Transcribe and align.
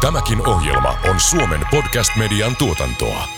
Tämäkin 0.00 0.46
ohjelma 0.46 0.98
on 1.10 1.20
Suomen 1.20 1.60
podcast-median 1.70 2.56
tuotantoa. 2.56 3.28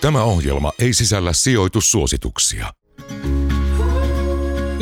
Tämä 0.00 0.22
ohjelma 0.22 0.72
ei 0.78 0.92
sisällä 0.94 1.32
sijoitussuosituksia. 1.32 2.66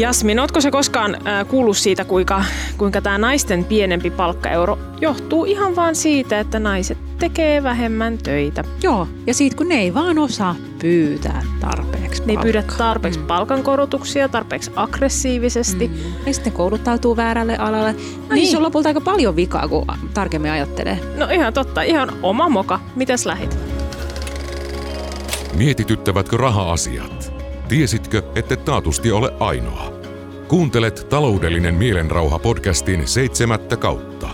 Jasmin, 0.00 0.40
ootko 0.40 0.60
se 0.60 0.70
koskaan 0.70 1.14
äh, 1.14 1.46
kuullut 1.48 1.76
siitä, 1.76 2.04
kuinka, 2.04 2.44
kuinka 2.78 3.00
tämä 3.00 3.18
naisten 3.18 3.64
pienempi 3.64 4.10
palkkaeuro 4.10 4.78
johtuu 5.00 5.44
ihan 5.44 5.76
vaan 5.76 5.94
siitä, 5.94 6.40
että 6.40 6.58
naiset 6.58 6.98
tekee 7.18 7.62
vähemmän 7.62 8.18
töitä? 8.18 8.64
Joo, 8.82 9.08
ja 9.26 9.34
siitä 9.34 9.56
kun 9.56 9.68
ne 9.68 9.74
ei 9.74 9.94
vaan 9.94 10.18
osaa 10.18 10.56
pyytää 10.78 11.42
tarpeeksi 11.60 12.22
Ne 12.26 12.32
ei 12.32 12.38
pyydä 12.38 12.62
tarpeeksi 12.78 13.20
palkankorotuksia, 13.20 14.28
tarpeeksi 14.28 14.70
aggressiivisesti. 14.76 15.88
Mm. 15.88 16.26
Ja 16.26 16.34
sitten 16.34 16.52
kouluttautuu 16.52 17.16
väärälle 17.16 17.56
alalle. 17.56 17.92
No 17.92 17.98
niin. 17.98 18.28
Niin. 18.30 18.48
se 18.48 18.56
on 18.56 18.62
lopulta 18.62 18.88
aika 18.88 19.00
paljon 19.00 19.36
vikaa, 19.36 19.68
kun 19.68 19.86
tarkemmin 20.14 20.50
ajattelee. 20.50 20.98
No 21.16 21.28
ihan 21.30 21.52
totta, 21.52 21.82
ihan 21.82 22.12
oma 22.22 22.48
moka. 22.48 22.80
Mitäs 22.96 23.26
lähit? 23.26 23.58
Mietityttävätkö 25.56 26.36
raha-asiat? 26.36 27.29
Tiesitkö, 27.70 28.22
että 28.34 28.56
taatusti 28.56 29.12
ole 29.12 29.32
ainoa? 29.40 29.92
Kuuntelet 30.48 31.06
taloudellinen 31.08 31.74
mielenrauha 31.74 32.38
podcastin 32.38 33.08
seitsemättä 33.08 33.76
kautta. 33.76 34.28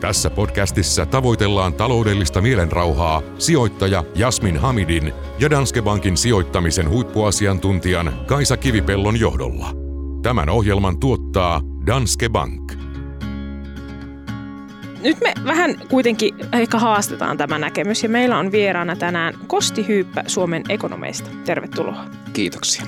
Tässä 0.00 0.30
podcastissa 0.30 1.06
tavoitellaan 1.06 1.74
taloudellista 1.74 2.40
mielenrauhaa 2.40 3.22
sijoittaja 3.38 4.04
Jasmin 4.14 4.56
Hamidin 4.56 5.12
ja 5.38 5.50
Danske 5.50 5.82
Bankin 5.82 6.16
sijoittamisen 6.16 6.90
huippuasiantuntijan 6.90 8.12
Kaisa 8.26 8.56
Kivipellon 8.56 9.20
johdolla. 9.20 9.72
Tämän 10.22 10.48
ohjelman 10.48 11.00
tuottaa 11.00 11.60
Danske 11.86 12.28
Bank. 12.28 12.83
Nyt 15.04 15.20
me 15.20 15.32
vähän 15.44 15.78
kuitenkin 15.88 16.34
ehkä 16.52 16.78
haastetaan 16.78 17.36
tämä 17.36 17.58
näkemys 17.58 18.02
ja 18.02 18.08
meillä 18.08 18.38
on 18.38 18.52
vieraana 18.52 18.96
tänään 18.96 19.34
Kosti 19.46 19.88
Hyyppä 19.88 20.24
Suomen 20.26 20.62
ekonomeista. 20.68 21.30
Tervetuloa. 21.44 22.04
Kiitoksia. 22.32 22.82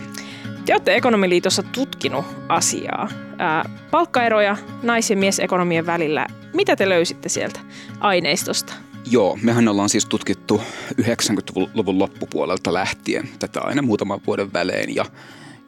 Te 0.66 0.72
olette 0.72 0.96
Ekonomiliitossa 0.96 1.62
tutkinut 1.62 2.24
asiaa. 2.48 3.08
Ää, 3.38 3.70
palkkaeroja 3.90 4.56
nais- 4.82 5.10
ja 5.10 5.16
miesekonomien 5.16 5.86
välillä. 5.86 6.26
Mitä 6.54 6.76
te 6.76 6.88
löysitte 6.88 7.28
sieltä 7.28 7.60
aineistosta? 8.00 8.72
Joo, 9.10 9.38
mehän 9.42 9.68
ollaan 9.68 9.88
siis 9.88 10.06
tutkittu 10.06 10.62
90-luvun 11.00 11.98
loppupuolelta 11.98 12.72
lähtien 12.72 13.28
tätä 13.38 13.60
aina 13.60 13.82
muutaman 13.82 14.20
vuoden 14.26 14.52
välein 14.52 14.94
ja, 14.94 15.04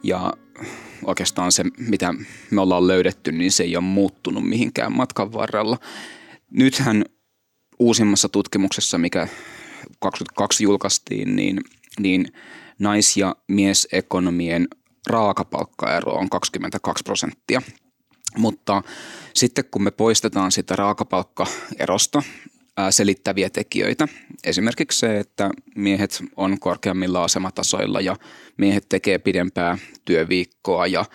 ja 0.03 0.33
oikeastaan 1.05 1.51
se, 1.51 1.63
mitä 1.77 2.13
me 2.51 2.61
ollaan 2.61 2.87
löydetty, 2.87 3.31
niin 3.31 3.51
se 3.51 3.63
ei 3.63 3.75
ole 3.75 3.83
muuttunut 3.83 4.49
mihinkään 4.49 4.93
matkan 4.93 5.33
varrella. 5.33 5.77
Nythän 6.51 7.05
uusimmassa 7.79 8.29
tutkimuksessa, 8.29 8.97
mikä 8.97 9.27
22 9.99 10.63
julkaistiin, 10.63 11.35
niin, 11.35 11.61
niin 11.99 12.33
nais- 12.79 13.17
ja 13.17 13.35
miesekonomien 13.47 14.67
raakapalkkaero 15.07 16.13
on 16.13 16.29
22 16.29 17.03
prosenttia. 17.03 17.61
Mutta 18.37 18.81
sitten 19.33 19.65
kun 19.71 19.83
me 19.83 19.91
poistetaan 19.91 20.51
sitä 20.51 20.75
raakapalkkaerosta 20.75 22.23
selittäviä 22.89 23.49
tekijöitä, 23.49 24.07
esimerkiksi 24.43 24.99
se, 24.99 25.19
että 25.19 25.49
miehet 25.75 26.23
on 26.35 26.59
korkeammilla 26.59 27.23
asematasoilla 27.23 28.01
ja 28.01 28.15
miehet 28.57 28.89
tekee 28.89 29.17
pidempää 29.17 29.77
työviikkoa 30.05 30.87
ja 30.87 31.05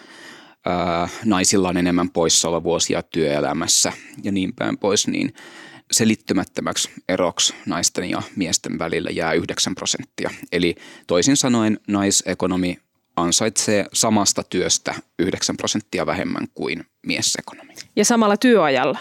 naisilla 1.25 1.69
on 1.69 1.77
enemmän 1.77 2.11
poissaolovuosia 2.11 3.03
työelämässä 3.03 3.93
ja 4.23 4.33
niin 4.33 4.53
päin 4.55 4.79
pois, 4.79 5.09
niin 5.09 5.35
selittymättömäksi 5.93 6.91
eroksi 7.09 7.55
naisten 7.67 8.11
ja 8.11 8.23
miesten 8.37 8.79
välillä 8.79 9.11
jää 9.11 9.33
9 9.33 9.75
prosenttia. 9.75 10.31
Eli 10.53 10.75
toisin 11.07 11.37
sanoen 11.37 11.81
naisekonomi 11.89 12.79
ansaitsee 13.17 13.87
samasta 13.93 14.43
työstä 14.43 14.95
9 15.19 15.57
prosenttia 15.57 16.07
vähemmän 16.07 16.49
kuin 16.55 16.85
miesekonomi. 17.07 17.75
Ja 17.97 18.05
samalla 18.05 18.37
työajalla. 18.37 18.99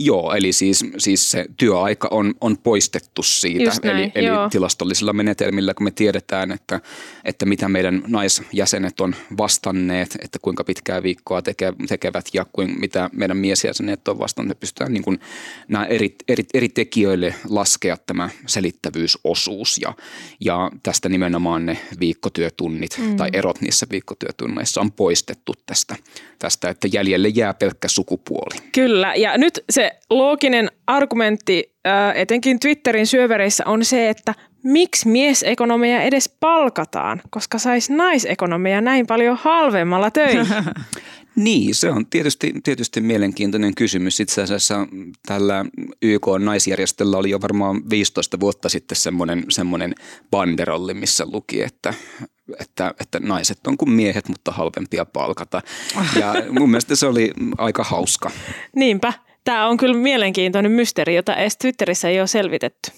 Joo, 0.00 0.34
eli 0.34 0.52
siis, 0.52 0.84
siis 0.98 1.30
se 1.30 1.46
työaika 1.56 2.08
on, 2.10 2.34
on 2.40 2.58
poistettu 2.58 3.22
siitä. 3.22 3.72
Näin, 3.84 3.96
eli, 3.96 4.12
eli 4.14 4.26
joo. 4.26 4.48
tilastollisilla 4.48 5.12
menetelmillä, 5.12 5.74
kun 5.74 5.84
me 5.84 5.90
tiedetään, 5.90 6.52
että, 6.52 6.80
että 7.24 7.46
mitä 7.46 7.68
meidän 7.68 8.02
naisjäsenet 8.06 9.00
on 9.00 9.14
vastanneet, 9.38 10.18
että 10.22 10.38
kuinka 10.42 10.64
pitkää 10.64 11.02
viikkoa 11.02 11.42
teke, 11.42 11.72
tekevät 11.88 12.24
ja 12.32 12.46
kuin, 12.52 12.80
mitä 12.80 13.10
meidän 13.12 13.36
miesjäsenet 13.36 14.08
on 14.08 14.18
vastanneet, 14.18 14.56
me 14.56 14.60
pystytään 14.60 14.92
niin 14.92 15.02
kuin 15.02 15.20
nämä 15.68 15.84
eri, 15.84 16.16
eri, 16.28 16.44
eri 16.54 16.68
tekijöille 16.68 17.34
laskea 17.48 17.96
tämä 18.06 18.30
selittävyysosuus 18.46 19.78
ja, 19.82 19.94
ja 20.40 20.70
tästä 20.82 21.08
nimenomaan 21.08 21.66
ne 21.66 21.78
viikkotyötunnit 22.00 22.98
mm. 22.98 23.16
tai 23.16 23.28
erot 23.32 23.60
niissä 23.60 23.86
viikkotyötunneissa 23.90 24.80
on 24.80 24.92
poistettu 24.92 25.54
tästä, 25.66 25.96
tästä, 26.38 26.68
että 26.68 26.88
jäljelle 26.92 27.28
jää 27.28 27.54
pelkkä 27.54 27.88
sukupuoli. 27.88 28.58
Kyllä, 28.72 29.14
ja 29.14 29.38
nyt 29.38 29.64
se 29.70 29.87
looginen 30.10 30.70
argumentti 30.86 31.74
etenkin 32.14 32.60
Twitterin 32.60 33.06
syövereissä 33.06 33.64
on 33.66 33.84
se, 33.84 34.08
että 34.08 34.34
miksi 34.64 35.08
miesekonomeja 35.08 36.02
edes 36.02 36.36
palkataan, 36.40 37.22
koska 37.30 37.58
sais 37.58 37.90
naisekonomeja 37.90 38.80
näin 38.80 39.06
paljon 39.06 39.38
halvemmalla 39.40 40.10
töihin. 40.10 40.46
Niin, 41.36 41.74
se 41.74 41.90
on 41.90 42.06
tietysti, 42.06 42.52
tietysti 42.64 43.00
mielenkiintoinen 43.00 43.74
kysymys. 43.74 44.20
Itse 44.20 44.42
asiassa 44.42 44.86
tällä 45.26 45.64
YK-naisjärjestöllä 46.02 47.16
oli 47.16 47.30
jo 47.30 47.40
varmaan 47.40 47.90
15 47.90 48.40
vuotta 48.40 48.68
sitten 48.68 48.96
semmoinen, 48.96 49.44
semmoinen 49.48 49.94
banderolli, 50.30 50.94
missä 50.94 51.24
luki, 51.26 51.62
että 51.62 51.94
että, 52.60 52.94
että 53.00 53.20
naiset 53.20 53.66
on 53.66 53.76
kuin 53.76 53.90
miehet, 53.90 54.28
mutta 54.28 54.52
halvempia 54.52 55.04
palkata. 55.04 55.62
Ja 56.20 56.34
mun 56.58 56.70
mielestä 56.70 56.96
se 56.96 57.06
oli 57.06 57.32
aika 57.58 57.84
hauska. 57.84 58.30
Niinpä, 58.76 59.12
tämä 59.48 59.66
on 59.66 59.76
kyllä 59.76 59.96
mielenkiintoinen 59.96 60.72
mysteeri, 60.72 61.14
jota 61.14 61.36
edes 61.36 61.56
Twitterissä 61.56 62.08
ei 62.08 62.20
ole 62.20 62.26
selvitetty. 62.26 62.90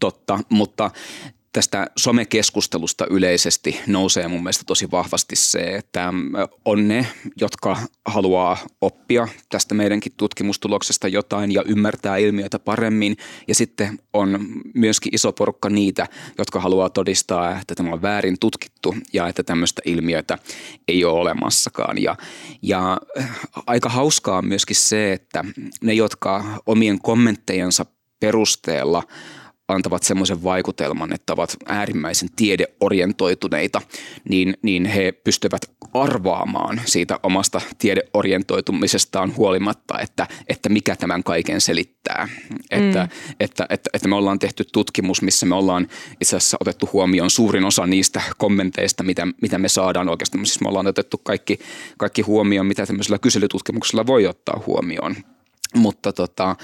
Totta, 0.00 0.38
mutta 0.48 0.90
tästä 1.52 1.86
somekeskustelusta 1.96 3.06
yleisesti 3.10 3.80
nousee 3.86 4.28
mun 4.28 4.42
mielestä 4.42 4.64
tosi 4.66 4.90
vahvasti 4.90 5.36
se, 5.36 5.60
että 5.60 6.12
on 6.64 6.88
ne, 6.88 7.06
jotka 7.40 7.76
haluaa 8.06 8.56
oppia 8.80 9.28
tästä 9.48 9.74
meidänkin 9.74 10.12
tutkimustuloksesta 10.16 11.08
jotain 11.08 11.52
ja 11.52 11.62
ymmärtää 11.66 12.16
ilmiötä 12.16 12.58
paremmin. 12.58 13.16
Ja 13.48 13.54
sitten 13.54 13.98
on 14.12 14.46
myöskin 14.74 15.14
iso 15.14 15.32
porukka 15.32 15.70
niitä, 15.70 16.06
jotka 16.38 16.60
haluaa 16.60 16.90
todistaa, 16.90 17.60
että 17.60 17.74
tämä 17.74 17.92
on 17.92 18.02
väärin 18.02 18.38
tutkittu 18.38 18.94
ja 19.12 19.28
että 19.28 19.42
tämmöistä 19.42 19.82
ilmiötä 19.84 20.38
ei 20.88 21.04
ole 21.04 21.20
olemassakaan. 21.20 22.02
Ja, 22.02 22.16
ja 22.62 23.00
aika 23.66 23.88
hauskaa 23.88 24.38
on 24.38 24.46
myöskin 24.46 24.76
se, 24.76 25.12
että 25.12 25.44
ne, 25.82 25.92
jotka 25.92 26.44
omien 26.66 26.98
kommenttejensa 26.98 27.86
perusteella 28.20 29.02
antavat 29.72 30.02
semmoisen 30.02 30.44
vaikutelman, 30.44 31.12
että 31.12 31.32
ovat 31.32 31.56
äärimmäisen 31.66 32.28
tiedeorientoituneita, 32.36 33.80
niin, 34.28 34.56
niin 34.62 34.84
he 34.84 35.12
pystyvät 35.12 35.62
arvaamaan 35.94 36.80
siitä 36.84 37.20
omasta 37.22 37.60
tiedeorientoitumisestaan 37.78 39.36
huolimatta, 39.36 39.98
että, 40.00 40.26
että 40.48 40.68
mikä 40.68 40.96
tämän 40.96 41.24
kaiken 41.24 41.60
selittää. 41.60 42.28
Mm. 42.50 42.58
Että, 42.70 43.08
että, 43.40 43.66
että, 43.70 43.90
että 43.94 44.08
me 44.08 44.14
ollaan 44.14 44.38
tehty 44.38 44.64
tutkimus, 44.72 45.22
missä 45.22 45.46
me 45.46 45.54
ollaan 45.54 45.88
itse 46.20 46.36
asiassa 46.36 46.56
otettu 46.60 46.88
huomioon 46.92 47.30
suurin 47.30 47.64
osa 47.64 47.86
niistä 47.86 48.22
kommenteista, 48.38 49.02
mitä, 49.02 49.26
mitä 49.42 49.58
me 49.58 49.68
saadaan 49.68 50.08
oikeastaan. 50.08 50.46
Siis 50.46 50.60
me 50.60 50.68
ollaan 50.68 50.86
otettu 50.86 51.18
kaikki, 51.18 51.58
kaikki 51.98 52.22
huomioon, 52.22 52.66
mitä 52.66 52.86
tämmöisellä 52.86 53.18
kyselytutkimuksella 53.18 54.06
voi 54.06 54.26
ottaa 54.26 54.62
huomioon. 54.66 55.16
Mutta 55.74 56.12
tota, 56.12 56.56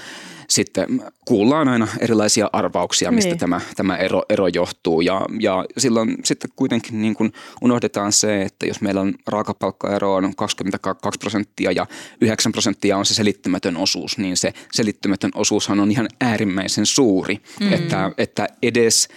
sitten 0.49 1.03
kuullaan 1.25 1.67
aina 1.67 1.87
erilaisia 1.99 2.49
arvauksia, 2.53 3.11
mistä 3.11 3.29
Niin. 3.29 3.39
tämä, 3.39 3.61
tämä 3.75 3.97
ero, 3.97 4.23
ero 4.29 4.47
johtuu. 4.47 5.01
Ja, 5.01 5.25
ja 5.39 5.65
silloin 5.77 6.17
sitten 6.23 6.49
kuitenkin 6.55 7.01
niin 7.01 7.15
kuin 7.15 7.33
unohdetaan 7.61 8.11
se, 8.11 8.41
että 8.41 8.65
jos 8.65 8.81
meillä 8.81 9.01
on 9.01 9.13
raakapalkkaero 9.27 10.13
on 10.13 10.35
22 10.35 11.19
prosenttia 11.19 11.71
ja 11.71 11.85
9 12.21 12.51
prosenttia 12.51 12.97
on 12.97 13.05
se 13.05 13.13
selittymätön 13.13 13.77
osuus, 13.77 14.17
niin 14.17 14.37
se 14.37 14.53
selittymätön 14.71 15.31
osuushan 15.35 15.79
on 15.79 15.91
ihan 15.91 16.07
äärimmäisen 16.21 16.85
suuri. 16.85 17.39
Mm. 17.59 17.73
Että, 17.73 18.11
että 18.17 18.47
edes 18.63 19.07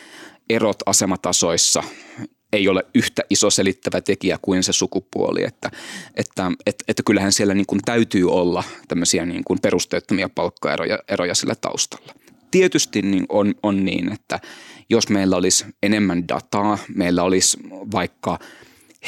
erot 0.50 0.76
asematasoissa 0.86 1.82
ei 2.52 2.68
ole 2.68 2.84
yhtä 2.94 3.22
iso 3.30 3.50
selittävä 3.50 4.00
tekijä 4.00 4.38
kuin 4.42 4.62
se 4.62 4.72
sukupuoli, 4.72 5.44
että, 5.44 5.70
että, 6.14 6.50
että, 6.66 6.84
että 6.88 7.02
kyllähän 7.06 7.32
siellä 7.32 7.54
niin 7.54 7.66
kuin 7.66 7.80
täytyy 7.84 8.30
olla 8.30 8.64
tämmöisiä 8.88 9.26
niin 9.26 9.44
kuin 9.44 9.60
perusteettomia 9.60 10.28
palkkaeroja 10.28 10.98
eroja 11.08 11.34
sillä 11.34 11.54
taustalla. 11.54 12.14
Tietysti 12.50 13.02
niin 13.02 13.26
on, 13.28 13.54
on 13.62 13.84
niin, 13.84 14.12
että 14.12 14.40
jos 14.90 15.08
meillä 15.08 15.36
olisi 15.36 15.64
enemmän 15.82 16.28
dataa, 16.28 16.78
meillä 16.94 17.22
olisi 17.22 17.58
vaikka 17.92 18.38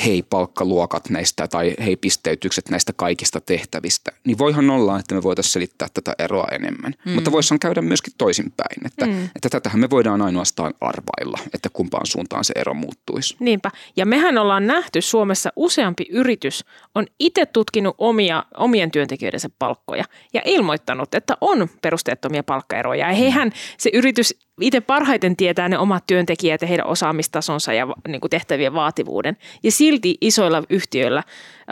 hei 0.05 0.23
palkkaluokat 0.23 1.11
näistä 1.11 1.49
tai 1.49 1.75
hei 1.85 1.97
pisteytykset 1.97 2.69
näistä 2.69 2.93
kaikista 2.97 3.41
tehtävistä, 3.41 4.11
niin 4.25 4.39
voihan 4.39 4.71
olla, 4.71 4.99
että 4.99 5.15
me 5.15 5.23
voitaisiin 5.23 5.53
selittää 5.53 5.89
tätä 5.95 6.15
eroa 6.19 6.47
enemmän. 6.53 6.95
Mm. 7.05 7.13
Mutta 7.13 7.33
voisihan 7.33 7.59
käydä 7.59 7.83
myöskin 7.83 8.13
toisinpäin, 8.19 8.87
että, 8.87 9.07
mm. 9.07 9.25
että 9.25 9.49
tätähän 9.51 9.81
me 9.81 9.91
voidaan 9.91 10.23
ainoastaan 10.23 10.75
arvailla, 10.81 11.39
että 11.55 11.69
kumpaan 11.73 12.07
suuntaan 12.07 12.45
se 12.45 12.55
ero 12.57 12.75
muuttuisi. 12.75 13.37
Niinpä. 13.41 13.71
Ja 13.97 14.07
mehän 14.07 14.39
ollaan 14.39 14.67
nähty 14.67 15.03
Suomessa 15.03 15.51
useampi 15.57 16.07
yritys 16.11 16.65
on 16.95 17.07
itse 17.19 17.47
tutkinut 17.47 17.95
omia, 17.99 18.45
omien 18.57 18.91
työntekijöidensä 18.91 19.49
palkkoja 19.59 20.05
ja 20.33 20.43
ilmoittanut, 20.45 21.15
että 21.15 21.37
on 21.41 21.69
perusteettomia 21.83 22.43
palkkaeroja. 22.43 23.09
Ja 23.09 23.15
heihän 23.15 23.53
se 23.79 23.91
yritys 23.93 24.35
itse 24.61 24.81
parhaiten 24.81 25.37
tietää 25.37 25.69
ne 25.69 25.79
omat 25.79 26.07
työntekijät 26.07 26.63
ja 26.63 26.69
heidän 26.69 26.87
osaamistasonsa 26.87 27.73
ja 27.73 27.87
niin 28.09 28.21
kuin 28.21 28.31
tehtävien 28.31 28.75
vaativuuden. 28.75 29.37
Ja 29.63 29.73
silti 29.85 30.19
isoilla 30.21 30.63
yhtiöillä 30.71 31.23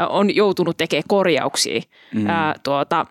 on 0.09 0.35
joutunut 0.35 0.77
tekemään 0.77 1.05
korjauksia 1.09 1.81
mm. 2.15 2.27
ää, 2.27 2.55
tuota, 2.63 3.07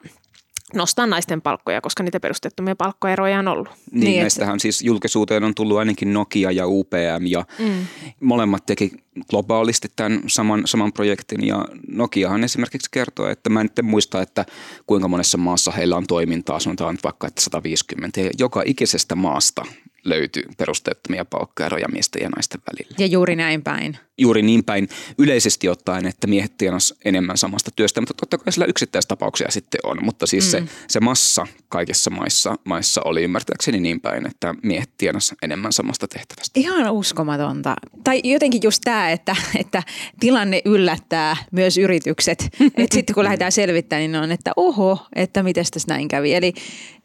nostaa 0.73 1.07
naisten 1.07 1.41
palkkoja, 1.41 1.81
koska 1.81 2.03
niitä 2.03 2.19
perustettomia 2.19 2.75
palkkoeroja 2.75 3.39
on 3.39 3.47
ollut. 3.47 3.69
Niin, 3.91 4.05
niin 4.05 4.19
näistähän 4.19 4.55
että... 4.55 4.61
siis 4.61 4.81
julkisuuteen 4.81 5.43
on 5.43 5.55
tullut 5.55 5.77
ainakin 5.77 6.13
Nokia 6.13 6.51
ja 6.51 6.67
UPM 6.67 7.25
ja 7.25 7.45
mm. 7.59 7.85
molemmat 8.19 8.65
teki 8.65 8.91
globaalisti 9.29 9.87
tämän 9.95 10.21
saman, 10.27 10.61
saman 10.65 10.93
projektin 10.93 11.47
ja 11.47 11.65
Nokiahan 11.87 12.43
esimerkiksi 12.43 12.91
kertoo, 12.91 13.27
että 13.27 13.49
mä 13.49 13.61
en 13.61 13.69
nyt 13.77 13.85
muista, 13.85 14.21
että 14.21 14.45
kuinka 14.87 15.07
monessa 15.07 15.37
maassa 15.37 15.71
heillä 15.71 15.97
on 15.97 16.07
toimintaa, 16.07 16.59
sanotaan 16.59 16.97
vaikka 17.03 17.27
että 17.27 17.41
150 17.41 18.21
ja 18.21 18.29
joka 18.39 18.63
ikisestä 18.65 19.15
maasta 19.15 19.65
löytyy 20.05 20.43
perusteettomia 20.57 21.25
palkkaeroja 21.25 21.87
miesten 21.87 22.21
ja 22.23 22.29
naisten 22.29 22.61
välillä. 22.71 22.95
Ja 22.99 23.05
juuri 23.05 23.35
näin 23.35 23.63
päin. 23.63 23.97
Juuri 24.17 24.41
niin 24.41 24.63
päin 24.63 24.89
yleisesti 25.17 25.69
ottaen, 25.69 26.05
että 26.05 26.27
miehet 26.27 26.57
tienas 26.57 26.93
enemmän 27.05 27.37
samasta 27.37 27.71
työstä, 27.75 28.01
mutta 28.01 28.13
totta 28.13 28.37
kai 28.37 28.53
sillä 28.53 28.65
yksittäistapauksia 28.65 29.51
sitten 29.51 29.79
on. 29.83 29.97
Mutta 30.05 30.27
siis 30.27 30.45
mm. 30.45 30.49
se, 30.49 30.63
se 30.87 30.99
massa 30.99 31.47
kaikissa 31.69 32.09
maissa, 32.09 32.55
maissa 32.63 33.01
oli 33.05 33.23
ymmärtääkseni 33.23 33.79
niin 33.79 34.01
päin, 34.01 34.27
että 34.27 34.55
miehet 34.63 34.89
tienas 34.97 35.35
enemmän 35.41 35.73
samasta 35.73 36.07
tehtävästä. 36.07 36.59
Ihan 36.59 36.91
uskomatonta. 36.91 37.75
Tai 38.03 38.21
jotenkin 38.23 38.61
just 38.63 38.81
tämä, 38.83 39.11
että, 39.11 39.35
että 39.59 39.83
tilanne 40.19 40.61
yllättää 40.65 41.37
myös 41.51 41.77
yritykset. 41.77 42.49
että 42.77 42.93
sitten 42.93 43.13
kun 43.13 43.23
lähdetään 43.23 43.51
selvittämään, 43.51 44.11
niin 44.11 44.21
on, 44.21 44.31
että 44.31 44.51
oho, 44.55 45.07
että 45.15 45.43
miten 45.43 45.65
tässä 45.73 45.93
näin 45.93 46.07
kävi. 46.07 46.33
Eli, 46.33 46.53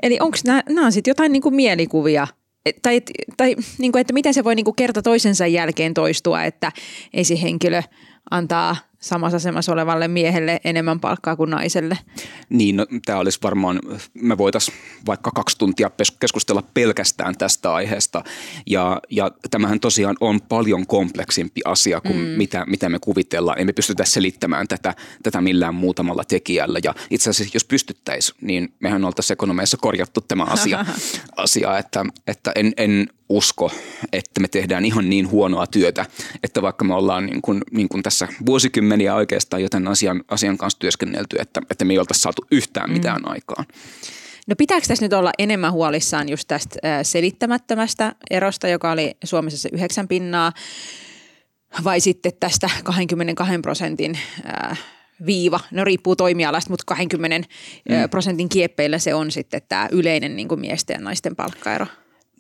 eli 0.03 0.19
onko 0.21 0.39
nämä 0.69 0.91
sitten 0.91 1.11
jotain 1.11 1.33
niin 1.33 1.43
kuin 1.43 1.55
mielikuvia– 1.55 2.27
tai, 2.83 3.03
tai 3.37 3.57
niin 3.79 3.93
kuin, 3.93 4.01
että 4.01 4.13
miten 4.13 4.35
se 4.35 4.45
voi 4.45 4.55
niin 4.55 4.65
kuin 4.65 4.77
kerta 4.77 5.03
toisensa 5.03 5.47
jälkeen 5.47 5.95
toistua, 5.95 6.45
että 6.45 6.73
esihenkilö 7.13 7.83
antaa 8.31 8.77
samassa 9.01 9.37
asemassa 9.37 9.73
olevalle 9.73 10.09
miehelle 10.09 10.61
enemmän 10.65 11.01
palkkaa 11.01 11.37
kuin 11.37 11.51
naiselle. 11.51 11.99
Niin, 12.49 12.77
no, 12.77 12.87
tämä 13.05 13.19
olisi 13.19 13.39
varmaan, 13.43 13.81
me 14.15 14.39
voitaisiin 14.39 14.77
vaikka 15.07 15.31
kaksi 15.31 15.59
tuntia 15.59 15.91
keskustella 16.21 16.63
pelkästään 16.75 17.39
tästä 17.39 17.75
aiheesta. 17.75 18.25
Ja, 18.67 19.01
ja 19.11 19.31
tämähän 19.51 19.81
tosiaan 19.81 20.17
on 20.21 20.41
paljon 20.41 20.87
kompleksimpi 20.87 21.61
asia 21.65 22.01
kuin 22.01 22.17
mm. 22.17 22.25
mitä, 22.25 22.65
mitä 22.67 22.89
me 22.89 22.99
kuvitellaan. 22.99 23.61
Emme 23.61 23.73
pystytä 23.73 24.05
selittämään 24.05 24.69
tätä, 24.69 24.95
tätä 25.23 25.41
millään 25.41 25.75
muutamalla 25.75 26.25
tekijällä. 26.25 26.79
Ja 26.85 26.95
itse 27.11 27.31
asiassa 27.31 27.57
jos 27.57 27.65
pystyttäisiin, 27.65 28.37
niin 28.41 28.75
mehän 28.81 29.05
oltaisiin 29.05 29.35
ekonomeissa 29.35 29.77
korjattu 29.77 30.21
tämä 30.21 30.45
asia, 30.45 30.85
asia 31.37 31.79
että, 31.79 32.05
että 32.27 32.53
en, 32.55 32.73
en 32.77 33.09
usko, 33.29 33.73
että 34.13 34.41
me 34.41 34.49
tehdään 34.49 34.85
ihan 34.85 35.11
niin 35.11 35.31
huonoa 35.31 35.67
työtä, 35.67 36.07
että 36.43 36.63
vaikka 36.63 36.85
me 36.85 36.95
ollaan 36.95 37.27
niin 37.27 37.43
kuin, 37.43 37.63
niin 37.71 37.89
kuin 37.89 38.03
tässä 38.03 38.29
vuosikymmeniä 38.47 39.15
oikeastaan 39.15 39.63
joten 39.63 39.89
asian, 39.89 40.25
asian 40.29 40.59
kanssa 40.59 40.79
työskennelty, 40.79 41.37
että, 41.41 41.63
että 41.71 41.85
me 41.85 41.93
ei 41.93 41.99
oltaisi 41.99 42.21
saatu 42.21 42.43
yhtään 42.51 42.93
mitään 42.93 43.23
mm. 43.23 43.31
aikaan. 43.31 43.67
No 44.47 44.55
pitääkö 44.59 44.87
tässä 44.87 45.05
nyt 45.05 45.13
olla 45.13 45.33
enemmän 45.39 45.73
huolissaan 45.73 46.29
just 46.29 46.49
tästä 46.49 46.79
selittämättömästä 47.03 48.15
erosta, 48.31 48.69
joka 48.69 48.91
oli 48.91 49.17
Suomessa 49.25 49.59
se 49.59 49.69
yhdeksän 49.73 50.09
pinnaa, 50.09 50.53
vai 51.85 52.01
sitten 52.01 52.33
tästä 52.41 52.71
22 52.85 53.59
prosentin 53.63 54.19
viiva, 55.27 55.61
no 55.71 55.85
riippuu 55.85 56.17
toimialasta, 56.17 56.71
mutta 56.71 56.85
20 56.87 57.49
mm. 57.89 58.11
prosentin 58.11 58.49
kieppeillä 58.49 58.99
se 58.99 59.15
on 59.15 59.31
sitten 59.31 59.63
tämä 59.69 59.89
yleinen 59.93 60.37
niin 60.37 60.49
kuin 60.49 60.61
miesten 60.61 60.95
ja 60.95 61.01
naisten 61.01 61.37
palkkaero. 61.37 61.87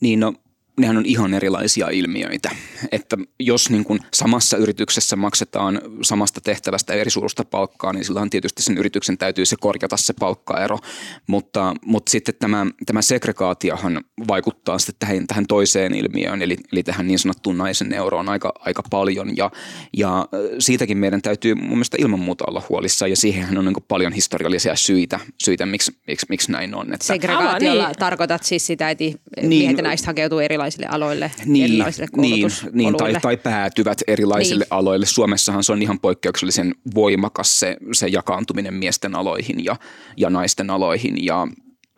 Niin 0.00 0.20
no 0.20 0.34
nehän 0.80 0.96
on 0.96 1.06
ihan 1.06 1.34
erilaisia 1.34 1.88
ilmiöitä. 1.88 2.50
Että 2.92 3.16
jos 3.40 3.70
niin 3.70 3.84
kuin 3.84 4.00
samassa 4.14 4.56
yrityksessä 4.56 5.16
maksetaan 5.16 5.80
samasta 6.02 6.40
tehtävästä 6.40 6.92
eri 6.92 7.10
suurusta 7.10 7.44
palkkaa, 7.44 7.92
niin 7.92 8.04
silloin 8.04 8.30
tietysti 8.30 8.62
sen 8.62 8.78
yrityksen 8.78 9.18
täytyy 9.18 9.46
se 9.46 9.56
korjata 9.60 9.96
se 9.96 10.12
palkkaero. 10.20 10.78
Mutta, 11.26 11.74
mutta 11.84 12.10
sitten 12.10 12.34
tämä, 12.38 12.66
tämä 12.86 13.02
segregaatiohan 13.02 14.04
vaikuttaa 14.28 14.78
sitten 14.78 14.94
tähän, 14.98 15.26
tähän 15.26 15.46
toiseen 15.46 15.94
ilmiöön, 15.94 16.42
eli, 16.42 16.56
eli 16.72 16.82
tähän 16.82 17.06
niin 17.06 17.18
sanottuun 17.18 17.58
naisen 17.58 17.92
euroon 17.92 18.28
aika, 18.28 18.52
aika 18.58 18.82
paljon. 18.90 19.36
Ja, 19.36 19.50
ja 19.96 20.28
siitäkin 20.58 20.98
meidän 20.98 21.22
täytyy 21.22 21.54
mun 21.54 21.68
mielestä 21.68 21.96
ilman 22.00 22.20
muuta 22.20 22.44
olla 22.48 22.62
huolissaan, 22.68 23.10
ja 23.10 23.16
siihenhän 23.16 23.58
on 23.58 23.64
niin 23.64 23.74
paljon 23.88 24.12
historiallisia 24.12 24.76
syitä, 24.76 25.20
syitä 25.38 25.66
miksi, 25.66 25.98
miksi, 26.06 26.26
miksi 26.28 26.52
näin 26.52 26.74
on. 26.74 26.94
Että, 26.94 27.06
Segregaatiolla 27.06 27.86
niin. 27.86 27.96
tarkoitat 27.98 28.42
siis 28.42 28.66
sitä, 28.66 28.90
että 28.90 29.04
niin, 29.04 29.18
miehet 29.42 29.76
ja 29.76 29.82
naiset 29.82 30.06
hakeutuu 30.06 30.38
erilaisiin 30.38 30.65
erilaisille 30.66 30.86
aloille, 30.90 31.30
niin, 31.44 31.64
erilaisille 31.64 32.08
niin, 32.16 32.50
niin, 32.72 32.96
tai, 32.96 33.14
tai 33.22 33.36
päätyvät 33.36 33.98
erilaisille 34.06 34.64
niin. 34.64 34.72
aloille. 34.72 35.06
Suomessahan 35.06 35.64
se 35.64 35.72
on 35.72 35.82
ihan 35.82 36.00
poikkeuksellisen 36.00 36.74
voimakas 36.94 37.60
se, 37.60 37.76
se 37.92 38.06
jakaantuminen 38.06 38.74
miesten 38.74 39.14
aloihin 39.14 39.64
ja, 39.64 39.76
ja 40.16 40.30
naisten 40.30 40.70
aloihin 40.70 41.24
ja 41.24 41.46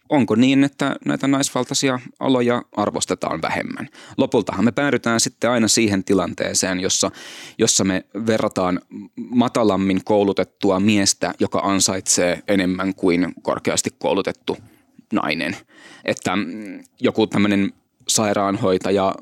onko 0.09 0.35
niin, 0.35 0.65
että 0.65 0.97
näitä 1.05 1.29
naisvaltaisia 1.29 2.01
aloja 2.21 2.63
arvostetaan 2.73 3.43
vähemmän. 3.43 3.89
Lopultahan 4.17 4.65
me 4.65 4.73
päädytään 4.73 5.21
sitten 5.21 5.51
aina 5.51 5.69
siihen 5.69 6.05
tilanteeseen, 6.05 6.81
jossa, 6.81 7.11
jossa 7.59 7.85
me 7.85 8.05
verrataan 8.27 8.81
matalammin 9.17 10.05
koulutettua 10.05 10.81
miestä, 10.81 11.35
joka 11.41 11.59
ansaitsee 11.59 12.43
enemmän 12.49 12.95
kuin 12.95 13.35
korkeasti 13.43 13.91
koulutettu 13.99 14.57
nainen. 15.13 15.57
Että 16.05 16.33
joku 17.01 17.27
tämmöinen 17.27 17.73
sairaanhoitaja, 18.09 19.15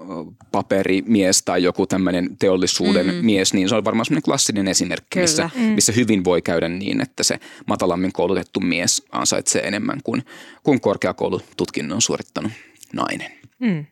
paperimies 0.52 1.42
tai 1.42 1.62
joku 1.62 1.86
tämmöinen 1.86 2.36
teollisuuden 2.38 3.06
mm-hmm. 3.06 3.26
mies, 3.26 3.54
niin 3.54 3.68
se 3.68 3.74
on 3.74 3.84
varmaan 3.84 4.04
semmoinen 4.04 4.22
klassinen 4.22 4.68
esimerkki, 4.68 5.20
missä, 5.20 5.50
mm. 5.54 5.62
missä 5.62 5.92
hyvin 5.92 6.24
voi 6.24 6.42
käydä 6.42 6.68
niin, 6.68 7.00
että 7.00 7.22
se 7.22 7.40
matalammin 7.66 8.12
koulutettu 8.12 8.60
mies 8.60 9.02
ansaitsee 9.12 9.62
enemmän 9.62 10.00
kuin, 10.04 10.22
kuin 10.62 10.80
korkeakoulututkinnon 10.80 12.02
suorittanut 12.02 12.52
nainen. 12.92 13.32
Mm. 13.58 13.86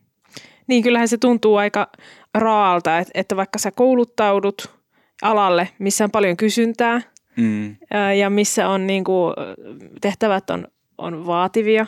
Niin 0.67 0.83
kyllähän 0.83 1.09
se 1.09 1.19
tuntuu 1.19 1.57
aika 1.57 1.89
raalta, 2.35 2.99
että, 2.99 3.11
että 3.15 3.37
vaikka 3.37 3.59
sä 3.59 3.71
kouluttaudut 3.71 4.71
alalle, 5.23 5.69
missä 5.79 6.05
on 6.05 6.11
paljon 6.11 6.37
kysyntää 6.37 7.03
mm. 7.37 7.77
ja 8.19 8.31
missä 8.31 8.69
on 8.69 8.87
niin 8.87 9.05
kuin, 9.05 9.35
tehtävät 10.01 10.51
on, 10.51 10.69
on 10.99 11.27
vaativia, 11.27 11.87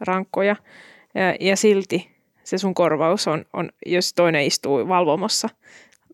rankkoja 0.00 0.56
ja, 1.14 1.34
ja 1.40 1.56
silti 1.56 2.13
se 2.44 2.58
sun 2.58 2.74
korvaus 2.74 3.28
on, 3.28 3.44
on 3.52 3.70
jos 3.86 4.14
toinen 4.14 4.46
istuu 4.46 4.88
valvomassa 4.88 5.48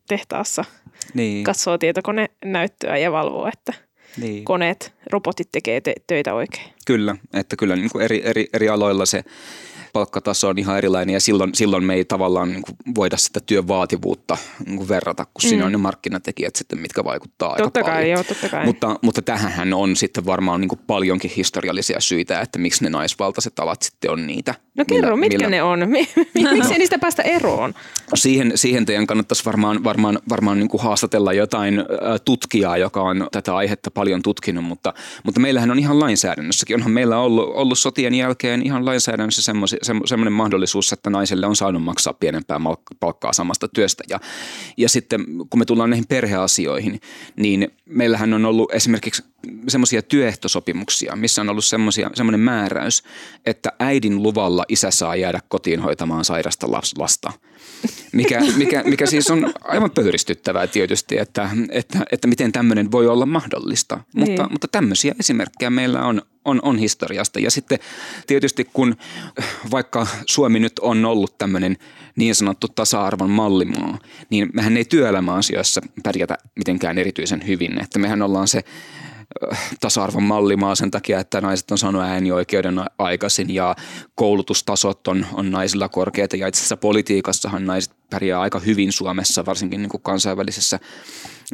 tehtaassa, 0.09 0.65
niin. 1.15 1.45
katsoo 1.45 1.79
tietokonenäyttöä 1.79 2.97
ja 2.97 3.13
valvoo, 3.13 3.49
että 3.53 3.73
niin. 4.17 4.45
koneet, 4.45 4.95
robotit 5.11 5.49
tekee 5.53 5.81
te- 5.81 5.95
töitä 6.07 6.35
oikein. 6.35 6.73
Kyllä, 6.87 7.17
että 7.33 7.57
kyllä 7.57 7.77
niin 7.77 7.91
kuin 7.91 8.05
eri, 8.05 8.23
eri, 8.25 8.49
eri 8.53 8.69
aloilla 8.69 9.07
se 9.07 9.25
palkkataso 9.93 10.49
on 10.49 10.59
ihan 10.59 10.79
erilainen 10.79 11.13
ja 11.13 11.21
silloin, 11.21 11.55
silloin 11.55 11.85
me 11.85 11.95
ei 11.95 12.05
tavallaan 12.05 12.49
niin 12.51 12.63
kuin 12.63 12.77
voida 12.95 13.17
sitä 13.17 13.41
työn 13.41 13.69
vaativuutta 13.69 14.37
niin 14.67 14.77
kuin 14.77 14.89
verrata, 14.89 15.25
kun 15.25 15.33
mm. 15.45 15.49
siinä 15.49 15.67
on 15.67 15.73
ne 15.73 15.79
markkinatekijät 15.79 16.57
sitten, 16.57 16.79
mitkä 16.79 17.05
vaikuttaa 17.05 17.57
totta 17.57 17.81
aika 17.81 17.91
kai, 17.91 17.95
paljon. 17.95 18.11
Joo, 18.11 18.25
totta 18.25 18.49
kai. 18.49 18.67
Mutta, 18.67 18.97
mutta 19.03 19.23
tähän 19.23 19.75
on 19.75 19.97
sitten 19.97 20.27
varmaan 20.27 20.61
niin 20.61 20.69
kuin 20.69 20.81
paljonkin 20.87 21.31
historiallisia 21.37 22.01
syitä, 22.01 22.41
että 22.41 22.59
miksi 22.59 22.85
ne 22.85 22.91
naisvaltaiset 22.91 23.59
alat 23.59 23.83
sitten 23.83 24.11
on 24.11 24.27
niitä. 24.27 24.55
No 24.81 24.85
kerro, 24.89 25.17
millä, 25.17 25.21
mitkä 25.21 25.39
millä... 25.39 25.51
ne 25.51 25.63
on? 25.63 25.89
Miksi 26.55 26.73
no, 26.73 26.79
niistä 26.79 26.99
päästä 26.99 27.23
eroon? 27.23 27.75
Siihen, 28.15 28.53
siihen 28.55 28.87
teidän 28.87 29.07
kannattaisi 29.07 29.45
varmaan, 29.45 29.85
varmaan, 29.85 30.19
varmaan 30.29 30.59
niin 30.59 30.69
kuin 30.69 30.83
haastatella 30.83 31.33
jotain 31.33 31.85
tutkijaa, 32.25 32.77
joka 32.77 33.03
on 33.03 33.29
tätä 33.33 33.57
aihetta 33.57 33.91
paljon 33.91 34.23
tutkinut, 34.23 34.65
mutta, 34.65 34.95
mutta 35.25 35.41
meillähän 35.41 35.71
on 35.71 35.79
ihan 35.79 36.01
lainsäädännössäkin. 36.01 36.77
Onhan 36.77 36.93
meillä 36.93 37.19
ollut, 37.19 37.51
ollut 37.55 37.79
sotien 37.79 38.15
jälkeen 38.15 38.63
ihan 38.63 38.87
lainsäädännössä 38.87 39.43
semmoisia 39.43 39.79
semmoinen 40.05 40.33
mahdollisuus, 40.33 40.93
että 40.93 41.11
naiselle 41.11 41.47
on 41.47 41.57
saanut 41.57 41.83
maksaa 41.83 42.13
pienempää 42.13 42.61
palkkaa 43.01 43.33
samasta 43.33 43.69
työstä. 43.69 44.05
Ja, 44.09 44.21
ja 44.77 44.89
sitten 44.89 45.25
kun 45.51 45.59
me 45.59 45.65
tullaan 45.65 45.91
näihin 45.91 46.07
perheasioihin, 46.09 47.01
niin 47.37 47.69
meillähän 47.87 48.35
on 48.35 48.45
ollut 48.45 48.75
esimerkiksi 48.75 49.23
semmoisia 49.69 50.03
työehtosopimuksia, 50.03 51.17
missä 51.17 51.41
on 51.43 51.49
ollut 51.49 51.65
semmoinen 51.65 52.41
määräys, 52.41 53.03
että 53.47 53.73
äidin 53.79 54.23
luvalla 54.23 54.65
isä 54.71 54.91
saa 54.91 55.17
jäädä 55.17 55.41
kotiin 55.49 55.81
hoitamaan 55.81 56.25
sairasta 56.25 56.67
lasta. 56.99 57.33
mikä, 58.13 58.41
mikä, 58.57 58.83
mikä 58.87 59.07
siis 59.07 59.31
on 59.31 59.53
aivan 59.61 59.91
pöyristyttävää 59.91 60.67
tietysti, 60.67 61.19
että, 61.19 61.51
että, 61.71 61.99
että 62.13 62.29
miten 62.29 62.53
tämmöinen 62.53 62.93
voi 62.93 63.09
olla 63.09 63.27
mahdollista. 63.27 64.01
Niin. 64.15 64.29
Mutta, 64.29 64.49
mutta 64.51 64.69
tämmöisiä 64.69 65.15
esimerkkejä 65.21 65.71
meillä 65.71 66.05
on, 66.05 66.23
on, 66.45 66.61
on 66.63 66.79
historiasta. 66.79 67.41
Ja 67.41 67.51
sitten 67.51 67.79
tietysti 68.27 68.65
kun 68.73 68.97
vaikka 69.71 70.07
Suomi 70.27 70.61
nyt 70.61 70.79
on 70.79 71.05
ollut 71.05 71.39
tämmöinen 71.39 71.77
niin 72.17 72.35
sanottu 72.35 72.69
tasa-arvon 72.69 73.31
mallimaa, 73.31 73.99
niin 74.31 74.51
mehän 74.53 74.77
ei 74.77 74.85
työelämäasioissa 74.85 75.81
pärjätä 76.03 76.39
mitenkään 76.57 76.99
erityisen 76.99 77.47
hyvin. 77.47 77.81
Että 77.83 77.99
mehän 77.99 78.23
ollaan 78.23 78.49
se 78.49 78.65
tasa-arvon 79.81 80.23
mallimaa 80.23 80.75
sen 80.75 80.91
takia, 80.91 81.21
että 81.21 81.41
naiset 81.41 81.71
on 81.71 81.79
saanut 81.79 82.03
äänioikeuden 82.03 82.81
aikaisin 82.99 83.55
ja 83.55 83.77
koulutustasot 84.15 85.09
on, 85.09 85.27
on 85.33 85.51
naisilla 85.51 85.89
korkeita. 85.89 86.37
Ja 86.37 86.47
itse 86.47 86.59
asiassa 86.59 86.77
politiikassahan 86.77 87.67
naiset 87.67 88.00
pärjää 88.11 88.41
aika 88.41 88.59
hyvin 88.59 88.93
Suomessa, 88.93 89.47
varsinkin 89.47 89.83
niin 89.83 89.91
kuin 89.91 90.03
kansainvälisessä 90.03 90.81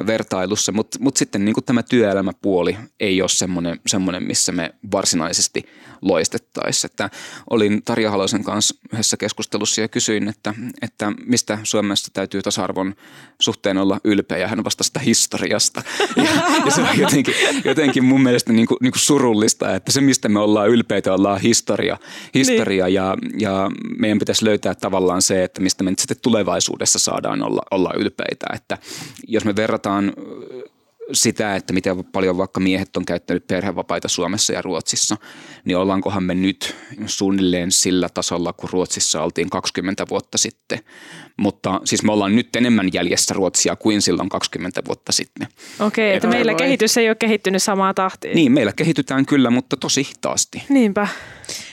vertailussa, 0.06 0.72
mutta 0.72 0.98
mut 1.00 1.16
sitten 1.16 1.44
niin 1.44 1.54
kuin 1.54 1.64
tämä 1.64 1.82
työelämäpuoli 1.82 2.76
ei 3.00 3.22
ole 3.22 3.28
semmoinen, 3.28 3.80
semmoinen, 3.86 4.22
missä 4.22 4.52
me 4.52 4.74
varsinaisesti 4.92 5.66
loistettaisiin. 6.02 6.90
Että 6.90 7.10
olin 7.50 7.82
Tarja 7.84 8.10
Halosen 8.10 8.44
kanssa 8.44 8.74
yhdessä 8.92 9.16
keskustelussa 9.16 9.80
ja 9.80 9.88
kysyin, 9.88 10.28
että, 10.28 10.54
että 10.82 11.12
mistä 11.26 11.58
Suomessa 11.62 12.10
täytyy 12.12 12.42
tasa-arvon 12.42 12.94
suhteen 13.40 13.78
olla 13.78 14.00
ylpeä 14.04 14.38
ja 14.38 14.48
hän 14.48 14.64
vastasi 14.64 14.86
sitä 14.86 15.00
historiasta. 15.00 15.82
Ja, 16.16 16.30
ja 16.64 16.70
se 16.70 16.80
on 16.80 16.98
jotenkin, 16.98 17.34
jotenkin 17.64 18.04
mun 18.04 18.22
mielestä 18.22 18.52
niin 18.52 18.66
kuin, 18.66 18.78
niin 18.80 18.92
kuin 18.92 19.00
surullista, 19.00 19.74
että 19.74 19.92
se 19.92 20.00
mistä 20.00 20.28
me 20.28 20.38
ollaan 20.38 20.68
ylpeitä 20.68 21.14
ollaan 21.14 21.40
historia, 21.40 21.98
historia 22.34 22.84
niin. 22.84 22.94
ja, 22.94 23.16
ja 23.38 23.70
meidän 23.98 24.18
pitäisi 24.18 24.44
löytää 24.44 24.74
tavallaan 24.74 25.22
se, 25.22 25.44
että 25.44 25.60
mistä 25.60 25.84
me 25.84 25.90
nyt 25.90 25.98
sitten 25.98 26.16
tulevaisuudessa 26.46 26.98
saadaan 26.98 27.42
olla, 27.42 27.62
olla 27.70 27.90
ylpeitä. 27.96 28.46
Että 28.54 28.78
jos 29.28 29.44
me 29.44 29.56
verrataan 29.56 30.12
sitä, 31.12 31.56
että 31.56 31.72
miten 31.72 32.04
paljon 32.04 32.38
vaikka 32.38 32.60
miehet 32.60 32.96
on 32.96 33.04
käyttänyt 33.04 33.46
perhevapaita 33.46 34.08
Suomessa 34.08 34.52
ja 34.52 34.62
Ruotsissa, 34.62 35.16
niin 35.64 35.76
ollaankohan 35.76 36.22
me 36.22 36.34
nyt 36.34 36.76
suunnilleen 37.06 37.72
sillä 37.72 38.08
tasolla, 38.08 38.52
kun 38.52 38.68
Ruotsissa 38.72 39.22
oltiin 39.22 39.50
20 39.50 40.06
vuotta 40.10 40.38
sitten. 40.38 40.78
Mutta 41.36 41.80
siis 41.84 42.02
me 42.02 42.12
ollaan 42.12 42.36
nyt 42.36 42.56
enemmän 42.56 42.88
jäljessä 42.92 43.34
Ruotsia 43.34 43.76
kuin 43.76 44.02
silloin 44.02 44.28
20 44.28 44.82
vuotta 44.86 45.12
sitten. 45.12 45.48
Okei, 45.80 46.06
että, 46.06 46.16
että 46.16 46.28
meillä 46.36 46.52
voi. 46.52 46.58
kehitys 46.58 46.96
ei 46.96 47.08
ole 47.08 47.14
kehittynyt 47.14 47.62
samaa 47.62 47.94
tahtia. 47.94 48.34
Niin, 48.34 48.52
meillä 48.52 48.72
kehitytään 48.72 49.26
kyllä, 49.26 49.50
mutta 49.50 49.76
tosi 49.76 50.02
hitaasti. 50.08 50.62
Niinpä. 50.68 51.08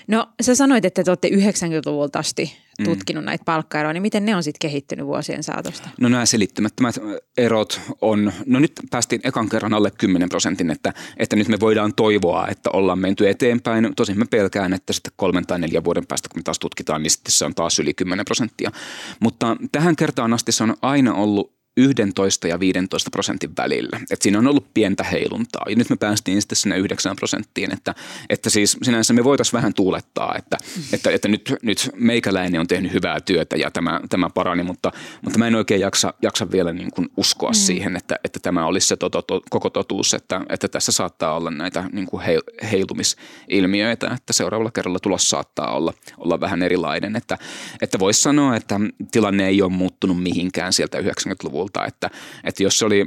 No 0.07 0.29
sä 0.41 0.55
sanoit, 0.55 0.85
että 0.85 1.03
te 1.03 1.11
olette 1.11 1.27
90-luvulta 1.27 2.19
asti. 2.19 2.62
Tutkinut 2.83 3.23
mm. 3.23 3.25
näitä 3.25 3.43
palkkaeroja, 3.45 3.93
niin 3.93 4.01
miten 4.01 4.25
ne 4.25 4.35
on 4.35 4.43
sitten 4.43 4.69
kehittynyt 4.69 5.05
vuosien 5.05 5.43
saatosta? 5.43 5.89
No 5.99 6.09
nämä 6.09 6.25
selittämättömät 6.25 6.99
erot 7.37 7.81
on, 8.01 8.33
no 8.45 8.59
nyt 8.59 8.71
päästiin 8.91 9.21
ekan 9.23 9.49
kerran 9.49 9.73
alle 9.73 9.91
10 9.91 10.29
prosentin, 10.29 10.71
että, 10.71 10.93
että 11.17 11.35
nyt 11.35 11.47
me 11.47 11.59
voidaan 11.59 11.93
toivoa, 11.95 12.47
että 12.47 12.69
ollaan 12.73 12.99
menty 12.99 13.29
eteenpäin. 13.29 13.89
Tosin 13.95 14.19
mä 14.19 14.25
pelkään, 14.29 14.73
että 14.73 14.93
sitten 14.93 15.13
kolmen 15.15 15.47
tai 15.47 15.59
neljän 15.59 15.83
vuoden 15.83 16.07
päästä, 16.07 16.29
kun 16.29 16.39
me 16.39 16.43
taas 16.43 16.59
tutkitaan, 16.59 17.03
niin 17.03 17.11
sitten 17.11 17.31
se 17.31 17.45
on 17.45 17.55
taas 17.55 17.79
yli 17.79 17.93
10 17.93 18.25
prosenttia. 18.25 18.71
Mutta 19.19 19.57
tähän 19.71 19.95
kertaan 19.95 20.33
asti 20.33 20.51
se 20.51 20.63
on 20.63 20.75
aina 20.81 21.13
ollut 21.13 21.52
11 21.77 22.47
ja 22.47 22.59
15 22.59 23.09
prosentin 23.11 23.51
välillä. 23.57 23.99
Et 24.11 24.21
siinä 24.21 24.39
on 24.39 24.47
ollut 24.47 24.73
pientä 24.73 25.03
heiluntaa 25.03 25.65
ja 25.69 25.75
nyt 25.75 25.89
me 25.89 25.95
päästiin 25.95 26.41
sitten 26.41 26.55
sinne 26.55 26.77
9 26.77 27.15
prosenttiin, 27.15 27.73
että, 27.73 27.95
että 28.29 28.49
siis 28.49 28.77
sinänsä 28.83 29.13
me 29.13 29.23
voitaisiin 29.23 29.57
vähän 29.57 29.73
tuulettaa, 29.73 30.35
että, 30.37 30.57
että, 30.93 31.11
että 31.11 31.27
nyt, 31.27 31.55
nyt 31.61 31.89
meikäläinen 31.95 32.61
on 32.61 32.67
tehnyt 32.67 32.93
hyvää 32.93 33.21
työtä 33.21 33.55
ja 33.55 33.71
tämä, 33.71 34.01
tämä 34.09 34.29
parani, 34.29 34.63
mutta, 34.63 34.91
mutta 35.21 35.39
mä 35.39 35.47
en 35.47 35.55
oikein 35.55 35.81
jaksa, 35.81 36.13
jaksa 36.21 36.51
vielä 36.51 36.73
niin 36.73 36.91
kuin 36.91 37.09
uskoa 37.17 37.49
mm. 37.49 37.55
siihen, 37.55 37.95
että, 37.95 38.15
että 38.23 38.39
tämä 38.39 38.65
olisi 38.65 38.87
se 38.87 38.95
to, 38.95 39.09
to, 39.09 39.21
to, 39.21 39.41
koko 39.49 39.69
totuus, 39.69 40.13
että, 40.13 40.41
että 40.49 40.67
tässä 40.67 40.91
saattaa 40.91 41.35
olla 41.35 41.51
näitä 41.51 41.83
niin 41.91 42.05
kuin 42.05 42.23
heil, 42.23 42.41
heilumisilmiöitä, 42.71 44.11
että 44.13 44.33
seuraavalla 44.33 44.71
kerralla 44.71 44.99
tulos 44.99 45.29
saattaa 45.29 45.75
olla, 45.75 45.93
olla 46.17 46.39
vähän 46.39 46.63
erilainen, 46.63 47.15
että, 47.15 47.37
että 47.81 47.99
voisi 47.99 48.21
sanoa, 48.21 48.55
että 48.55 48.79
tilanne 49.11 49.47
ei 49.47 49.61
ole 49.61 49.71
muuttunut 49.71 50.23
mihinkään 50.23 50.73
sieltä 50.73 50.99
90-luvulta 50.99 51.62
luvulta, 51.63 51.85
että, 51.85 52.09
että 52.43 52.63
jos 52.63 52.79
se 52.79 52.85
oli 52.85 53.05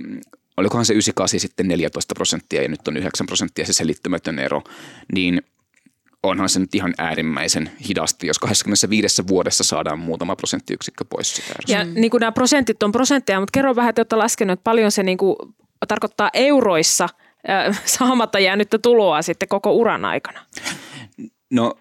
olikohan 0.57 0.85
se 0.85 0.93
98 0.93 1.41
sitten 1.41 1.69
14 1.69 2.15
prosenttia 2.15 2.63
ja 2.63 2.69
nyt 2.69 2.89
on 2.89 2.97
9 2.97 3.27
prosenttia 3.27 3.67
se 3.67 3.73
selittämätön 3.73 4.39
ero, 4.39 4.63
niin 5.13 5.43
onhan 6.23 6.49
se 6.49 6.61
nyt 6.61 6.75
ihan 6.75 6.95
äärimmäisen 6.99 7.71
hidasti, 7.89 8.27
jos 8.27 8.39
25 8.39 9.29
vuodessa 9.29 9.65
saadaan 9.65 9.99
muutama 9.99 10.37
prosenttiyksikkö 10.37 11.05
pois 11.05 11.37
sitä 11.37 11.55
Ja 11.69 11.85
niin 11.85 12.11
kuin 12.11 12.21
nämä 12.21 12.33
prosentit 12.33 12.83
on 12.83 12.93
prosentteja, 12.93 13.41
mutta 13.41 13.53
kerro 13.53 13.77
vähän, 13.77 13.91
että 13.91 14.01
olette 14.01 14.17
laskenut, 14.17 14.53
että 14.53 14.65
paljon 14.65 14.93
se 14.93 15.03
niin 15.03 15.19
kuin 15.19 15.37
tarkoittaa 15.89 16.31
euroissa 16.35 17.09
äh, 17.51 17.83
saamatta 17.85 18.39
jäänyttä 18.39 18.79
tuloa 18.79 19.23
sitten 19.23 19.49
koko 19.49 19.73
uran 19.73 20.05
aikana. 20.05 20.41
No, 21.53 21.75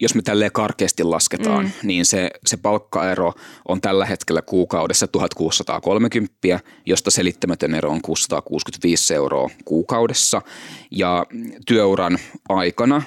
jos 0.00 0.14
me 0.14 0.22
tälleen 0.22 0.52
karkeasti 0.52 1.02
lasketaan, 1.02 1.64
mm. 1.64 1.70
niin 1.82 2.06
se, 2.06 2.30
se 2.46 2.56
palkkaero 2.56 3.32
on 3.68 3.80
tällä 3.80 4.06
hetkellä 4.06 4.42
kuukaudessa 4.42 5.06
1630, 5.06 6.60
josta 6.86 7.10
selittämätön 7.10 7.74
ero 7.74 7.90
on 7.90 8.02
665 8.02 9.14
euroa 9.14 9.50
kuukaudessa. 9.64 10.42
Ja 10.90 11.26
työuran 11.66 12.18
aikana 12.48 13.02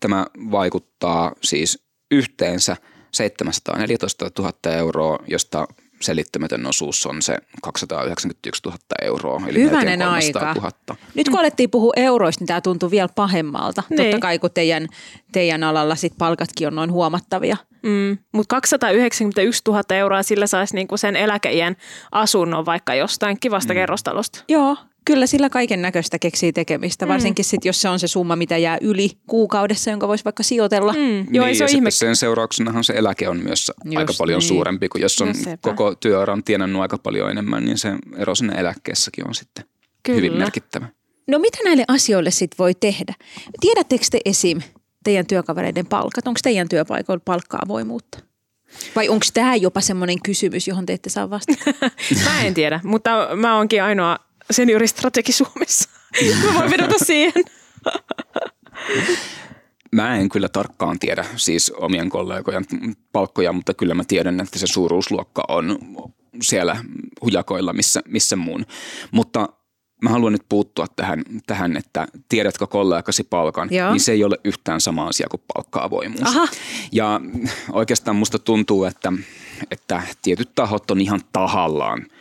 tämä 0.00 0.26
vaikuttaa 0.50 1.32
siis 1.42 1.84
yhteensä 2.10 2.76
714 3.12 4.30
000 4.38 4.52
euroa, 4.76 5.18
josta 5.26 5.68
selittämätön 6.04 6.66
osuus 6.66 7.06
on 7.06 7.22
se 7.22 7.38
291 7.62 8.62
000 8.64 8.78
euroa, 9.02 9.42
eli 9.46 9.62
Hyvänen 9.62 10.02
aika. 10.02 10.54
000. 10.54 10.70
Nyt 11.14 11.28
kun 11.28 11.38
alettiin 11.38 11.70
puhua 11.70 11.92
euroista, 11.96 12.42
niin 12.42 12.46
tämä 12.46 12.60
tuntuu 12.60 12.90
vielä 12.90 13.08
pahemmalta. 13.14 13.82
Niin. 13.90 14.02
Totta 14.02 14.18
kai 14.18 14.38
kun 14.38 14.50
teidän, 14.54 14.88
teidän 15.32 15.64
alalla 15.64 15.94
sit 15.94 16.12
palkatkin 16.18 16.66
on 16.66 16.74
noin 16.74 16.92
huomattavia. 16.92 17.56
Mm, 17.82 18.18
mutta 18.32 18.54
291 18.54 19.62
000 19.68 19.82
euroa, 19.90 20.22
sillä 20.22 20.46
saisi 20.46 20.74
niinku 20.74 20.96
sen 20.96 21.16
eläkeijän 21.16 21.76
asunnon 22.12 22.66
vaikka 22.66 22.94
jostain 22.94 23.40
kivasta 23.40 23.72
mm. 23.72 23.76
kerrostalosta. 23.76 24.44
Joo, 24.48 24.76
Kyllä 25.04 25.26
sillä 25.26 25.50
kaiken 25.50 25.82
näköistä 25.82 26.18
keksii 26.18 26.52
tekemistä, 26.52 27.06
mm. 27.06 27.08
varsinkin 27.08 27.44
sit, 27.44 27.64
jos 27.64 27.80
se 27.80 27.88
on 27.88 27.98
se 27.98 28.06
summa, 28.06 28.36
mitä 28.36 28.58
jää 28.58 28.78
yli 28.80 29.10
kuukaudessa, 29.26 29.90
jonka 29.90 30.08
voisi 30.08 30.24
vaikka 30.24 30.42
sijoitella. 30.42 30.92
Mm. 30.92 31.34
Joo, 31.34 31.46
niin, 31.46 31.56
se 31.56 31.64
on 31.64 31.70
ihme. 31.70 31.90
sen 31.90 32.16
seurauksenahan 32.16 32.84
se 32.84 32.92
eläke 32.92 33.28
on 33.28 33.36
myös 33.36 33.70
Just 33.84 33.98
aika 33.98 34.12
paljon 34.18 34.38
niin. 34.38 34.48
suurempi, 34.48 34.88
kuin 34.88 35.02
jos 35.02 35.22
on 35.22 35.28
no 35.28 35.34
koko 35.60 35.94
työuran 35.94 36.44
tienannut 36.44 36.82
aika 36.82 36.98
paljon 36.98 37.30
enemmän, 37.30 37.64
niin 37.64 37.78
se 37.78 37.92
ero 38.16 38.34
sinne 38.34 38.60
eläkkeessäkin 38.60 39.28
on 39.28 39.34
sitten 39.34 39.64
Kyllä. 40.02 40.16
hyvin 40.16 40.38
merkittävä. 40.38 40.88
No 41.26 41.38
mitä 41.38 41.58
näille 41.64 41.84
asioille 41.88 42.30
sitten 42.30 42.58
voi 42.58 42.74
tehdä? 42.74 43.14
Tiedättekö 43.60 44.04
te 44.10 44.20
esim. 44.24 44.60
teidän 45.04 45.26
työkavereiden 45.26 45.86
palkat? 45.86 46.26
Onko 46.26 46.40
teidän 46.42 46.68
työpaikoilla 46.68 47.22
palkkaa 47.24 47.60
avoimuutta? 47.64 48.18
Vai 48.96 49.08
onko 49.08 49.26
tämä 49.34 49.56
jopa 49.56 49.80
semmoinen 49.80 50.22
kysymys, 50.22 50.68
johon 50.68 50.86
te 50.86 50.92
ette 50.92 51.10
saa 51.10 51.30
vastata? 51.30 51.64
mä 52.24 52.42
en 52.42 52.54
tiedä, 52.54 52.80
mutta 52.84 53.28
mä 53.36 53.56
oonkin 53.56 53.82
ainoa 53.82 54.18
senioristrategi 54.50 55.32
Suomessa. 55.32 55.90
Mä 56.44 56.54
voin 56.54 56.70
vedota 56.70 57.04
siihen. 57.04 57.44
Mä 59.92 60.16
en 60.16 60.28
kyllä 60.28 60.48
tarkkaan 60.48 60.98
tiedä 60.98 61.24
siis 61.36 61.70
omien 61.70 62.08
kollegojen 62.08 62.64
palkkoja, 63.12 63.52
mutta 63.52 63.74
kyllä 63.74 63.94
mä 63.94 64.04
tiedän, 64.08 64.40
että 64.40 64.58
se 64.58 64.66
suuruusluokka 64.66 65.44
on 65.48 65.78
siellä 66.42 66.76
hujakoilla 67.22 67.72
missä, 67.72 68.02
missä 68.08 68.36
muun. 68.36 68.66
Mutta 69.10 69.48
mä 70.02 70.10
haluan 70.10 70.32
nyt 70.32 70.44
puuttua 70.48 70.86
tähän, 70.96 71.24
tähän 71.46 71.76
että 71.76 72.06
tiedätkö 72.28 72.66
kollegasi 72.66 73.24
palkan, 73.24 73.68
Joo. 73.70 73.92
niin 73.92 74.00
se 74.00 74.12
ei 74.12 74.24
ole 74.24 74.38
yhtään 74.44 74.80
sama 74.80 75.06
asia 75.06 75.26
kuin 75.30 75.42
palkka-avoimuus. 75.54 76.22
Aha. 76.22 76.48
Ja 76.92 77.20
oikeastaan 77.72 78.16
musta 78.16 78.38
tuntuu, 78.38 78.84
että, 78.84 79.12
että 79.70 80.02
tietyt 80.22 80.50
tahot 80.54 80.90
on 80.90 81.00
ihan 81.00 81.20
tahallaan– 81.32 82.06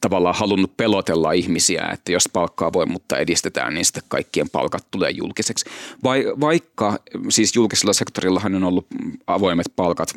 tavallaan 0.00 0.34
halunnut 0.34 0.76
pelotella 0.76 1.32
ihmisiä, 1.32 1.88
että 1.92 2.12
jos 2.12 2.28
palkkaa 2.32 2.72
voi 2.72 2.86
mutta 2.86 3.18
edistetään, 3.18 3.74
niin 3.74 3.84
sitten 3.84 4.02
kaikkien 4.08 4.50
palkat 4.50 4.86
tulee 4.90 5.10
julkiseksi. 5.10 5.64
Vai, 6.04 6.24
vaikka 6.40 6.98
siis 7.28 7.56
julkisella 7.56 7.92
sektorillahan 7.92 8.54
on 8.54 8.64
ollut 8.64 8.86
avoimet 9.26 9.66
palkat 9.76 10.12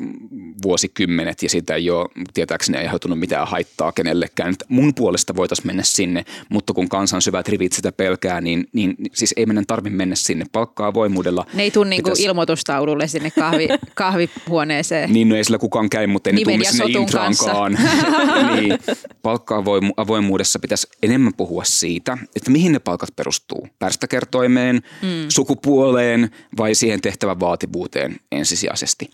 vuosikymmenet 0.62 1.42
ja 1.42 1.48
siitä 1.48 1.74
ei 1.74 1.90
ole 1.90 2.08
tietääkseni 2.34 2.78
aiheutunut 2.78 3.18
mitään 3.18 3.48
haittaa 3.48 3.92
kenellekään. 3.92 4.54
Mun 4.68 4.94
puolesta 4.94 5.36
voitaisiin 5.36 5.66
mennä 5.66 5.82
sinne, 5.82 6.24
mutta 6.48 6.72
kun 6.72 6.88
kansan 6.88 7.22
syvät 7.22 7.48
rivit 7.48 7.72
sitä 7.72 7.92
pelkää, 7.92 8.40
niin, 8.40 8.68
niin 8.72 8.96
siis 9.12 9.34
ei 9.36 9.46
meidän 9.46 9.66
tarvitse 9.66 9.96
mennä 9.96 10.14
sinne. 10.14 10.44
Palkkaa 10.52 10.86
avoimuudella. 10.86 11.46
Ne 11.54 11.62
ei 11.62 11.70
tule 11.70 11.88
niin 11.88 12.02
kuin 12.02 12.20
ilmoitustaululle 12.20 13.08
sinne 13.08 13.30
kahvi, 13.30 13.68
kahvihuoneeseen. 13.94 15.12
niin, 15.12 15.28
no 15.28 15.36
ei 15.36 15.44
sillä 15.44 15.58
kukaan 15.58 15.90
käy, 15.90 16.06
mutta 16.06 16.30
ei 16.30 16.36
ne 16.36 16.42
tule 16.42 16.64
sinne 16.64 16.84
intraankaan. 16.98 17.78
niin, 18.60 18.78
palkka 19.22 19.49
palkka-avoimuudessa 19.50 20.58
pitäisi 20.58 20.88
enemmän 21.02 21.34
puhua 21.34 21.64
siitä, 21.64 22.18
että 22.36 22.50
mihin 22.50 22.72
ne 22.72 22.78
palkat 22.78 23.16
perustuu. 23.16 23.68
Pärstäkertoimeen, 23.78 24.76
mm. 24.76 25.08
sukupuoleen 25.28 26.30
vai 26.58 26.74
siihen 26.74 27.00
tehtävän 27.00 27.40
vaativuuteen 27.40 28.16
ensisijaisesti. 28.32 29.10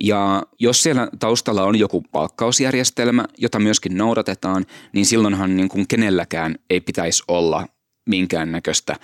Ja 0.00 0.42
jos 0.58 0.82
siellä 0.82 1.08
taustalla 1.18 1.64
on 1.64 1.78
joku 1.78 2.00
palkkausjärjestelmä, 2.12 3.24
jota 3.38 3.58
myöskin 3.58 3.96
noudatetaan, 3.96 4.66
niin 4.92 5.06
silloinhan 5.06 5.56
niin 5.56 5.68
kuin 5.68 5.88
kenelläkään 5.88 6.54
ei 6.70 6.80
pitäisi 6.80 7.22
olla 7.28 7.66
minkäännäköistä 8.08 8.96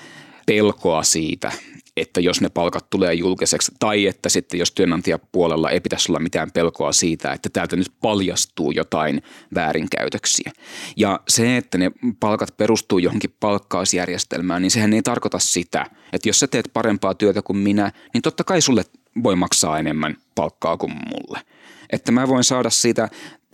pelkoa 0.46 1.02
siitä, 1.02 1.52
että 2.00 2.20
jos 2.20 2.40
ne 2.40 2.48
palkat 2.48 2.90
tulee 2.90 3.14
julkiseksi 3.14 3.72
tai 3.78 4.06
että 4.06 4.28
sitten 4.28 4.58
jos 4.58 4.72
työnantajapuolella 4.72 5.70
ei 5.70 5.80
pitäisi 5.80 6.12
olla 6.12 6.18
mitään 6.18 6.50
pelkoa 6.50 6.92
siitä, 6.92 7.32
että 7.32 7.48
täältä 7.48 7.76
nyt 7.76 7.92
paljastuu 8.00 8.70
jotain 8.70 9.22
väärinkäytöksiä. 9.54 10.52
Ja 10.96 11.20
se, 11.28 11.56
että 11.56 11.78
ne 11.78 11.90
palkat 12.20 12.56
perustuu 12.56 12.98
johonkin 12.98 13.34
palkkausjärjestelmään, 13.40 14.62
niin 14.62 14.70
sehän 14.70 14.92
ei 14.92 15.02
tarkoita 15.02 15.38
sitä, 15.38 15.86
että 16.12 16.28
jos 16.28 16.40
sä 16.40 16.46
teet 16.46 16.70
parempaa 16.72 17.14
työtä 17.14 17.42
kuin 17.42 17.56
minä, 17.56 17.92
niin 18.14 18.22
totta 18.22 18.44
kai 18.44 18.60
sulle 18.60 18.84
voi 19.22 19.36
maksaa 19.36 19.78
enemmän 19.78 20.16
palkkaa 20.34 20.76
kuin 20.76 20.92
mulle. 20.92 21.40
Että 21.92 22.12
mä 22.12 22.28
voin 22.28 22.44
saada 22.44 22.70
siitä 22.70 23.08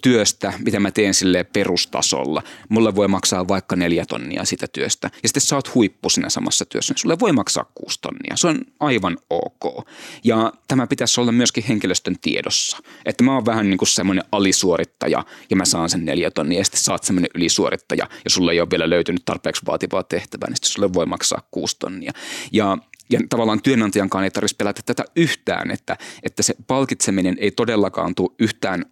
työstä, 0.05 0.53
mitä 0.65 0.81
mä 0.81 0.91
teen 0.91 1.15
sille 1.15 1.45
perustasolla. 1.45 2.43
Mulle 2.69 2.95
voi 2.95 3.09
maksaa 3.09 3.49
vaikka 3.49 3.77
neljä 3.77 4.05
tonnia 4.09 4.45
sitä 4.45 4.67
työstä. 4.73 5.11
Ja 5.23 5.29
sitten 5.29 5.41
sä 5.41 5.57
oot 5.57 5.75
huippu 5.75 6.11
siinä 6.11 6.31
samassa 6.31 6.65
työssä, 6.65 6.93
niin 6.93 7.01
sulle 7.01 7.19
voi 7.21 7.33
maksaa 7.33 7.71
kuusi 7.75 7.99
tonnia. 8.01 8.37
Se 8.37 8.47
on 8.47 8.61
aivan 8.81 9.19
ok. 9.31 9.89
Ja 10.25 10.53
tämä 10.69 10.87
pitäisi 10.87 11.21
olla 11.21 11.33
myöskin 11.33 11.65
henkilöstön 11.69 12.17
tiedossa. 12.21 12.79
Että 13.05 13.25
mä 13.25 13.35
oon 13.35 13.47
vähän 13.47 13.71
niin 13.71 13.79
kuin 13.79 13.89
semmoinen 13.89 14.25
alisuorittaja 14.33 15.25
ja 15.51 15.57
mä 15.57 15.65
saan 15.65 15.91
sen 15.91 16.05
neljä 16.05 16.31
tonnia. 16.31 16.59
Ja 16.59 16.65
sitten 16.65 16.81
sä 16.81 16.93
oot 16.93 17.05
semmoinen 17.05 17.31
ylisuorittaja 17.35 18.09
ja 18.25 18.31
sulle 18.31 18.53
ei 18.53 18.61
ole 18.61 18.71
vielä 18.71 18.91
löytynyt 18.91 19.23
tarpeeksi 19.25 19.63
vaativaa 19.67 20.03
tehtävää, 20.03 20.49
niin 20.49 20.57
sitten 20.57 20.71
sulle 20.71 20.93
voi 20.93 21.07
maksaa 21.07 21.49
kuusi 21.51 21.77
tonnia. 21.79 22.13
Ja 22.53 22.79
ja 23.11 23.21
tavallaan 23.29 23.63
työnantajankaan 23.63 24.25
ei 24.25 24.31
tarvitsisi 24.31 24.57
pelätä 24.57 24.81
tätä 24.87 25.05
yhtään, 25.17 25.71
että, 25.71 25.97
että 26.23 26.43
se 26.43 26.55
palkitseminen 26.67 27.37
ei 27.41 27.51
todellakaan 27.51 28.15
tule 28.15 28.31
yhtään 28.39 28.85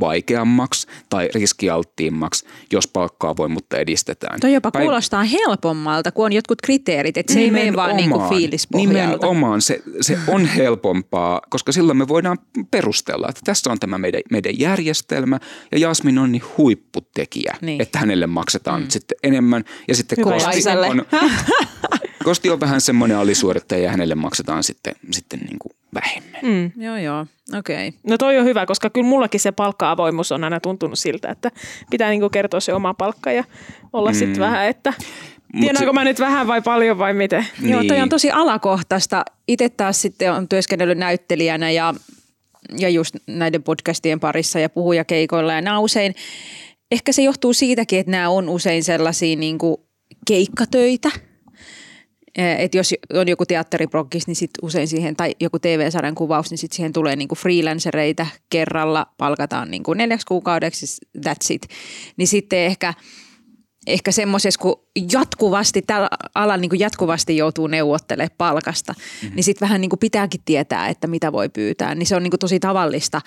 vaikeammaksi 0.00 0.86
tai 1.08 1.28
riskialttiimmaksi, 1.34 2.46
jos 2.72 2.88
palkkaa-avoimuutta 2.88 3.78
edistetään. 3.78 4.40
Toi 4.40 4.52
jopa 4.52 4.70
Päin... 4.70 4.82
kuulostaa 4.82 5.24
helpommalta, 5.24 6.12
kun 6.12 6.24
on 6.24 6.32
jotkut 6.32 6.62
kriteerit, 6.62 7.16
että 7.16 7.32
se 7.32 7.40
ei 7.40 7.50
mene 7.50 7.76
vaan 7.76 7.96
niin 7.96 8.10
kuin 8.10 8.28
fiilispohjalta. 8.28 9.16
Nimenomaan, 9.16 9.62
se, 9.62 9.82
se 10.00 10.18
on 10.28 10.46
helpompaa, 10.46 11.40
koska 11.50 11.72
silloin 11.72 11.98
me 11.98 12.08
voidaan 12.08 12.38
perustella, 12.70 13.26
että 13.28 13.40
tässä 13.44 13.70
on 13.70 13.78
tämä 13.78 13.98
meidän, 13.98 14.20
meidän 14.30 14.58
järjestelmä 14.58 15.40
ja 15.72 15.78
Jasmin 15.78 16.18
on 16.18 16.32
niin 16.32 16.42
huipputekijä, 16.58 17.56
niin. 17.60 17.82
että 17.82 17.98
hänelle 17.98 18.26
maksetaan 18.26 18.82
mm. 18.82 18.88
sitten 18.88 19.18
enemmän. 19.22 19.64
Ja 19.88 19.94
sitten 19.94 20.24
Kosti 20.24 20.60
on, 20.88 21.04
Kosti 22.26 22.50
on 22.50 22.60
vähän 22.60 22.80
semmoinen 22.80 23.16
alisuorittaja 23.16 23.82
ja 23.82 23.90
hänelle 23.90 24.14
maksetaan 24.14 24.62
sitten, 24.62 24.94
sitten 25.10 25.40
niin 25.40 25.58
kuin 25.58 25.72
vähemmän. 25.94 26.40
Mm. 26.42 26.82
Joo, 26.82 26.96
joo. 26.96 27.26
Okei. 27.58 27.88
Okay. 27.88 28.00
No 28.10 28.18
toi 28.18 28.38
on 28.38 28.44
hyvä, 28.44 28.66
koska 28.66 28.90
kyllä 28.90 29.06
mullakin 29.06 29.40
se 29.40 29.52
palkka-avoimuus 29.52 30.32
on 30.32 30.44
aina 30.44 30.60
tuntunut 30.60 30.98
siltä, 30.98 31.28
että 31.28 31.50
pitää 31.90 32.10
niinku 32.10 32.30
kertoa 32.30 32.60
se 32.60 32.74
oma 32.74 32.94
palkka 32.94 33.32
ja 33.32 33.44
olla 33.92 34.10
mm. 34.10 34.14
sitten 34.14 34.40
vähän, 34.40 34.66
että 34.66 34.92
Tienaanko 35.60 35.92
mä 35.92 36.04
nyt 36.04 36.20
vähän 36.20 36.46
vai 36.46 36.62
paljon 36.62 36.98
vai 36.98 37.14
miten? 37.14 37.46
Niin. 37.60 37.70
Joo, 37.70 37.84
toi 37.84 38.00
on 38.00 38.08
tosi 38.08 38.30
alakohtaista. 38.30 39.24
Itse 39.48 39.68
taas 39.68 40.02
sitten 40.02 40.32
on 40.32 40.48
työskennellyt 40.48 40.98
näyttelijänä 40.98 41.70
ja, 41.70 41.94
ja 42.78 42.88
just 42.88 43.16
näiden 43.26 43.62
podcastien 43.62 44.20
parissa 44.20 44.58
ja 44.58 44.68
puhujakeikoilla 44.68 45.52
ja 45.52 45.60
nämä 45.60 45.78
usein, 45.78 46.14
ehkä 46.90 47.12
se 47.12 47.22
johtuu 47.22 47.52
siitäkin, 47.52 47.98
että 47.98 48.10
nämä 48.10 48.28
on 48.28 48.48
usein 48.48 48.84
sellaisia 48.84 49.36
niin 49.36 49.58
kuin 49.58 49.76
keikkatöitä– 50.26 51.10
että 52.36 52.76
jos 52.76 52.94
on 53.12 53.28
joku 53.28 53.46
teatteriprokkis, 53.46 54.26
niin 54.26 54.36
sit 54.36 54.50
usein 54.62 54.88
siihen, 54.88 55.16
tai 55.16 55.34
joku 55.40 55.58
TV-sarjan 55.58 56.14
kuvaus, 56.14 56.50
niin 56.50 56.58
sitten 56.58 56.76
siihen 56.76 56.92
tulee 56.92 57.16
niinku 57.16 57.34
freelancereita 57.34 58.26
kerralla, 58.50 59.06
palkataan 59.18 59.70
niinku 59.70 59.94
neljäksi 59.94 60.26
kuukaudeksi, 60.26 60.86
that's 61.18 61.46
it. 61.50 61.66
Niin 62.16 62.28
sitten 62.28 62.58
ehkä, 62.58 62.94
ehkä 63.86 64.12
semmoisessa, 64.12 64.60
kun 64.60 64.82
jatkuvasti, 65.12 65.82
tällä 65.82 66.08
alalla 66.34 66.56
niin 66.56 66.70
jatkuvasti 66.78 67.36
joutuu 67.36 67.66
neuvottelemaan 67.66 68.30
palkasta, 68.38 68.92
mm-hmm. 68.92 69.36
niin 69.36 69.44
sitten 69.44 69.68
vähän 69.68 69.80
niin 69.80 69.90
pitääkin 70.00 70.40
tietää, 70.44 70.88
että 70.88 71.06
mitä 71.06 71.32
voi 71.32 71.48
pyytää. 71.48 71.94
Niin 71.94 72.06
se 72.06 72.16
on 72.16 72.22
niin 72.22 72.32
tosi 72.40 72.60
tavallista 72.60 73.20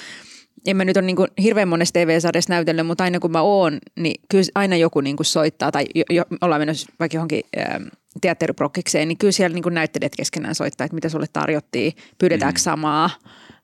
en 0.65 0.77
mä 0.77 0.85
nyt 0.85 0.97
ole 0.97 1.05
niin 1.05 1.15
kuin 1.15 1.27
hirveän 1.43 1.67
monessa 1.67 1.93
TV-sarjassa 1.93 2.53
näytellyt, 2.53 2.87
mutta 2.87 3.03
aina 3.03 3.19
kun 3.19 3.31
mä 3.31 3.41
oon, 3.41 3.79
niin 3.95 4.21
kyllä 4.29 4.43
aina 4.55 4.75
joku 4.75 5.01
niin 5.01 5.15
kuin 5.15 5.25
soittaa 5.25 5.71
tai 5.71 5.85
jo, 5.95 6.03
jo, 6.09 6.23
ollaan 6.41 6.61
menossa 6.61 6.89
vaikka 6.99 7.15
johonkin 7.15 7.43
ähm, 7.57 7.83
teatteriprokkikseen, 8.21 9.07
niin 9.07 9.17
kyllä 9.17 9.31
siellä 9.31 9.53
niin 9.53 9.63
kuin 9.63 9.75
näyttelijät 9.75 10.15
keskenään 10.15 10.55
soittaa, 10.55 10.85
että 10.85 10.95
mitä 10.95 11.09
sulle 11.09 11.27
tarjottiin, 11.33 11.93
pyydetäänkö 12.17 12.59
mm. 12.59 12.63
samaa 12.63 13.09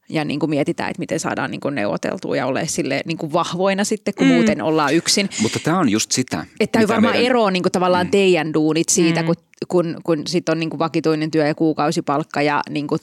ja 0.10 0.26
niin 0.26 0.39
kuin 0.39 0.50
mietitään, 0.50 0.89
että 0.89 1.00
miten 1.00 1.20
saadaan 1.20 1.52
niin 1.52 1.62
kuin 1.62 1.76
neuvoteltua 1.76 2.36
ja 2.36 2.46
ole 2.46 2.67
sille 2.67 3.02
niin 3.06 3.17
kuin 3.17 3.34
vahvoina 3.34 3.84
sitten, 3.84 4.13
kun 4.13 4.28
mm. 4.28 4.34
muuten 4.34 4.62
ollaan 4.62 4.93
yksin. 4.93 5.30
Mutta 5.41 5.60
tämä 5.63 5.80
on 5.80 5.89
just 5.89 6.12
sitä. 6.12 6.46
Että 6.60 6.80
varmaan 6.80 7.13
meidän... 7.13 7.30
eroa 7.30 7.52
niin 7.52 7.63
kuin 7.63 7.72
tavallaan 7.72 8.08
mm. 8.08 8.12
teidän 8.12 8.54
duunit 8.54 8.89
siitä, 8.89 9.22
mm. 9.22 9.26
kun 9.26 9.36
kun, 9.68 9.98
kun 10.04 10.28
sitten 10.28 10.54
on 10.54 10.60
niin 10.60 10.70
kuin 10.70 10.80
vakituinen 10.80 11.32
työ 11.32 11.48
ja 11.48 11.56
kuukausipalkka 11.56 12.41
ja 12.41 12.62
niin 12.70 12.88
kuin 12.88 13.00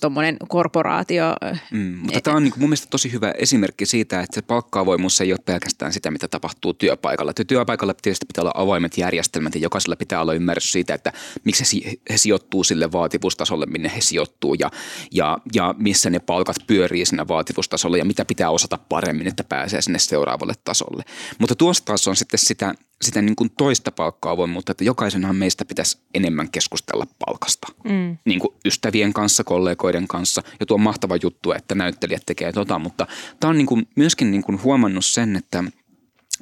korporaatio. 0.49 1.25
Mm, 1.71 1.99
mutta 2.03 2.21
tämä 2.21 2.37
on 2.37 2.43
niin 2.43 2.53
kuin 2.53 2.61
mun 2.61 2.69
mielestä 2.69 2.87
tosi 2.91 3.13
hyvä 3.13 3.31
esimerkki 3.39 3.87
siitä, 3.87 4.21
että 4.21 4.35
se 4.35 4.43
palkkaavoimuus 4.43 5.21
ei 5.21 5.33
ole 5.33 5.41
pelkästään 5.45 5.93
sitä, 5.93 6.11
mitä 6.11 6.29
tapahtuu 6.29 6.75
työpaikalla. 6.75 7.33
Työpaikalla 7.47 7.95
tietysti 7.95 8.27
pitää 8.27 8.43
olla 8.43 8.53
avoimet 8.55 8.99
järjestelmät 8.99 9.55
ja 9.55 9.61
jokaisella 9.61 9.97
pitää 9.97 10.21
olla 10.21 10.35
ymmärrys 10.35 10.73
siitä, 10.73 10.95
että 10.95 11.13
miksi 11.45 11.85
he, 11.85 11.95
he 12.11 12.17
sijoittuu 12.17 12.65
sille 12.65 12.93
vaativuustasolle, 12.93 13.67
minne 13.67 13.93
he 13.97 14.01
sijoittuu 14.01 14.55
ja, 14.55 14.71
ja, 15.11 15.39
ja 15.55 15.75
missä 15.79 16.11
ne 16.11 16.19
palkat 16.19 16.57
pyörii 16.67 17.07
siinä 17.07 17.29
vaativuustasolla 17.29 17.97
ja 17.97 18.05
mitä 18.05 18.25
pitää 18.25 18.51
osata 18.51 18.79
paremmin, 18.89 19.27
että 19.27 19.45
pääsee 19.45 19.83
sinne 19.83 19.99
seuraavalle 19.99 20.55
tasolle. 20.65 21.03
Mutta 21.39 21.55
tuossa 21.55 21.85
taas 21.85 22.09
on 22.09 22.17
sitten 22.17 22.39
sitä 22.39 22.75
sitä 23.03 23.23
niin 23.23 23.37
kuin 23.37 23.51
toista 23.59 23.93
palkkaa 23.93 24.47
mutta 24.47 24.73
että 24.73 24.85
jokaisenhan 24.85 25.37
meistä 25.37 25.65
pitäisi 25.65 25.99
enemmän 26.15 26.51
keskustella 26.51 27.07
palkasta. 27.27 27.69
Mm. 27.85 28.19
Niin 28.25 28.41
kuin 28.41 28.55
ystävien 28.65 29.13
kanssa, 29.13 29.45
kollegoiden 29.45 30.09
kanssa. 30.09 30.43
Ja 30.61 30.67
tuo 30.67 30.75
on 30.75 30.81
mahtava 30.81 31.17
juttu, 31.23 31.53
että 31.53 31.75
näyttelijät 31.75 32.23
tekee 32.27 32.53
tota, 32.53 32.79
mutta 32.79 33.07
tämä 33.41 33.49
on 33.51 33.59
niin 33.59 33.67
kuin 33.67 33.89
myöskin 33.97 34.31
niin 34.31 34.43
kuin 34.43 34.63
huomannut 34.63 35.05
sen, 35.05 35.37
että 35.37 35.65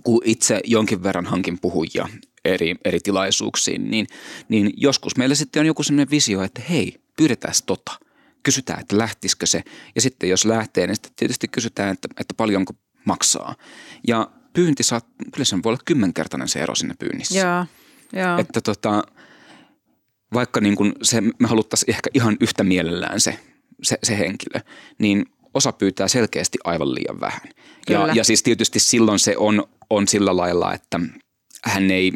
kun 0.03 0.23
itse 0.25 0.61
jonkin 0.65 1.03
verran 1.03 1.27
hankin 1.27 1.59
puhujia 1.61 2.09
eri, 2.45 2.77
eri 2.85 3.01
tilaisuuksiin, 3.01 3.91
niin, 3.91 4.07
niin 4.49 4.71
joskus 4.77 5.17
meillä 5.17 5.35
sitten 5.35 5.61
on 5.61 5.67
joku 5.67 5.83
sellainen 5.83 6.11
visio, 6.11 6.43
että 6.43 6.63
hei, 6.71 7.01
pyydetään 7.17 7.55
tota. 7.67 7.93
Kysytään, 8.43 8.81
että 8.81 8.99
lähtisikö 8.99 9.47
se. 9.47 9.63
Ja 9.95 10.01
sitten 10.01 10.29
jos 10.29 10.45
lähtee, 10.45 10.87
niin 10.87 10.97
sitten 10.97 11.13
tietysti 11.17 11.49
kysytään, 11.49 11.93
että, 11.93 12.09
että 12.21 12.35
paljonko 12.35 12.73
maksaa. 13.05 13.55
Ja 14.09 14.31
pyynti 14.53 14.83
saa, 14.83 15.01
kyllä 15.33 15.45
se 15.45 15.57
voi 15.57 15.71
olla 15.71 15.83
kymmenkertainen 15.85 16.49
se 16.49 16.61
ero 16.61 16.75
sinne 16.75 16.95
pyynnissä. 16.99 17.39
Joo, 17.39 17.67
joo. 18.13 18.39
Että 18.39 18.61
tota, 18.61 19.03
vaikka 20.35 20.61
niin 20.61 20.77
kuin 20.77 20.93
se, 21.03 21.21
me 21.21 21.49
haluttaisiin 21.49 21.91
ehkä 21.91 22.11
ihan 22.15 22.37
yhtä 22.41 22.65
mielellään 22.65 23.21
se, 23.21 23.39
se, 23.83 23.99
se 24.03 24.19
henkilö, 24.19 24.61
niin 24.99 25.27
osa 25.55 25.73
pyytää 25.73 26.09
selkeästi 26.09 26.59
aivan 26.65 26.95
liian 26.95 27.21
vähän. 27.21 27.41
Ja, 27.89 28.09
ja 28.15 28.25
siis 28.25 28.43
tietysti 28.43 28.81
silloin 28.81 29.19
se 29.19 29.37
on, 29.37 29.65
on 29.91 30.09
sillä 30.09 30.37
lailla, 30.37 30.75
että 30.75 31.01
hän 31.65 31.91
ei 31.91 32.13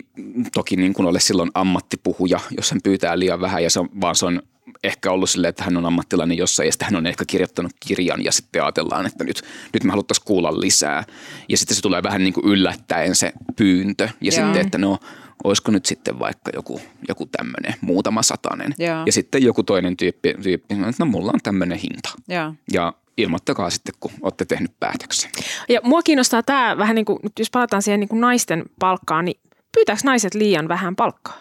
toki 0.54 0.76
niin 0.76 0.94
kuin 0.94 1.06
ole 1.06 1.20
silloin 1.20 1.50
ammattipuhuja, 1.54 2.40
jos 2.56 2.70
hän 2.70 2.80
pyytää 2.84 3.18
liian 3.18 3.40
vähän, 3.40 3.62
ja 3.62 3.70
se 3.70 3.80
on, 3.80 3.88
vaan 4.00 4.16
se 4.16 4.26
on 4.26 4.42
ehkä 4.84 5.10
ollut 5.10 5.30
silleen, 5.30 5.48
että 5.48 5.64
hän 5.64 5.76
on 5.76 5.86
ammattilainen 5.86 6.36
jossain 6.36 6.66
ja 6.66 6.72
sitten 6.72 6.86
hän 6.86 6.96
on 6.96 7.06
ehkä 7.06 7.24
kirjoittanut 7.26 7.72
kirjan 7.80 8.24
ja 8.24 8.32
sitten 8.32 8.62
ajatellaan, 8.62 9.06
että 9.06 9.24
nyt, 9.24 9.42
nyt 9.72 9.84
me 9.84 9.90
haluttaisiin 9.90 10.24
kuulla 10.24 10.60
lisää. 10.60 11.04
Ja 11.48 11.56
sitten 11.56 11.76
se 11.76 11.82
tulee 11.82 12.02
vähän 12.02 12.22
niin 12.22 12.34
kuin 12.34 12.46
yllättäen 12.46 13.14
se 13.14 13.32
pyyntö 13.56 14.04
ja 14.04 14.10
Joo. 14.20 14.30
sitten, 14.30 14.66
että 14.66 14.78
no 14.78 14.98
olisiko 15.44 15.72
nyt 15.72 15.86
sitten 15.86 16.18
vaikka 16.18 16.50
joku, 16.54 16.80
joku 17.08 17.26
tämmöinen 17.26 17.74
muutama 17.80 18.22
satanen. 18.22 18.74
Joo. 18.78 19.02
Ja 19.06 19.12
sitten 19.12 19.42
joku 19.42 19.62
toinen 19.62 19.96
tyyppi, 19.96 20.34
tyyppi 20.42 20.74
että 20.74 20.94
no 20.98 21.06
mulla 21.06 21.30
on 21.34 21.40
tämmöinen 21.42 21.78
hinta. 21.78 22.10
Joo. 22.28 22.54
Ja 22.72 22.94
ilmoittakaa 23.16 23.70
sitten, 23.70 23.94
kun 24.00 24.12
olette 24.22 24.44
tehnyt 24.44 24.72
päätöksen. 24.80 25.30
Ja 25.68 25.80
mua 25.84 26.02
kiinnostaa 26.02 26.42
tämä 26.42 26.78
vähän 26.78 26.94
niin 26.94 27.04
kuin, 27.04 27.18
jos 27.38 27.50
palataan 27.50 27.82
siihen 27.82 28.00
niin 28.00 28.08
kuin 28.08 28.20
naisten 28.20 28.64
palkkaan, 28.78 29.24
niin 29.24 29.40
pyytääkö 29.74 30.00
naiset 30.04 30.34
liian 30.34 30.68
vähän 30.68 30.96
palkkaa? 30.96 31.40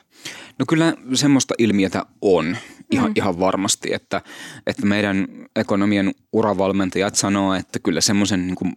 No 0.60 0.66
kyllä 0.70 0.94
semmoista 1.14 1.54
ilmiötä 1.58 2.06
on 2.22 2.58
ihan, 2.92 3.10
mm. 3.10 3.14
ihan 3.16 3.40
varmasti, 3.40 3.94
että, 3.94 4.22
että 4.68 4.86
meidän 4.86 5.28
ekonomian 5.56 6.14
uravalmentajat 6.34 7.16
sanoo, 7.16 7.54
että 7.54 7.80
kyllä 7.80 8.02
semmoisen 8.02 8.48
niin 8.48 8.56
kuin 8.56 8.76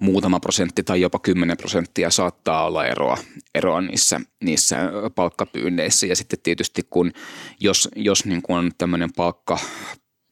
muutama 0.00 0.40
prosentti 0.40 0.82
tai 0.82 1.00
jopa 1.00 1.18
10 1.18 1.56
prosenttia 1.56 2.10
saattaa 2.10 2.66
olla 2.66 2.86
eroa, 2.86 3.18
eroa 3.54 3.80
niissä, 3.80 4.20
niissä 4.44 4.76
palkkapyynneissä. 5.14 6.06
Ja 6.06 6.16
sitten 6.16 6.38
tietysti 6.42 6.82
kun, 6.90 7.12
jos, 7.60 7.88
jos 7.96 8.24
niin 8.24 8.42
kuin 8.42 8.58
on 8.58 8.70
tämmöinen 8.78 9.12
palkka, 9.12 9.58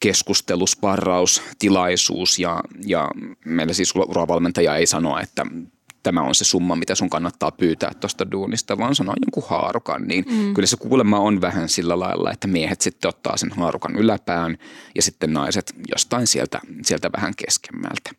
keskustelusparraus, 0.00 1.42
tilaisuus 1.58 2.38
ja, 2.38 2.60
ja 2.86 3.10
meillä 3.44 3.72
siis 3.72 3.94
uravalmentaja 3.94 4.76
ei 4.76 4.86
sano, 4.86 5.18
että 5.18 5.46
tämä 6.02 6.22
on 6.22 6.34
se 6.34 6.44
summa, 6.44 6.76
mitä 6.76 6.94
sun 6.94 7.10
kannattaa 7.10 7.50
pyytää 7.50 7.92
tuosta 8.00 8.30
duunista, 8.30 8.78
vaan 8.78 8.94
sanoo 8.94 9.14
jonkun 9.26 9.42
haarukan. 9.46 10.02
Niin 10.02 10.24
mm. 10.30 10.54
kyllä 10.54 10.66
se 10.66 10.76
kuulemma 10.76 11.18
on 11.18 11.40
vähän 11.40 11.68
sillä 11.68 11.98
lailla, 11.98 12.32
että 12.32 12.46
miehet 12.46 12.80
sitten 12.80 13.08
ottaa 13.08 13.36
sen 13.36 13.50
haarukan 13.56 13.96
yläpään 13.96 14.58
ja 14.94 15.02
sitten 15.02 15.32
naiset 15.32 15.74
jostain 15.92 16.26
sieltä, 16.26 16.60
sieltä 16.82 17.10
vähän 17.16 17.32
keskemmältä. 17.36 18.10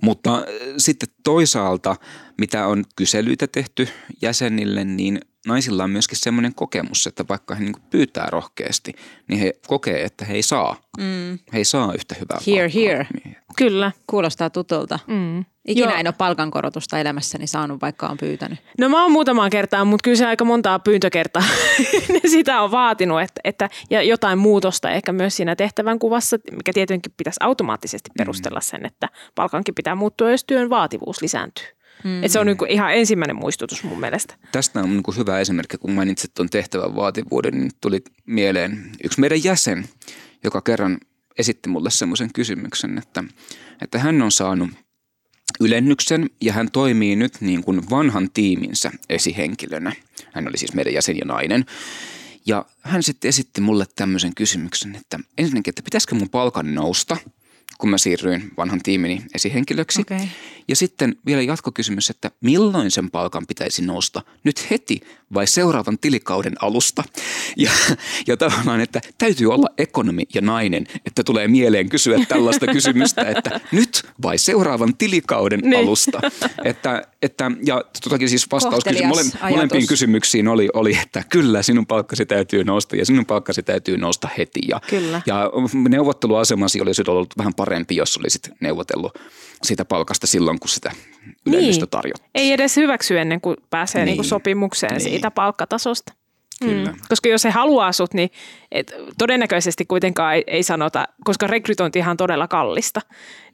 Mutta 0.00 0.42
sitten 0.78 1.08
toisaalta, 1.22 1.96
mitä 2.38 2.66
on 2.66 2.84
kyselyitä 2.96 3.46
tehty 3.46 3.88
jäsenille, 4.22 4.84
niin 4.84 5.20
naisilla 5.46 5.84
on 5.84 5.90
myöskin 5.90 6.18
semmoinen 6.18 6.54
kokemus, 6.54 7.06
että 7.06 7.24
vaikka 7.28 7.54
he 7.54 7.64
niin 7.64 7.74
pyytää 7.90 8.26
rohkeasti, 8.30 8.94
niin 9.28 9.40
he 9.40 9.52
kokee, 9.66 10.04
että 10.04 10.24
he 10.24 10.34
ei 10.34 10.42
saa. 10.42 10.76
Mm. 10.98 11.38
He 11.52 11.58
ei 11.58 11.64
saa 11.64 11.92
yhtä 11.94 12.14
hyvää 12.20 12.38
Here, 12.46 12.68
palkkaa. 12.68 12.82
here. 12.82 13.06
Kyllä. 13.56 13.92
Kuulostaa 14.06 14.50
tutulta. 14.50 14.98
Mm. 15.06 15.44
Ikinä 15.68 15.90
Joo. 15.90 16.00
en 16.00 16.06
ole 16.06 16.14
palkankorotusta 16.18 16.98
elämässäni 16.98 17.46
saanut, 17.46 17.80
vaikka 17.80 18.08
on 18.08 18.16
pyytänyt. 18.16 18.58
No 18.78 18.88
mä 18.88 19.02
oon 19.02 19.12
muutamaan 19.12 19.50
kertaa, 19.50 19.84
mutta 19.84 20.04
kyllä 20.04 20.16
se 20.16 20.26
aika 20.26 20.44
montaa 20.44 20.78
pyyntökertaa 20.78 21.42
sitä 22.30 22.60
on 22.62 22.70
vaatinut, 22.70 23.20
että, 23.20 23.40
että, 23.44 23.68
ja 23.90 24.02
jotain 24.02 24.38
muutosta 24.38 24.90
ehkä 24.90 25.12
myös 25.12 25.36
siinä 25.36 25.56
tehtävän 25.56 25.98
kuvassa, 25.98 26.36
mikä 26.52 26.72
tietenkin 26.72 27.12
pitäisi 27.16 27.40
automaattisesti 27.40 28.10
perustella 28.18 28.60
sen, 28.60 28.86
että 28.86 29.08
palkankin 29.34 29.74
pitää 29.74 29.94
muuttua, 29.94 30.30
jos 30.30 30.44
työn 30.44 30.70
vaativuus 30.70 31.22
lisääntyy. 31.22 31.66
Mm. 32.04 32.24
Et 32.24 32.32
se 32.32 32.38
on 32.40 32.46
niin 32.46 32.56
ihan 32.68 32.94
ensimmäinen 32.94 33.36
muistutus 33.36 33.84
mun 33.84 34.00
mielestä. 34.00 34.34
Tästä 34.52 34.80
on 34.80 34.90
niin 34.90 35.16
hyvä 35.16 35.40
esimerkki, 35.40 35.78
kun 35.78 35.92
mainitsit 35.92 36.34
tuon 36.34 36.50
tehtävän 36.50 36.96
vaativuuden, 36.96 37.58
niin 37.58 37.70
tuli 37.80 38.02
mieleen 38.26 38.90
yksi 39.04 39.20
meidän 39.20 39.44
jäsen, 39.44 39.84
joka 40.44 40.60
kerran 40.60 40.98
esitti 41.38 41.68
mulle 41.68 41.90
semmoisen 41.90 42.30
kysymyksen, 42.34 42.98
että, 42.98 43.24
että 43.82 43.98
hän 43.98 44.22
on 44.22 44.32
saanut 44.32 44.70
ylennyksen 45.60 46.30
ja 46.40 46.52
hän 46.52 46.70
toimii 46.70 47.16
nyt 47.16 47.40
niin 47.40 47.64
kuin 47.64 47.90
vanhan 47.90 48.30
tiiminsä 48.34 48.90
esihenkilönä. 49.08 49.92
Hän 50.32 50.48
oli 50.48 50.58
siis 50.58 50.74
meidän 50.74 50.94
jäsen 50.94 51.16
ja 51.16 51.24
nainen. 51.24 51.64
Ja 52.46 52.64
hän 52.80 53.02
sitten 53.02 53.28
esitti 53.28 53.60
mulle 53.60 53.86
tämmöisen 53.96 54.34
kysymyksen, 54.34 54.94
että 54.94 55.18
ensinnäkin, 55.38 55.70
että 55.70 55.82
pitäisikö 55.82 56.14
mun 56.14 56.28
palkan 56.28 56.74
nousta– 56.74 57.16
kun 57.80 57.90
mä 57.90 57.98
siirryin 57.98 58.50
vanhan 58.56 58.80
tiimini 58.82 59.22
esihenkilöksi. 59.34 60.00
Okay. 60.00 60.26
Ja 60.68 60.76
sitten 60.76 61.16
vielä 61.26 61.42
jatkokysymys, 61.42 62.10
että 62.10 62.30
milloin 62.40 62.90
sen 62.90 63.10
palkan 63.10 63.46
pitäisi 63.46 63.82
nousta? 63.82 64.22
Nyt 64.44 64.70
heti 64.70 65.00
vai 65.34 65.46
seuraavan 65.46 65.98
tilikauden 65.98 66.54
alusta? 66.62 67.04
Ja, 67.56 67.70
ja 68.26 68.36
tavallaan, 68.36 68.80
että 68.80 69.00
täytyy 69.18 69.52
olla 69.52 69.68
ekonomi 69.78 70.22
ja 70.34 70.40
nainen, 70.40 70.86
että 71.06 71.24
tulee 71.24 71.48
mieleen 71.48 71.88
kysyä 71.88 72.18
tällaista 72.28 72.66
kysymystä, 72.66 73.22
että 73.22 73.60
nyt 73.72 74.02
vai 74.22 74.38
seuraavan 74.38 74.96
tilikauden 74.96 75.60
niin. 75.60 75.76
alusta? 75.76 76.20
Että, 76.64 77.02
että, 77.22 77.50
ja 77.66 77.84
totakin 78.04 78.28
siis 78.28 78.46
vastaus 78.52 78.84
kysy, 78.84 79.06
mole, 79.06 79.22
molempiin 79.50 79.86
kysymyksiin 79.86 80.48
oli, 80.48 80.68
oli, 80.74 80.98
että 81.02 81.22
kyllä 81.28 81.62
sinun 81.62 81.86
palkkasi 81.86 82.26
täytyy 82.26 82.64
nousta 82.64 82.96
ja 82.96 83.06
sinun 83.06 83.26
palkkasi 83.26 83.62
täytyy 83.62 83.98
nousta 83.98 84.28
heti. 84.38 84.60
Ja, 84.68 84.80
kyllä. 84.90 85.22
ja 85.26 85.50
neuvotteluasemasi 85.88 86.80
olisi 86.80 87.02
ollut 87.08 87.38
vähän 87.38 87.54
parempi, 87.54 87.96
jos 87.96 88.16
olisit 88.16 88.50
neuvotellut 88.60 89.18
siitä 89.62 89.84
palkasta 89.84 90.26
silloin, 90.26 90.60
kun 90.60 90.68
sitä 90.68 90.92
ylennystä 91.46 91.82
niin. 91.84 91.90
tarjottiin. 91.90 92.30
Ei 92.34 92.52
edes 92.52 92.76
hyväksy 92.76 93.18
ennen 93.18 93.40
kuin 93.40 93.56
pääsee 93.70 94.00
niin. 94.00 94.06
Niin 94.06 94.16
kuin 94.16 94.26
sopimukseen 94.26 94.92
niin. 94.92 95.00
siitä 95.00 95.30
palkkatasosta. 95.30 96.12
Kyllä. 96.60 96.90
Mm. 96.90 96.98
Koska 97.08 97.28
jos 97.28 97.44
he 97.44 97.50
haluaa 97.50 97.92
sut, 97.92 98.14
niin 98.14 98.30
et 98.72 98.92
todennäköisesti 99.18 99.84
kuitenkaan 99.86 100.34
ei, 100.34 100.44
ei 100.46 100.62
sanota, 100.62 101.08
koska 101.24 101.46
rekrytointi 101.46 102.00
on 102.10 102.16
todella 102.16 102.48
kallista. 102.48 103.00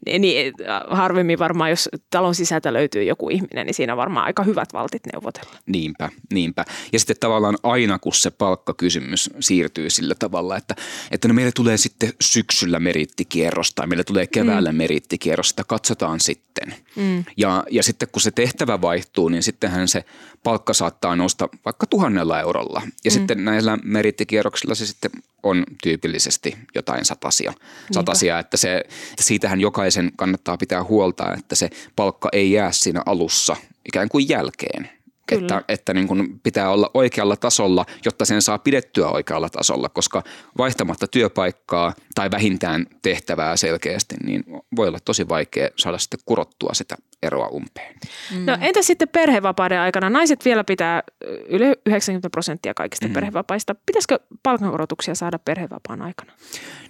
Niin, 0.07 0.23
niin 0.23 0.55
harvemmin 0.89 1.39
varmaan, 1.39 1.71
jos 1.71 1.89
talon 2.11 2.35
sisältä 2.35 2.73
löytyy 2.73 3.03
joku 3.03 3.31
ihminen, 3.31 3.67
niin 3.67 3.75
siinä 3.75 3.93
on 3.93 3.97
varmaan 3.97 4.27
aika 4.27 4.43
hyvät 4.43 4.69
valtit 4.73 5.03
neuvotella. 5.13 5.59
Niinpä, 5.67 6.09
niinpä. 6.33 6.65
Ja 6.93 6.99
sitten 6.99 7.17
tavallaan 7.21 7.57
aina, 7.63 7.99
kun 7.99 8.15
se 8.15 8.31
palkkakysymys 8.31 9.31
siirtyy 9.41 9.91
sillä 9.91 10.15
tavalla, 10.19 10.57
että, 10.57 10.75
että 11.11 11.29
no 11.29 11.35
meille 11.35 11.53
tulee 11.53 11.77
sitten 11.77 12.13
syksyllä 12.21 12.81
merittikierros 12.81 13.75
tai 13.75 13.87
meille 13.87 14.05
tulee 14.05 14.27
keväällä 14.27 14.73
mm. 14.73 14.79
merittikierros, 14.79 15.49
sitä 15.49 15.65
katsotaan 15.65 16.21
sitten. 16.21 16.75
Mm. 16.97 17.25
Ja, 17.37 17.65
ja 17.71 17.83
sitten 17.83 18.09
kun 18.13 18.23
se 18.23 18.31
tehtävä 18.31 18.81
vaihtuu, 18.81 19.29
niin 19.29 19.43
sittenhän 19.43 19.89
se 19.89 20.05
palkka 20.43 20.75
saattaa 20.75 21.17
nousta 21.17 21.49
vaikka 21.65 21.87
tuhannella 21.87 22.41
eurolla. 22.41 22.83
Ja 23.05 23.11
mm. 23.11 23.15
sitten 23.15 23.45
näillä 23.45 23.79
merittikierroksilla 23.85 24.75
se 24.75 24.87
sitten 24.87 25.11
on 25.43 25.65
tyypillisesti 25.83 26.57
jotain 26.75 27.05
satasia. 27.05 27.53
satasia 27.93 28.39
että 28.39 28.57
se, 28.57 28.85
siitähän 29.21 29.61
jokaisen 29.61 30.13
kannattaa 30.17 30.57
pitää 30.57 30.85
huolta, 30.85 31.35
että 31.35 31.55
se 31.55 31.71
palkka 31.97 32.29
ei 32.33 32.53
jää 32.53 32.73
siinä 32.73 33.03
alussa 33.07 33.57
ikään 33.85 34.09
kuin 34.09 34.29
jälkeen. 34.29 34.91
Kyllä. 35.27 35.43
Että, 35.43 35.63
että 35.69 35.95
niin 35.95 36.09
kuin 36.09 36.41
pitää 36.43 36.71
olla 36.71 36.91
oikealla 36.95 37.37
tasolla, 37.37 37.87
jotta 38.05 38.25
sen 38.25 38.43
saa 38.43 38.59
pidettyä 38.59 39.09
oikealla 39.09 39.49
tasolla, 39.49 39.89
koska 39.89 40.23
vaihtamatta 40.59 41.07
työpaikkaa 41.07 41.95
tai 42.15 42.31
vähintään 42.31 42.87
tehtävää 43.03 43.57
selkeästi, 43.57 44.15
niin 44.25 44.45
voi 44.77 44.89
olla 44.89 44.99
tosi 45.01 45.29
vaikea 45.29 45.71
saada 45.77 45.99
sitten 45.99 46.21
kurottua 46.25 46.75
sitä 46.75 46.97
eroa 47.23 47.49
umpeen. 47.49 47.95
Mm. 48.35 48.47
No 48.47 48.59
entä 48.61 48.83
sitten 48.83 49.09
perhevapaiden 49.09 49.81
aikana? 49.81 50.11
Naiset 50.11 50.45
vielä 50.45 50.65
pitää 50.65 51.03
yli 51.49 51.65
90 51.87 52.31
prosenttia 52.31 52.75
kaikista 52.75 53.09
mm. 53.09 53.15
perhevapaista. 53.15 53.75
Pitäisikö 53.87 54.19
palkankorotuksia 54.43 55.15
saada 55.15 55.39
perhevapaan 55.39 56.03
aikana? 56.03 56.33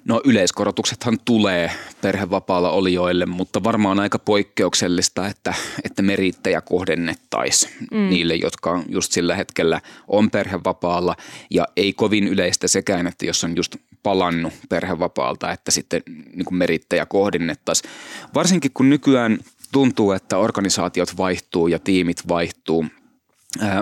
No 0.04 0.20
yleiskorotuksethan 0.24 1.18
tulee 1.24 1.70
perhevapaalla 2.00 2.70
olijoille, 2.70 3.26
mutta 3.26 3.64
varmaan 3.64 4.00
aika 4.00 4.18
poikkeuksellista, 4.18 5.28
että, 5.28 5.54
että 5.84 6.02
merittäjä 6.02 6.60
kohdennettaisiin 6.60 7.72
mm. 7.90 8.08
niille, 8.08 8.34
jotka 8.34 8.82
just 8.88 9.12
sillä 9.12 9.36
hetkellä 9.36 9.80
on 10.08 10.30
perhevapaalla. 10.30 11.16
Ja 11.50 11.68
ei 11.76 11.92
kovin 11.92 12.28
yleistä 12.28 12.68
sekään, 12.68 13.06
että 13.06 13.26
jos 13.26 13.44
on 13.44 13.56
just 13.56 13.76
palannut 14.02 14.52
perhevapaalta, 14.68 15.52
että 15.52 15.70
sitten 15.70 16.02
niin 16.06 16.56
merittäjä 16.56 17.06
kohdennettaisiin. 17.06 17.90
Varsinkin 18.34 18.70
kun 18.74 18.90
nykyään 18.90 19.38
tuntuu, 19.72 20.12
että 20.12 20.38
organisaatiot 20.38 21.16
vaihtuu 21.16 21.68
ja 21.68 21.78
tiimit 21.78 22.28
vaihtuu. 22.28 22.86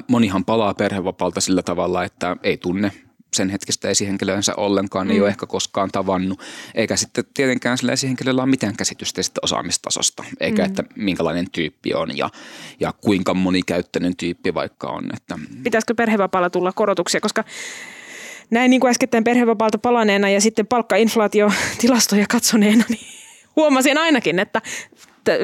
Monihan 0.09 0.45
palaa 0.45 0.75
perhevapaalta 0.75 1.41
sillä 1.41 1.63
tavalla, 1.63 2.05
että 2.05 2.37
ei 2.43 2.57
tunne 2.57 2.93
sen 3.35 3.51
hetkistä 3.51 3.89
esihenkilönsä 3.89 4.55
ollenkaan, 4.57 5.07
mm. 5.07 5.11
ei 5.11 5.21
ole 5.21 5.29
ehkä 5.29 5.47
koskaan 5.47 5.91
tavannut, 5.93 6.41
eikä 6.75 6.97
sitten 6.97 7.25
tietenkään 7.35 7.79
sillä 7.79 7.93
esihenkilöllä 7.93 8.43
ole 8.43 8.51
mitään 8.51 8.77
käsitystä 8.77 9.23
sitä 9.23 9.41
osaamistasosta, 9.43 10.25
eikä 10.41 10.63
mm. 10.63 10.67
että 10.67 10.85
minkälainen 10.97 11.51
tyyppi 11.51 11.95
on 11.95 12.17
ja, 12.17 12.31
ja 12.81 12.93
kuinka 12.93 13.35
monikäyttöinen 13.35 14.17
tyyppi 14.17 14.55
vaikka 14.55 14.89
on. 14.89 15.05
Että. 15.17 15.39
Pitäisikö 15.63 15.95
perhevapaalla 15.95 16.51
tulla 16.51 16.73
korotuksia, 16.73 17.21
koska 17.21 17.45
näin 18.51 18.71
niin 18.71 18.81
kuin 18.81 18.91
äskettäin 18.91 19.25
perhevapaalta 19.25 19.79
palaneena 19.79 20.29
ja 20.29 20.41
sitten 20.41 20.67
palkkainflaatiotilastoja 20.67 22.27
katsoneena, 22.31 22.85
niin 22.89 23.07
huomasin 23.57 23.99
ainakin, 23.99 24.39
että 24.39 24.63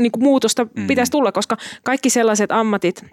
niin 0.01 0.13
kuin 0.13 0.23
muutosta 0.23 0.65
mm. 0.65 0.87
pitäisi 0.87 1.13
tulla, 1.13 1.33
koska 1.33 1.57
kaikki 1.83 2.11
sellaiset 2.11 2.53
ammatit, 2.53 3.05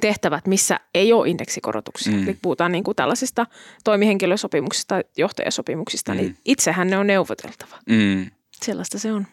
tehtävät, 0.00 0.46
missä 0.46 0.80
ei 0.94 1.12
ole 1.12 1.28
indeksikorotuksia. 1.28 2.12
Mm. 2.12 2.22
Eli 2.22 2.38
puhutaan 2.42 2.72
niin 2.72 2.84
kuin 2.84 2.96
tällaisista 2.96 3.46
toimihenkilösopimuksista, 3.84 5.00
johtajasopimuksista, 5.16 6.14
niin 6.14 6.26
mm. 6.26 6.28
niin 6.28 6.38
itsehän 6.44 6.90
ne 6.90 6.98
on 6.98 7.06
neuvoteltava. 7.06 7.78
Mm. 7.88 8.30
Sellaista 8.52 8.98
se 8.98 9.12
on. 9.12 9.26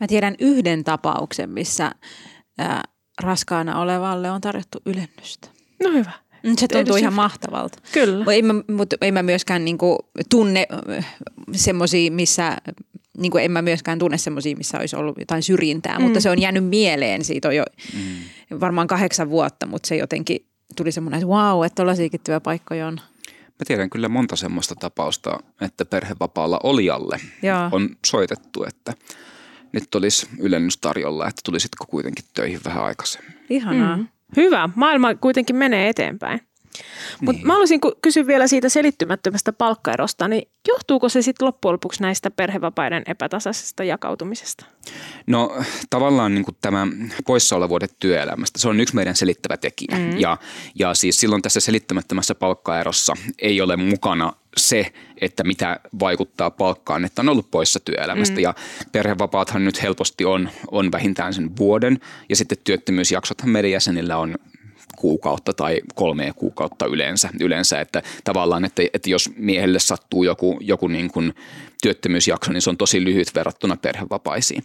Mä 0.00 0.06
tiedän 0.06 0.34
yhden 0.38 0.84
tapauksen, 0.84 1.50
missä 1.50 1.92
ää, 2.58 2.82
raskaana 3.22 3.80
olevalle 3.80 4.30
on 4.30 4.40
tarjottu 4.40 4.78
ylennystä. 4.86 5.48
No 5.82 5.90
hyvä. 5.92 6.12
Mm, 6.42 6.54
se 6.58 6.68
tuntuu 6.68 6.96
ihan 6.96 7.12
mahtavalta. 7.12 7.78
Kyllä. 7.92 8.24
Mutta 8.24 8.42
mä, 8.42 8.76
mut 8.76 8.94
ei 9.00 9.12
mä 9.12 9.22
myöskään 9.22 9.64
niinku 9.64 9.98
tunne 10.30 10.66
semmoisia, 11.52 12.10
missä 12.10 12.56
niin 13.20 13.32
kuin 13.32 13.44
en 13.44 13.52
mä 13.52 13.62
myöskään 13.62 13.98
tunne 13.98 14.18
semmoisia, 14.18 14.56
missä 14.56 14.78
olisi 14.78 14.96
ollut 14.96 15.18
jotain 15.18 15.42
syrjintää, 15.42 15.98
mm. 15.98 16.04
mutta 16.04 16.20
se 16.20 16.30
on 16.30 16.38
jäänyt 16.38 16.64
mieleen. 16.64 17.24
Siitä 17.24 17.48
on 17.48 17.56
jo 17.56 17.64
mm. 17.94 18.60
varmaan 18.60 18.86
kahdeksan 18.86 19.30
vuotta, 19.30 19.66
mutta 19.66 19.86
se 19.86 19.96
jotenkin 19.96 20.46
tuli 20.76 20.92
semmoinen, 20.92 21.18
että 21.18 21.28
wow, 21.28 21.66
että 21.66 21.76
tollaisiakin 21.76 22.20
työpaikkoja 22.24 22.86
on. 22.86 23.00
Mä 23.46 23.64
tiedän 23.66 23.90
kyllä 23.90 24.08
monta 24.08 24.36
semmoista 24.36 24.74
tapausta, 24.74 25.38
että 25.60 25.84
perhevapaalla 25.84 26.60
olijalle 26.62 27.20
Jaa. 27.42 27.68
on 27.72 27.88
soitettu, 28.06 28.64
että 28.64 28.94
nyt 29.72 29.94
olisi 29.94 30.28
ylennys 30.38 30.76
tarjolla, 30.76 31.28
että 31.28 31.40
tulisitko 31.44 31.84
kuitenkin 31.88 32.24
töihin 32.34 32.60
vähän 32.64 32.84
aikaisemmin. 32.84 33.32
Ihanaa. 33.50 33.96
Mm. 33.96 34.06
Hyvä. 34.36 34.68
Maailma 34.74 35.14
kuitenkin 35.14 35.56
menee 35.56 35.88
eteenpäin. 35.88 36.40
Mutta 37.20 37.38
Niin. 37.38 37.46
mä 37.46 37.52
haluaisin 37.52 37.80
kysyä 38.02 38.26
vielä 38.26 38.46
siitä 38.46 38.68
selittymättömästä 38.68 39.52
palkkaerosta, 39.52 40.28
niin 40.28 40.48
johtuuko 40.68 41.08
se 41.08 41.22
sitten 41.22 41.46
loppujen 41.46 41.72
lopuksi 41.72 42.02
näistä 42.02 42.30
perhevapaiden 42.30 43.02
epätasaisesta 43.06 43.84
jakautumisesta? 43.84 44.66
No 45.26 45.56
tavallaan 45.90 46.34
niin 46.34 46.44
tämä 46.60 46.86
poissaolovuodet 47.26 47.96
työelämästä, 47.98 48.58
se 48.58 48.68
on 48.68 48.80
yksi 48.80 48.94
meidän 48.94 49.16
selittävä 49.16 49.56
tekijä. 49.56 49.98
Mm. 49.98 50.18
Ja, 50.18 50.36
ja 50.74 50.94
siis 50.94 51.20
silloin 51.20 51.42
tässä 51.42 51.60
selittämättömässä 51.60 52.34
palkkaerossa 52.34 53.14
ei 53.38 53.60
ole 53.60 53.76
mukana 53.76 54.32
se, 54.56 54.92
että 55.20 55.44
mitä 55.44 55.80
vaikuttaa 56.00 56.50
palkkaan, 56.50 57.04
että 57.04 57.22
on 57.22 57.28
ollut 57.28 57.50
poissa 57.50 57.80
työelämästä. 57.80 58.36
Mm. 58.36 58.42
Ja 58.42 58.54
perhevapaathan 58.92 59.64
nyt 59.64 59.82
helposti 59.82 60.24
on, 60.24 60.50
on 60.70 60.92
vähintään 60.92 61.34
sen 61.34 61.56
vuoden 61.56 62.00
ja 62.28 62.36
sitten 62.36 62.58
työttömyysjaksothan 62.64 63.50
meidän 63.50 63.70
jäsenillä 63.70 64.16
on 64.16 64.34
kuukautta 65.00 65.52
tai 65.52 65.80
kolmea 65.94 66.32
kuukautta 66.32 66.86
yleensä, 66.86 67.28
yleensä 67.40 67.80
että 67.80 68.02
tavallaan, 68.24 68.64
että, 68.64 68.82
että 68.94 69.10
jos 69.10 69.30
miehelle 69.36 69.78
sattuu 69.78 70.24
joku, 70.24 70.58
joku 70.60 70.88
niin 70.88 71.10
kuin 71.10 71.34
työttömyysjakso, 71.82 72.52
niin 72.52 72.62
se 72.62 72.70
on 72.70 72.76
tosi 72.76 73.04
lyhyt 73.04 73.34
verrattuna 73.34 73.76
perhevapaisiin. 73.76 74.64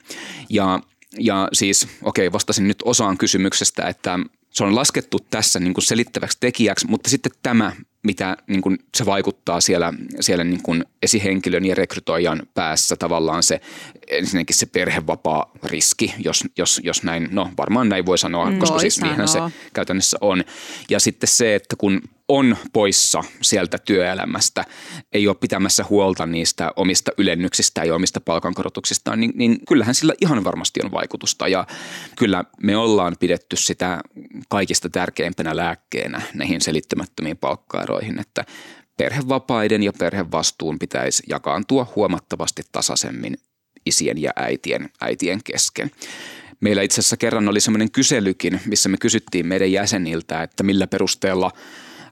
Ja, 0.50 0.80
ja 1.20 1.48
siis, 1.54 1.88
okei, 2.04 2.32
vastasin 2.32 2.68
nyt 2.68 2.78
osaan 2.86 3.18
kysymyksestä, 3.18 3.88
että 3.88 4.20
se 4.56 4.64
on 4.64 4.76
laskettu 4.76 5.20
tässä 5.20 5.60
niin 5.60 5.74
kuin 5.74 5.86
selittäväksi 5.86 6.38
tekijäksi, 6.40 6.88
mutta 6.88 7.10
sitten 7.10 7.32
tämä, 7.44 7.72
mitä 8.04 8.38
niin 8.48 8.62
kuin 8.62 8.78
se 8.98 9.06
vaikuttaa 9.06 9.62
siellä, 9.62 9.94
siellä 10.20 10.44
niin 10.44 10.64
kuin 10.64 10.86
esihenkilön 11.04 11.66
ja 11.66 11.76
rekrytoijan 11.76 12.42
päässä 12.54 12.96
tavallaan 12.96 13.44
se 13.44 13.62
ensinnäkin 14.08 14.56
se 14.56 14.66
perhevapaa 14.66 15.52
riski, 15.64 16.14
jos, 16.18 16.44
jos, 16.58 16.82
jos 16.84 17.04
näin, 17.04 17.28
no 17.32 17.50
varmaan 17.58 17.90
näin 17.90 18.06
voi 18.06 18.18
sanoa, 18.18 18.52
koska 18.60 18.74
voi 18.74 18.82
siis 18.82 19.02
niinhän 19.02 19.28
se 19.28 19.32
sanoa. 19.32 19.52
käytännössä 19.74 20.18
on. 20.22 20.44
Ja 20.90 21.00
sitten 21.00 21.28
se, 21.28 21.56
että 21.56 21.76
kun 21.76 22.02
on 22.28 22.58
poissa 22.74 23.24
sieltä 23.42 23.78
työelämästä, 23.78 24.66
ei 25.14 25.28
ole 25.28 25.36
pitämässä 25.36 25.86
huolta 25.90 26.26
niistä 26.26 26.72
omista 26.76 27.12
ylennyksistä 27.18 27.84
ja 27.84 27.96
omista 27.96 28.22
palkankorotuksista, 28.22 29.16
niin, 29.16 29.32
niin 29.36 29.58
kyllähän 29.68 29.96
sillä 29.96 30.14
ihan 30.22 30.44
varmasti 30.44 30.80
on 30.84 30.92
vaikutusta. 30.92 31.48
Ja 31.48 31.68
kyllä 32.18 32.44
me 32.64 32.78
ollaan 32.78 33.16
pidetty 33.20 33.56
sitä 33.56 34.02
kaikista 34.50 34.90
tärkeimpänä 34.90 35.56
lääkkeenä 35.56 36.22
näihin 36.34 36.62
selittymättömiin 36.62 37.38
palkkaeroihin, 37.38 38.20
että 38.20 38.46
perhevapaiden 38.98 39.84
ja 39.84 39.94
perhevastuun 39.94 40.80
pitäisi 40.80 41.24
jakaantua 41.30 41.94
huomattavasti 41.96 42.62
tasaisemmin 42.72 43.38
isien 43.86 44.22
ja 44.22 44.32
äitien, 44.36 44.90
äitien 45.02 45.40
kesken. 45.44 45.92
Meillä 46.60 46.82
itse 46.82 47.02
asiassa 47.02 47.18
kerran 47.18 47.50
oli 47.50 47.60
semmoinen 47.60 47.92
kyselykin, 47.92 48.62
missä 48.66 48.90
me 48.90 48.98
kysyttiin 48.98 49.48
meidän 49.48 49.72
jäseniltä, 49.72 50.44
että 50.44 50.64
millä 50.64 50.88
perusteella 50.88 51.52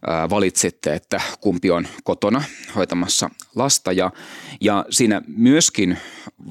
ää, 0.08 0.30
valitsitte, 0.30 0.94
että 0.94 1.22
kumpi 1.42 1.72
on 1.72 1.88
kotona 2.04 2.44
hoitamassa 2.76 3.30
lasta. 3.56 3.92
Ja, 3.92 4.12
ja 4.62 4.86
siinä 4.90 5.22
myöskin 5.28 5.98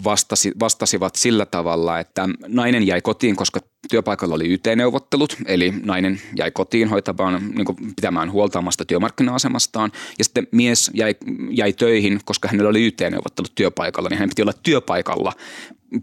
vastasi, 0.05 0.53
vastasivat 0.61 1.15
sillä 1.17 1.47
tavalla, 1.47 1.99
että 1.99 2.29
nainen 2.49 2.87
jäi 2.87 3.01
kotiin, 3.01 3.37
koska 3.37 3.61
työpaikalla 3.91 4.35
oli 4.35 4.53
YT-neuvottelut, 4.53 5.37
eli 5.47 5.75
nainen 5.85 6.21
jäi 6.37 6.51
kotiin 6.51 6.89
hoitamaan, 6.89 7.51
niin 7.55 7.65
kuin 7.65 7.77
pitämään 7.97 8.33
huolta 8.33 8.59
omasta 8.59 8.85
työmarkkina-asemastaan, 8.85 9.93
ja 10.19 10.25
sitten 10.25 10.49
mies 10.53 10.91
jäi, 10.95 11.15
jäi 11.51 11.73
töihin, 11.73 12.21
koska 12.25 12.49
hänellä 12.49 12.71
oli 12.71 12.87
YT-neuvottelut 12.87 13.53
työpaikalla, 13.55 14.09
niin 14.09 14.19
hän 14.19 14.29
piti 14.29 14.43
olla 14.43 14.55
työpaikalla 14.63 15.33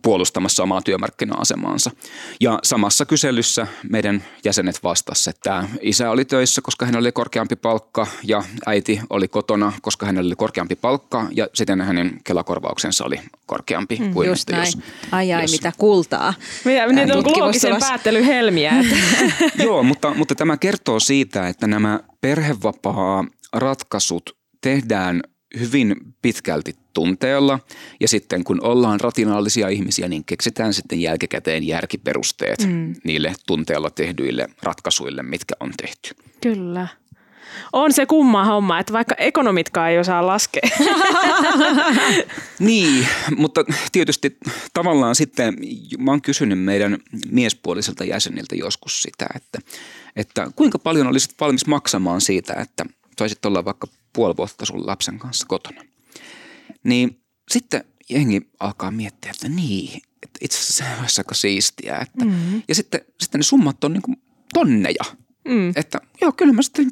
puolustamassa 0.01 0.63
omaa 0.63 0.81
työmarkkina-asemaansa. 0.81 1.91
Ja 2.39 2.59
samassa 2.63 3.05
kyselyssä 3.05 3.67
meidän 3.89 4.23
jäsenet 4.45 4.79
vastasivat, 4.83 5.35
että 5.35 5.63
isä 5.81 6.11
oli 6.11 6.25
töissä, 6.25 6.61
koska 6.61 6.85
hänellä 6.85 7.05
oli 7.05 7.11
korkeampi 7.11 7.55
palkka 7.55 8.07
ja 8.23 8.43
äiti 8.65 9.01
oli 9.09 9.27
kotona, 9.27 9.73
koska 9.81 10.05
hänellä 10.05 10.27
oli 10.27 10.35
korkeampi 10.35 10.75
palkka 10.75 11.27
ja 11.31 11.47
sitten 11.53 11.81
hänen 11.81 12.19
kelakorvauksensa 12.23 13.05
oli 13.05 13.19
korkeampi 13.45 13.97
mm, 13.99 14.13
kuin 14.13 14.29
Just 14.29 14.41
että 14.41 14.55
näin. 14.55 14.65
jos, 14.65 14.77
ai 15.11 15.33
ai, 15.33 15.43
jos- 15.43 15.51
mitä 15.51 15.71
kultaa. 15.77 16.33
Mitä, 16.65 16.87
nyt 16.87 17.11
on 17.15 17.23
loogisen 17.25 17.75
päättelyn 17.79 18.23
helmiä. 18.23 18.73
Että. 18.79 18.95
Joo, 19.63 19.83
mutta, 19.83 20.13
mutta 20.13 20.35
tämä 20.35 20.57
kertoo 20.57 20.99
siitä, 20.99 21.47
että 21.47 21.67
nämä 21.67 21.99
perhevapaa-ratkaisut 22.21 24.37
tehdään 24.61 25.21
hyvin 25.59 25.95
pitkälti 26.21 26.75
tunteella 26.93 27.59
ja 27.99 28.07
sitten 28.07 28.43
kun 28.43 28.63
ollaan 28.63 28.99
rationaalisia 28.99 29.69
ihmisiä, 29.69 30.07
niin 30.07 30.25
keksitään 30.25 30.73
sitten 30.73 31.01
jälkikäteen 31.01 31.67
järkiperusteet 31.67 32.67
mm. 32.67 32.95
niille 33.03 33.33
tunteella 33.47 33.89
tehdyille 33.89 34.49
ratkaisuille, 34.63 35.23
mitkä 35.23 35.55
on 35.59 35.71
tehty. 35.81 36.15
Kyllä. 36.41 36.87
On 37.73 37.93
se 37.93 38.05
kumma 38.05 38.45
homma, 38.45 38.79
että 38.79 38.93
vaikka 38.93 39.15
ekonomitkaan 39.17 39.91
ei 39.91 39.99
osaa 39.99 40.27
laskea. 40.27 40.61
Niin, 42.59 43.07
mutta 43.37 43.63
tietysti 43.91 44.37
tavallaan 44.73 45.15
sitten 45.15 45.53
mä 45.97 46.11
oon 46.11 46.21
kysynyt 46.21 46.59
meidän 46.59 46.97
miespuoliselta 47.31 48.03
jäseniltä 48.03 48.55
joskus 48.55 49.01
sitä, 49.01 49.25
että, 49.35 49.59
että 50.15 50.51
kuinka 50.55 50.79
paljon 50.79 51.07
olisit 51.07 51.35
valmis 51.39 51.67
maksamaan 51.67 52.21
siitä, 52.21 52.53
että 52.53 52.85
saisit 53.19 53.45
olla 53.45 53.65
vaikka 53.65 53.87
puoli 54.13 54.37
vuotta 54.37 54.65
sun 54.65 54.87
lapsen 54.87 55.19
kanssa 55.19 55.45
kotona. 55.47 55.81
Niin 56.83 57.21
sitten 57.51 57.83
jengi 58.09 58.41
alkaa 58.59 58.91
miettiä, 58.91 59.31
että 59.31 59.49
niin, 59.49 60.01
että 60.23 60.39
itse 60.41 60.57
asiassa 60.57 60.83
se 60.83 61.01
olisi 61.01 61.21
aika 61.21 61.35
siistiä. 61.35 61.97
Että, 61.97 62.25
mm-hmm. 62.25 62.61
Ja 62.67 62.75
sitten, 62.75 63.01
sitten 63.19 63.39
ne 63.39 63.43
summat 63.43 63.83
on 63.83 63.93
niin 63.93 64.01
kuin 64.01 64.21
tonneja. 64.53 65.03
Mm. 65.47 65.73
Että 65.75 66.01
joo, 66.21 66.31
kyllä 66.31 66.53
mä 66.53 66.61
sitten 66.61 66.91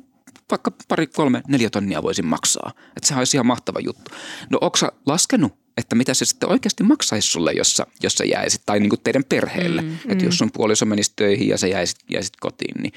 vaikka 0.52 0.72
pari, 0.88 1.08
kolme, 1.08 1.42
neljä 1.48 1.70
tonnia 1.70 2.04
voisin 2.04 2.26
maksaa. 2.26 2.72
Että 2.98 3.08
sehän 3.08 3.20
olisi 3.20 3.38
ihan 3.38 3.46
mahtava 3.46 3.80
juttu. 3.80 4.12
No 4.50 4.58
onko 4.62 4.78
sä 4.78 4.92
laskenut, 5.06 5.54
että 5.78 5.96
mitä 5.96 6.14
se 6.14 6.26
sitten 6.26 6.50
oikeasti 6.50 6.84
maksaisi 6.84 7.28
sulle, 7.28 7.54
jos 7.54 7.78
sä, 7.78 7.86
jos 8.04 8.16
sä 8.16 8.26
jäisit, 8.26 8.62
tai 8.66 8.80
niin 8.80 8.90
kuin 8.90 9.02
teidän 9.02 9.24
perheelle. 9.24 9.82
Mm, 9.82 9.98
että 10.08 10.26
jos 10.26 10.38
sun 10.38 10.52
puoliso 10.52 10.86
menisi 10.86 11.14
töihin 11.16 11.48
ja 11.48 11.58
sä 11.58 11.68
jäisit, 11.68 11.98
jäisit 12.12 12.34
kotiin, 12.40 12.82
niin 12.82 12.94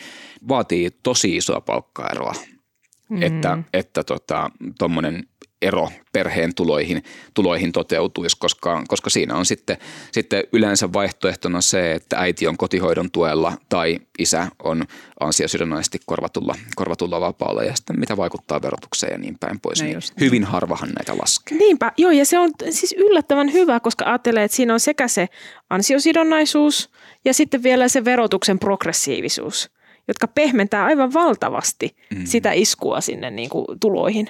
vaatii 0.48 0.90
tosi 1.02 1.36
isoa 1.36 1.60
palkkaeroa, 1.60 2.34
mm. 3.10 3.22
että, 3.22 3.58
että 3.72 4.04
tota, 4.04 4.50
tommonen 4.78 5.24
ero 5.62 5.88
perheen 6.12 6.54
tuloihin, 6.54 7.02
tuloihin 7.34 7.72
toteutuisi, 7.72 8.36
koska, 8.38 8.82
koska 8.88 9.10
siinä 9.10 9.34
on 9.34 9.46
sitten, 9.46 9.76
sitten 10.12 10.44
yleensä 10.52 10.92
vaihtoehtona 10.92 11.60
se, 11.60 11.92
että 11.92 12.18
äiti 12.18 12.46
on 12.46 12.56
kotihoidon 12.56 13.10
tuella 13.10 13.52
tai 13.68 13.98
isä 14.18 14.48
on 14.62 14.84
ansiosidonnaisesti 15.20 15.98
korvatulla, 16.06 16.54
korvatulla 16.76 17.20
vapaalla 17.20 17.62
ja 17.62 17.76
sitten 17.76 18.00
mitä 18.00 18.16
vaikuttaa 18.16 18.62
verotukseen 18.62 19.12
ja 19.12 19.18
niin 19.18 19.36
päin 19.40 19.60
pois. 19.60 19.82
No 19.82 19.86
niin 19.86 20.00
hyvin 20.20 20.44
harvahan 20.44 20.88
näitä 20.88 21.18
laskee. 21.18 21.58
Niinpä, 21.58 21.92
joo, 21.96 22.10
ja 22.10 22.24
se 22.24 22.38
on 22.38 22.50
siis 22.70 22.94
yllättävän 22.98 23.52
hyvä, 23.52 23.80
koska 23.80 24.04
ajattelee, 24.04 24.44
että 24.44 24.56
siinä 24.56 24.74
on 24.74 24.80
sekä 24.80 25.08
se 25.08 25.28
ansiosidonnaisuus 25.70 26.90
ja 27.24 27.34
sitten 27.34 27.62
vielä 27.62 27.88
se 27.88 28.04
verotuksen 28.04 28.58
progressiivisuus, 28.58 29.70
jotka 30.10 30.28
pehmentää 30.28 30.84
aivan 30.84 31.12
valtavasti 31.12 31.96
mm. 32.14 32.26
sitä 32.26 32.52
iskua 32.52 33.00
sinne 33.00 33.30
niin 33.30 33.50
kuin 33.50 33.66
tuloihin 33.80 34.28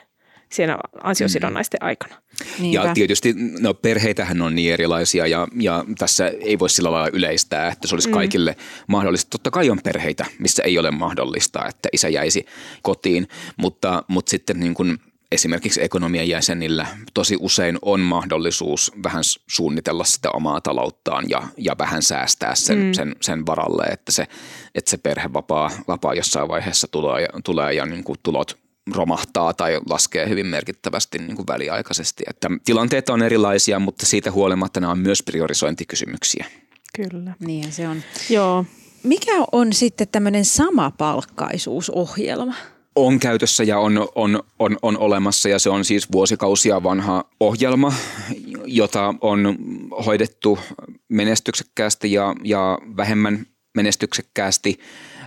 siinä 0.53 0.79
ansiosidonnaisten 1.03 1.83
aikana. 1.83 2.15
Niinpä. 2.59 2.87
Ja 2.87 2.95
tietysti 2.95 3.35
no, 3.61 3.75
perheitähän 3.75 4.43
on 4.43 4.55
niin 4.55 4.73
erilaisia 4.73 5.27
ja, 5.27 5.49
ja 5.61 5.85
tässä 5.99 6.29
ei 6.29 6.59
voi 6.59 6.71
sillä 6.71 6.93
lailla 6.93 7.11
yleistää, 7.13 7.69
että 7.69 7.89
se 7.89 7.95
olisi 7.95 8.09
mm. 8.09 8.15
kaikille 8.15 8.57
mahdollista. 8.87 9.31
Totta 9.31 9.51
kai 9.51 9.71
on 9.71 9.81
perheitä, 9.85 10.27
missä 10.39 10.63
ei 10.63 10.79
ole 10.79 10.91
mahdollista, 10.91 11.67
että 11.69 11.89
isä 11.93 12.09
jäisi 12.09 12.47
kotiin, 12.83 13.29
mutta, 13.57 14.03
mutta 14.09 14.31
sitten 14.31 14.61
niin 14.61 14.75
kuin 14.75 14.99
esimerkiksi 15.33 15.83
ekonomian 15.83 16.29
jäsenillä 16.29 16.87
tosi 17.15 17.37
usein 17.41 17.79
on 17.83 18.01
mahdollisuus 18.01 18.93
vähän 19.03 19.23
suunnitella 19.51 20.05
sitä 20.05 20.31
omaa 20.31 20.61
talouttaan 20.61 21.25
ja, 21.29 21.43
ja 21.57 21.75
vähän 21.79 22.03
säästää 22.03 22.55
sen, 22.55 22.79
mm. 22.79 22.93
sen, 22.93 23.17
sen 23.21 23.47
varalle, 23.47 23.85
että 23.85 24.13
se, 24.13 24.27
että 24.75 24.91
se 24.91 24.97
perhevapaa 24.97 25.71
vapaa 25.89 26.15
jossain 26.15 26.49
vaiheessa 26.49 26.89
tulee, 26.89 27.29
tulee 27.45 27.75
ja 27.75 27.87
niin 27.87 28.05
kuin 28.05 28.19
tulot 28.23 28.59
romahtaa 28.95 29.55
tai 29.55 29.81
laskee 29.91 30.29
hyvin 30.29 30.47
merkittävästi 30.47 31.19
niin 31.19 31.37
kuin 31.37 31.47
väliaikaisesti. 31.47 32.25
Että 32.31 32.49
tilanteet 32.65 33.09
on 33.09 33.23
erilaisia, 33.23 33.79
mutta 33.79 34.07
siitä 34.07 34.31
huolimatta 34.31 34.81
nämä 34.81 34.93
on 34.93 34.99
myös 34.99 35.23
priorisointikysymyksiä. 35.23 36.47
Kyllä. 36.97 37.35
Niinhän 37.41 37.73
se 37.73 37.89
on. 37.89 38.03
Joo. 38.31 38.65
Mikä 39.03 39.33
on 39.53 39.73
sitten 39.73 40.09
tämmöinen 40.09 40.45
samapalkkaisuusohjelma? 40.45 42.55
On 42.97 43.19
käytössä 43.21 43.65
ja 43.65 43.79
on, 43.79 44.09
on, 44.15 44.43
on, 44.59 44.77
on 44.83 44.99
olemassa 44.99 45.49
ja 45.49 45.59
se 45.59 45.71
on 45.71 45.85
siis 45.85 46.13
vuosikausia 46.13 46.83
vanha 46.83 47.25
ohjelma, 47.41 47.93
jota 48.65 49.15
on 49.21 49.57
hoidettu 50.07 50.59
menestyksekkäästi 51.09 52.13
ja, 52.13 52.35
ja 52.45 52.79
vähemmän 52.97 53.47
menestyksekkäästi. 53.75 54.79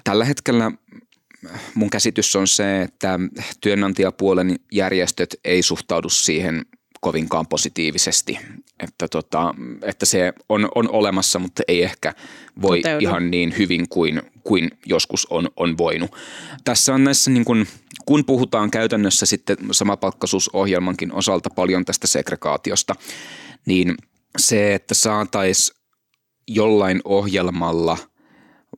Tällä 0.04 0.26
hetkellä 0.26 0.72
mun 1.76 1.90
käsitys 1.90 2.36
on 2.36 2.48
se, 2.48 2.82
että 2.82 3.20
työnantajapuolen 3.62 4.60
järjestöt 4.72 5.36
ei 5.44 5.62
suhtaudu 5.62 6.10
siihen 6.10 6.66
kovinkaan 7.02 7.48
positiivisesti, 7.48 8.40
että, 8.80 9.08
tota, 9.08 9.56
että 9.82 10.06
se 10.06 10.34
on, 10.50 10.70
on 10.76 10.90
olemassa, 10.90 11.40
mutta 11.40 11.64
ei 11.68 11.84
ehkä 11.84 12.14
voi 12.62 12.82
Toteudu. 12.82 13.00
ihan 13.04 13.32
niin 13.32 13.54
hyvin 13.58 13.90
kuin, 13.90 14.22
kuin 14.44 14.70
joskus 14.86 15.28
on, 15.30 15.50
on 15.56 15.78
voinut. 15.78 16.12
Tässä 16.64 16.94
on 16.94 17.04
näissä 17.04 17.32
niin 17.32 17.46
kuin, 17.46 17.68
kun 18.06 18.26
puhutaan 18.26 18.72
käytännössä 18.72 19.26
sitten 19.26 19.58
samapalkkaisuusohjelmankin 19.72 21.14
osalta 21.14 21.50
paljon 21.50 21.86
tästä 21.86 22.08
segregaatiosta, 22.08 22.96
niin 23.66 23.96
se, 24.38 24.74
että 24.74 24.94
saataisiin 24.94 25.78
jollain 26.48 27.02
ohjelmalla 27.06 27.98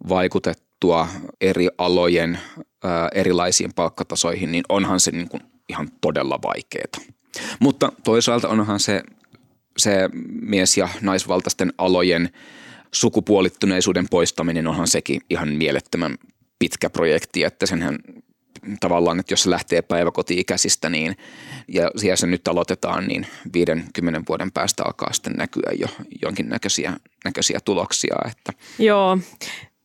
vaikutettua 0.09 1.07
eri 1.41 1.67
alojen 1.77 2.39
ää, 2.83 3.09
erilaisiin 3.13 3.73
palkkatasoihin, 3.73 4.51
niin 4.51 4.63
onhan 4.69 4.99
se 4.99 5.11
niin 5.11 5.29
kuin 5.29 5.43
ihan 5.69 5.89
todella 6.01 6.39
vaikeaa. 6.43 7.15
Mutta 7.59 7.91
toisaalta 8.03 8.49
onhan 8.49 8.79
se, 8.79 9.03
se 9.77 10.09
mies- 10.41 10.77
ja 10.77 10.89
naisvaltaisten 11.01 11.73
alojen 11.77 12.29
sukupuolittuneisuuden 12.95 14.09
poistaminen 14.09 14.67
onhan 14.67 14.87
sekin 14.87 15.21
ihan 15.29 15.49
mielettömän 15.49 16.17
pitkä 16.59 16.89
projekti, 16.89 17.43
että 17.43 17.65
senhän 17.65 17.99
tavallaan, 18.79 19.19
että 19.19 19.33
jos 19.33 19.43
se 19.43 19.49
lähtee 19.49 19.81
päiväkoti-ikäisistä 19.81 20.89
niin, 20.89 21.17
ja 21.67 21.91
siellä 21.97 22.15
se 22.15 22.27
nyt 22.27 22.47
aloitetaan, 22.47 23.07
niin 23.07 23.27
50 23.53 24.21
vuoden 24.29 24.51
päästä 24.51 24.83
alkaa 24.85 25.13
sitten 25.13 25.33
näkyä 25.33 25.71
jo 25.79 25.87
jonkinnäköisiä 26.21 26.93
näköisiä 27.25 27.59
tuloksia. 27.65 28.15
Että. 28.31 28.53
Joo. 28.79 29.17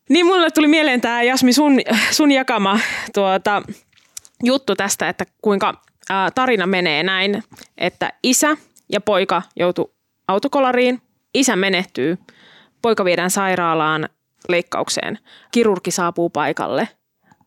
Niin 0.09 0.27
mulle 0.27 0.51
tuli 0.51 0.69
mieleen 0.69 1.01
tämä 1.01 1.23
Jasmi 1.23 1.53
sun, 1.53 1.81
sun 2.11 2.33
jakama 2.33 2.81
tuota, 3.15 3.63
juttu 4.45 4.77
tästä, 4.77 5.09
että 5.09 5.27
kuinka 5.43 5.83
ää, 6.11 6.31
tarina 6.31 6.67
menee 6.67 7.03
näin, 7.03 7.43
että 7.79 8.13
isä 8.23 8.57
ja 8.93 9.01
poika 9.01 9.43
joutu 9.57 9.95
autokolariin, 10.29 11.03
isä 11.35 11.57
menehtyy, 11.57 12.19
poika 12.83 13.05
viedään 13.05 13.31
sairaalaan 13.31 14.09
leikkaukseen, 14.49 15.19
kirurgi 15.53 15.91
saapuu 15.91 16.31
paikalle– 16.31 16.89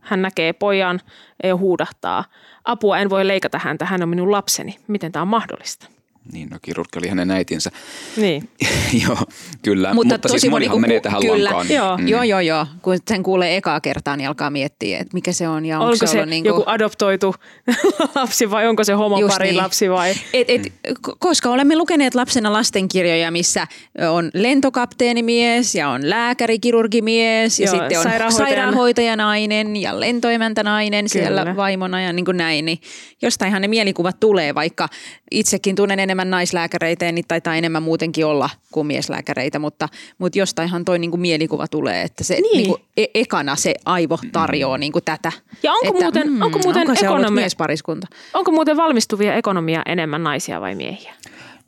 hän 0.04 0.22
näkee 0.22 0.54
pojan 0.54 1.00
ja 1.44 1.56
huudahtaa, 1.56 2.26
apua 2.66 2.98
en 2.98 3.10
voi 3.10 3.28
leikata 3.28 3.60
häntä, 3.60 3.86
hän 3.86 4.04
on 4.04 4.10
minun 4.10 4.32
lapseni. 4.32 4.80
Miten 4.88 5.12
tämä 5.12 5.22
on 5.22 5.28
mahdollista? 5.28 5.88
Niin, 6.32 6.50
no 6.50 6.58
kirurgi 6.62 6.98
oli 6.98 7.08
hänen 7.08 7.32
äitinsä. 7.32 7.72
Niin. 8.18 8.50
joo, 9.08 9.18
kyllä. 9.62 9.94
Mutta, 9.94 10.14
Mutta 10.14 10.28
siis 10.28 10.50
monihan 10.50 10.82
menee 10.82 11.00
tähän 11.00 11.22
kyllä. 11.22 11.50
lankaan. 11.50 11.70
Joo. 11.70 11.98
Mm. 11.98 12.08
joo, 12.08 12.24
joo, 12.24 12.40
joo. 12.40 12.68
Kun 12.82 12.98
sen 13.08 13.24
kuulee 13.24 13.58
ekaa 13.58 13.82
kertaa, 13.82 14.18
niin 14.18 14.28
alkaa 14.28 14.50
miettiä, 14.50 15.00
että 15.00 15.14
mikä 15.14 15.32
se 15.32 15.48
on. 15.48 15.66
Ja 15.66 15.80
onko, 15.80 15.92
onko 15.92 16.08
se, 16.08 16.12
se 16.12 16.26
niin 16.26 16.44
kuin... 16.44 16.50
joku 16.50 16.64
adoptoitu 16.66 17.36
lapsi 18.16 18.52
vai 18.52 18.68
onko 18.68 18.84
se 18.84 18.94
homopari 18.94 19.48
niin. 19.48 19.58
lapsi 19.58 19.90
vai? 19.90 20.14
Et, 20.34 20.50
et, 20.50 20.74
koska 21.20 21.50
olemme 21.50 21.76
lukeneet 21.76 22.16
lapsena 22.16 22.54
lastenkirjoja, 22.54 23.32
missä 23.32 23.68
on 24.10 24.32
lentokapteenimies 24.34 25.76
ja 25.76 25.90
on 25.90 26.10
lääkäri, 26.10 26.60
kirurgimies 26.60 27.60
ja 27.60 27.66
joo, 27.66 27.76
sitten 27.76 28.00
on 28.00 28.32
sairaanhoitajanainen 28.32 29.76
ja 29.76 30.00
lentoemäntänainen 30.00 31.10
siellä 31.10 31.56
vaimona 31.56 32.02
ja 32.02 32.14
niin 32.14 32.26
kuin 32.26 32.38
näin. 32.38 32.66
Niin 32.66 32.80
jostainhan 33.22 33.62
ne 33.62 33.68
mielikuvat 33.68 34.20
tulee, 34.20 34.56
vaikka 34.56 34.88
itsekin 35.32 35.76
tunnen 35.76 36.00
enemmän 36.00 36.13
naislääkäreitä 36.16 37.06
ja 37.06 37.12
niitä 37.12 37.28
taitaa 37.28 37.56
enemmän 37.56 37.84
muutenkin 37.84 38.26
olla 38.26 38.50
kuin 38.72 38.88
mieslääkäreitä, 38.88 39.60
mutta, 39.60 39.90
mutta 40.18 40.40
jostainhan 40.40 40.86
toi 40.86 41.00
niinku 41.00 41.18
mielikuva 41.18 41.68
tulee, 41.68 42.02
että 42.02 42.24
se 42.24 42.34
niin. 42.34 42.58
niinku 42.58 42.80
e- 42.98 43.06
ekana 43.14 43.56
se 43.56 43.76
aivo 43.86 44.20
tarjoaa 44.32 44.78
niinku 44.78 45.02
tätä. 45.02 45.32
Ja 45.64 45.74
onko 45.74 45.88
että, 45.88 46.04
muuten, 46.04 46.32
mm, 46.32 46.42
onko 46.42 46.60
muuten 46.60 46.82
onko 46.82 46.96
se 46.96 47.06
ekonomi- 47.06 47.36
miespariskunta? 47.36 48.08
Onko 48.34 48.52
muuten 48.52 48.78
valmistuvia 48.78 49.36
ekonomia 49.36 49.82
enemmän 49.86 50.24
naisia 50.24 50.62
vai 50.62 50.76
miehiä? 50.76 51.14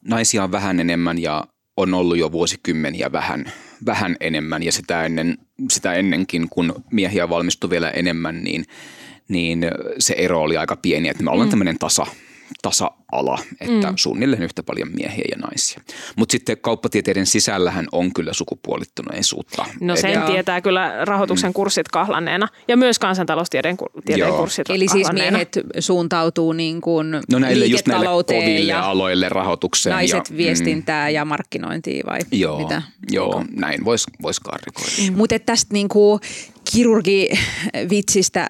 Naisia 0.01 0.43
on 0.43 0.51
vähän 0.51 0.79
enemmän 0.79 1.21
ja 1.21 1.43
on 1.77 1.93
ollut 1.93 2.17
jo 2.17 2.31
vuosikymmeniä 2.31 3.11
vähän, 3.11 3.45
vähän 3.85 4.15
enemmän 4.19 4.63
ja 4.63 4.71
sitä, 4.71 5.05
ennen, 5.05 5.37
sitä 5.71 5.93
ennenkin, 5.93 6.49
kun 6.49 6.83
miehiä 6.91 7.29
valmistui 7.29 7.69
vielä 7.69 7.89
enemmän, 7.89 8.43
niin, 8.43 8.65
niin 9.27 9.67
se 9.99 10.15
ero 10.17 10.41
oli 10.41 10.57
aika 10.57 10.75
pieni, 10.75 11.09
että 11.09 11.23
me 11.23 11.31
ollaan 11.31 11.47
mm. 11.47 11.51
tämmöinen 11.51 11.79
tasa, 11.79 12.05
tasa-ala, 12.61 13.39
että 13.61 13.91
mm. 13.91 13.93
suunnilleen 13.95 14.43
yhtä 14.43 14.63
paljon 14.63 14.89
miehiä 14.95 15.25
ja 15.31 15.37
naisia. 15.37 15.81
Mutta 16.15 16.31
sitten 16.31 16.57
kauppatieteiden 16.57 17.25
sisällähän 17.25 17.87
on 17.91 18.13
kyllä 18.13 18.33
sukupuolittuneisuutta. 18.33 19.65
No 19.81 19.95
sen 19.95 20.11
Eli, 20.11 20.31
tietää 20.31 20.61
kyllä 20.61 21.05
rahoituksen 21.05 21.49
mm. 21.49 21.53
kurssit 21.53 21.87
kahlanneena 21.87 22.47
ja 22.67 22.77
myös 22.77 22.99
kansantaloustieteen 22.99 23.77
tieteen 24.05 24.33
kurssit 24.33 24.69
Eli 24.69 24.87
siis 24.87 25.11
miehet 25.13 25.59
suuntautuu 25.79 26.53
niin 26.53 26.81
kuin 26.81 27.11
no 27.11 27.39
näille 27.39 27.65
just 27.65 27.87
näille 27.87 28.05
koville 28.05 28.71
ja 28.71 28.89
aloille 28.89 29.29
rahoitukseen. 29.29 29.93
Naiset 29.93 30.29
ja, 30.29 30.37
viestintää 30.37 31.09
mm. 31.09 31.13
ja 31.13 31.25
markkinointia 31.25 32.03
vai 32.05 32.19
joo, 32.31 32.59
mitä? 32.59 32.81
Joo, 33.11 33.45
näin 33.51 33.85
voisi 33.85 34.11
vois 34.21 34.39
karrikoida. 34.39 35.11
Mm. 35.11 35.17
Mutta 35.17 35.39
tästä 35.39 35.73
niin 35.73 35.89
kuin 35.89 36.19
kirurgivitsistä 36.73 38.49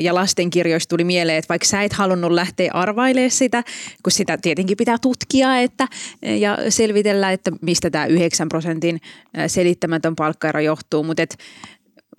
ja 0.00 0.14
lastenkirjoista 0.14 0.88
tuli 0.88 1.04
mieleen, 1.04 1.38
että 1.38 1.48
vaikka 1.48 1.66
sä 1.66 1.82
et 1.82 1.92
halunnut 1.92 2.32
lähteä 2.32 2.70
arvailemaan 2.72 3.30
sitä, 3.30 3.64
kun 4.02 4.12
sitä 4.12 4.38
tietenkin 4.42 4.76
pitää 4.76 4.98
tutkia 4.98 5.58
että, 5.58 5.88
ja 6.22 6.58
selvitellä, 6.68 7.32
että 7.32 7.52
mistä 7.62 7.90
tämä 7.90 8.06
9 8.06 8.48
prosentin 8.48 9.00
selittämätön 9.46 10.16
palkkaero 10.16 10.60
johtuu, 10.60 11.02
mutta 11.02 11.22
et, 11.22 11.36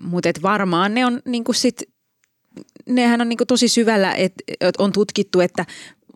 mut 0.01 0.25
et 0.25 0.41
varmaan 0.41 0.93
ne 0.93 1.05
on 1.05 1.21
niinku 1.25 1.53
sit, 1.53 1.83
nehän 2.89 3.21
on 3.21 3.29
niinku 3.29 3.45
tosi 3.45 3.67
syvällä, 3.67 4.13
että 4.13 4.43
on 4.77 4.91
tutkittu, 4.91 5.39
että 5.39 5.65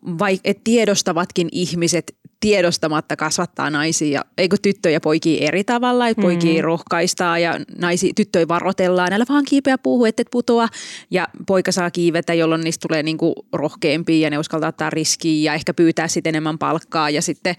vai, 0.06 0.40
et 0.44 0.64
tiedostavatkin 0.64 1.50
ihmiset 1.52 2.16
tiedostamatta 2.42 3.16
kasvattaa 3.16 3.70
naisia, 3.70 4.22
eikö 4.38 4.58
tyttöjä 4.62 4.94
ja 4.94 5.02
poikia 5.02 5.48
eri 5.48 5.64
tavalla, 5.64 6.08
että 6.08 6.22
poikia 6.22 6.62
mm. 6.62 6.66
rohkaistaan 6.66 7.42
ja 7.42 7.60
naisi, 7.78 8.12
tyttöjä 8.16 8.48
varoitellaan, 8.48 9.14
älä 9.14 9.26
vaan 9.30 9.46
kiipeä 9.46 9.78
puhu, 9.78 10.06
et 10.06 10.22
putoa. 10.32 10.68
Ja 11.12 11.28
poika 11.48 11.72
saa 11.72 11.92
kiivetä, 11.92 12.34
jolloin 12.34 12.62
niistä 12.62 12.88
tulee 12.88 13.04
niinku 13.04 13.34
rohkeampia 13.54 14.20
ja 14.20 14.30
ne 14.30 14.38
uskaltaa 14.38 14.70
ottaa 14.70 14.90
riskiä 14.90 15.52
ja 15.52 15.56
ehkä 15.56 15.74
pyytää 15.74 16.08
sitten 16.08 16.30
enemmän 16.32 16.58
palkkaa. 16.58 17.10
Ja 17.10 17.22
sitten, 17.22 17.56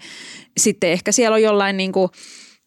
sitten 0.57 0.91
ehkä 0.91 1.11
siellä 1.11 1.35
on 1.35 1.41
jollain 1.41 1.77
niinku 1.77 2.09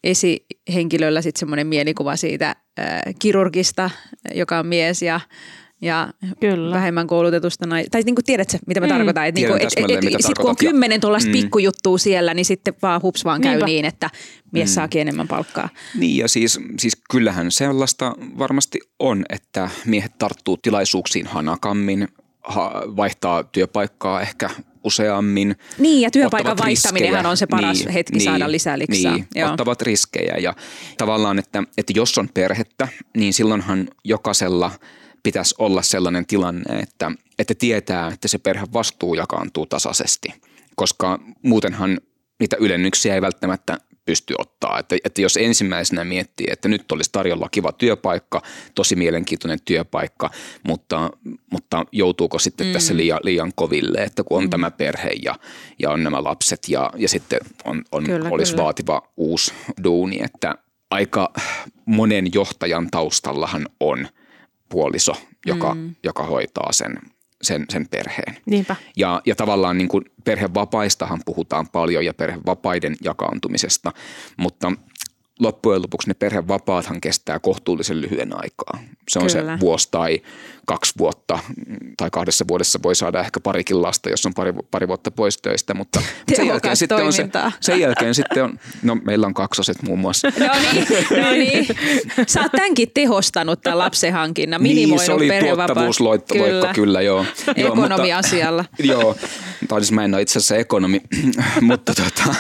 esihenkilöllä 0.05 1.23
sitten 1.23 1.41
semmoinen 1.41 1.67
mielikuva 1.67 2.17
siitä 2.17 2.49
äh, 2.49 3.01
kirurgista, 3.19 3.91
joka 4.35 4.59
on 4.59 4.67
mies 4.67 5.03
ja 5.03 5.21
ja 5.81 6.09
Kyllä. 6.41 6.77
vähemmän 6.77 7.07
koulutetusta 7.07 7.67
nai- 7.67 7.87
Tai 7.91 8.03
niin 8.03 8.15
kuin 8.15 8.25
tiedätkö, 8.25 8.59
mitä 8.67 8.81
mä 8.81 8.87
mm. 8.87 8.93
tarkoitan? 8.93 9.27
Että 9.27 9.41
niin 9.41 9.53
et, 9.53 9.63
et, 9.77 10.15
et, 10.15 10.27
sit 10.27 10.39
kun 10.39 10.51
on 10.51 10.57
kymmenen 10.57 11.01
tuollaista 11.01 11.29
mm. 11.29 11.33
pikkujuttua 11.33 11.99
siellä, 11.99 12.35
niin 12.35 12.45
sitten 12.45 12.75
vaan 12.83 13.03
hups 13.03 13.25
vaan 13.25 13.41
käy 13.41 13.53
Niinpä. 13.53 13.67
niin, 13.67 13.85
että 13.85 14.11
mies 14.53 14.71
mm. 14.71 14.75
saakin 14.75 15.01
enemmän 15.01 15.29
palkkaa. 15.29 15.69
Niin 15.95 16.17
ja 16.17 16.29
siis, 16.29 16.61
siis 16.79 16.97
kyllähän 17.11 17.51
sellaista 17.51 18.15
varmasti 18.39 18.81
on, 18.99 19.25
että 19.29 19.71
miehet 19.87 20.19
tarttuu 20.19 20.57
tilaisuuksiin 20.57 21.27
hanakammin, 21.27 22.09
ha- 22.43 22.83
vaihtaa 22.97 23.45
työpaikkaa 23.45 24.21
ehkä 24.21 24.51
useammin. 24.85 25.57
Niin, 25.79 26.01
ja 26.01 26.11
työpaikan 26.11 26.59
vaihtaminenhan 26.59 27.27
on 27.27 27.37
se 27.37 27.47
paras 27.47 27.79
niin, 27.79 27.89
hetki 27.91 28.19
niin, 28.19 28.25
saada 28.25 28.53
lisää 28.53 28.79
liksaa. 28.79 29.15
Niin, 29.15 29.27
Joo. 29.35 29.51
ottavat 29.51 29.83
riskejä 29.83 30.37
ja 30.37 30.55
tavallaan, 30.99 31.39
että, 31.39 31.63
että 31.79 31.93
jos 31.97 32.19
on 32.19 32.29
perhettä, 32.35 32.89
niin 33.17 33.33
silloinhan 33.33 33.89
jokaisella– 34.05 34.71
pitäisi 35.27 35.55
olla 35.59 35.83
sellainen 35.83 36.27
tilanne, 36.27 36.79
että, 36.79 37.13
että 37.39 37.55
tietää, 37.55 38.09
että 38.09 38.29
se 38.29 38.39
perhe 38.39 38.67
vastuu 38.73 39.15
jakaantuu 39.15 39.67
tasaisesti, 39.67 40.29
koska 40.77 41.19
muutenhan 41.43 42.01
niitä 42.41 42.57
ylennyksiä 42.61 43.15
ei 43.15 43.21
välttämättä 43.23 43.79
pysty 44.05 44.35
ottaa. 44.39 44.79
Että, 44.79 44.97
että 45.05 45.21
jos 45.21 45.37
ensimmäisenä 45.37 46.05
miettii, 46.05 46.47
että 46.51 46.69
nyt 46.69 46.93
olisi 46.93 47.13
tarjolla 47.13 47.49
kiva 47.49 47.73
työpaikka, 47.73 48.43
tosi 48.75 48.97
mielenkiintoinen 48.97 49.59
työpaikka, 49.65 50.31
mutta, 50.63 51.11
mutta 51.51 51.85
joutuuko 51.93 52.39
sitten 52.39 52.67
mm. 52.67 52.73
tässä 52.73 52.97
liian, 52.97 53.21
liian 53.23 53.53
koville, 53.55 53.99
että 53.99 54.23
kun 54.25 54.39
on 54.39 54.45
mm. 54.45 54.51
tämä 54.51 54.71
perhe 54.71 55.11
ja, 55.23 55.35
ja 55.79 55.91
on 55.91 56.05
nämä 56.05 56.25
lapset 56.25 56.69
ja, 56.69 56.91
ja 56.97 57.09
sitten 57.09 57.41
on, 57.65 57.83
on, 57.93 58.05
kyllä, 58.05 58.29
olisi 58.31 58.53
kyllä. 58.53 58.65
vaativa 58.65 59.13
uusi 59.17 59.53
duuni, 59.85 60.19
että 60.23 60.55
aika 60.91 61.33
monen 61.87 62.27
johtajan 62.35 62.89
taustallahan 62.91 63.69
on– 63.81 64.09
puoliso, 64.69 65.13
joka, 65.47 65.75
mm. 65.75 65.95
joka 66.05 66.23
hoitaa 66.23 66.73
sen, 66.73 66.99
sen, 67.43 67.65
sen 67.71 67.89
perheen. 67.89 68.37
Niinpä. 68.47 68.77
Ja, 68.97 69.23
ja 69.27 69.35
tavallaan 69.35 69.79
niin 69.79 69.89
kuin 69.89 70.05
perhevapaistahan 70.25 71.21
puhutaan 71.27 71.69
paljon 71.69 72.05
ja 72.05 72.15
perhevapaiden 72.15 72.97
jakaantumisesta, 73.05 73.93
mutta 74.37 74.73
loppujen 75.41 75.83
lopuksi 75.83 76.09
ne 76.09 76.15
perhevapaathan 76.15 77.01
kestää 77.01 77.39
kohtuullisen 77.39 78.01
lyhyen 78.01 78.33
aikaa. 78.33 78.79
Se 79.09 79.19
on 79.19 79.27
Kyllä. 79.27 79.57
se 79.57 79.61
vuosi 79.61 79.89
tai 79.91 80.23
kaksi 80.67 80.93
vuotta 80.99 81.39
tai 81.97 82.09
kahdessa 82.13 82.45
vuodessa 82.49 82.79
voi 82.83 82.95
saada 82.95 83.21
ehkä 83.21 83.41
parikin 83.41 83.83
lasta, 83.83 84.11
jos 84.11 84.27
on 84.27 84.35
pari, 84.35 84.53
pari 84.71 84.89
vuotta 84.89 85.11
pois 85.11 85.39
töistä, 85.39 85.75
mutta 85.75 86.01
sen 86.37 86.47
jälkeen, 86.47 86.77
sitten 86.77 87.07
on 87.07 87.13
se, 87.13 87.29
sen 87.61 87.81
jälkeen 87.81 88.15
sitten 88.15 88.45
on, 88.45 88.59
no 88.83 88.95
meillä 88.95 89.27
on 89.27 89.35
kaksoset 89.35 89.83
muun 89.83 89.99
muassa. 89.99 90.29
No 90.47 90.53
niin, 90.73 90.87
no 91.23 91.31
niin. 91.31 91.67
Sä 92.27 92.41
oot 92.41 92.53
tämänkin 92.53 92.91
tehostanut 92.95 93.61
tämän 93.63 93.79
lapsenhankinnan, 93.79 94.63
minimoinut 94.63 94.99
niin, 94.99 95.07
se 95.07 95.13
oli 95.13 95.57
tuottavuusloikka, 95.57 96.35
kyllä. 96.35 96.73
kyllä, 96.75 97.03
joo. 97.03 97.25
Ekonomi-asialla. 97.57 98.65
Joo, 98.79 99.17
tai 99.69 99.81
siis 99.81 99.93
mä 99.93 100.05
en 100.05 100.15
ole 100.15 100.23
itse 100.23 100.39
asiassa 100.39 100.57
ekonomi, 100.57 101.01
mutta 101.61 101.95
tota, 101.95 102.35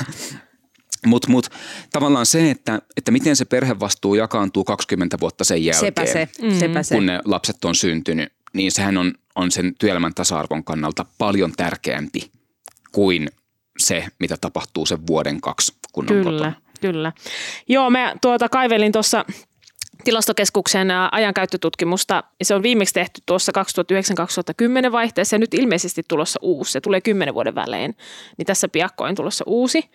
Mutta 1.06 1.30
mut, 1.30 1.48
tavallaan 1.92 2.26
se, 2.26 2.50
että, 2.50 2.82
että 2.96 3.10
miten 3.10 3.36
se 3.36 3.44
perhevastuu 3.44 4.14
jakaantuu 4.14 4.64
20 4.64 5.16
vuotta 5.20 5.44
sen 5.44 5.64
jälkeen, 5.64 5.86
Sepä 5.86 6.06
se, 6.06 6.28
mm-hmm. 6.42 6.58
sepä 6.58 6.82
se. 6.82 6.94
kun 6.94 7.06
ne 7.06 7.20
lapset 7.24 7.64
on 7.64 7.74
syntynyt, 7.74 8.32
niin 8.52 8.72
sehän 8.72 8.96
on, 8.96 9.12
on 9.34 9.50
sen 9.50 9.74
työelämän 9.78 10.14
tasa-arvon 10.14 10.64
kannalta 10.64 11.04
paljon 11.18 11.52
tärkeämpi 11.56 12.30
kuin 12.92 13.28
se, 13.78 14.06
mitä 14.18 14.36
tapahtuu 14.40 14.86
sen 14.86 15.06
vuoden 15.06 15.40
kaksi, 15.40 15.72
kun 15.92 16.06
kyllä, 16.06 16.28
on 16.28 16.34
kotona. 16.34 16.52
Kyllä, 16.80 17.12
Joo, 17.68 17.90
mä 17.90 18.14
tuota 18.20 18.48
kaivelin 18.48 18.92
tuossa 18.92 19.24
tilastokeskuksen 20.04 20.88
ajankäyttötutkimusta. 21.12 22.24
Se 22.42 22.54
on 22.54 22.62
viimeksi 22.62 22.94
tehty 22.94 23.22
tuossa 23.26 23.52
2009-2010 24.88 24.92
vaihteessa 24.92 25.36
ja 25.36 25.38
nyt 25.38 25.54
ilmeisesti 25.54 26.02
tulossa 26.08 26.38
uusi. 26.42 26.72
Se 26.72 26.80
tulee 26.80 27.00
kymmenen 27.00 27.34
vuoden 27.34 27.54
välein, 27.54 27.96
niin 28.38 28.46
tässä 28.46 28.68
piakkoin 28.68 29.14
tulossa 29.14 29.44
uusi. 29.46 29.90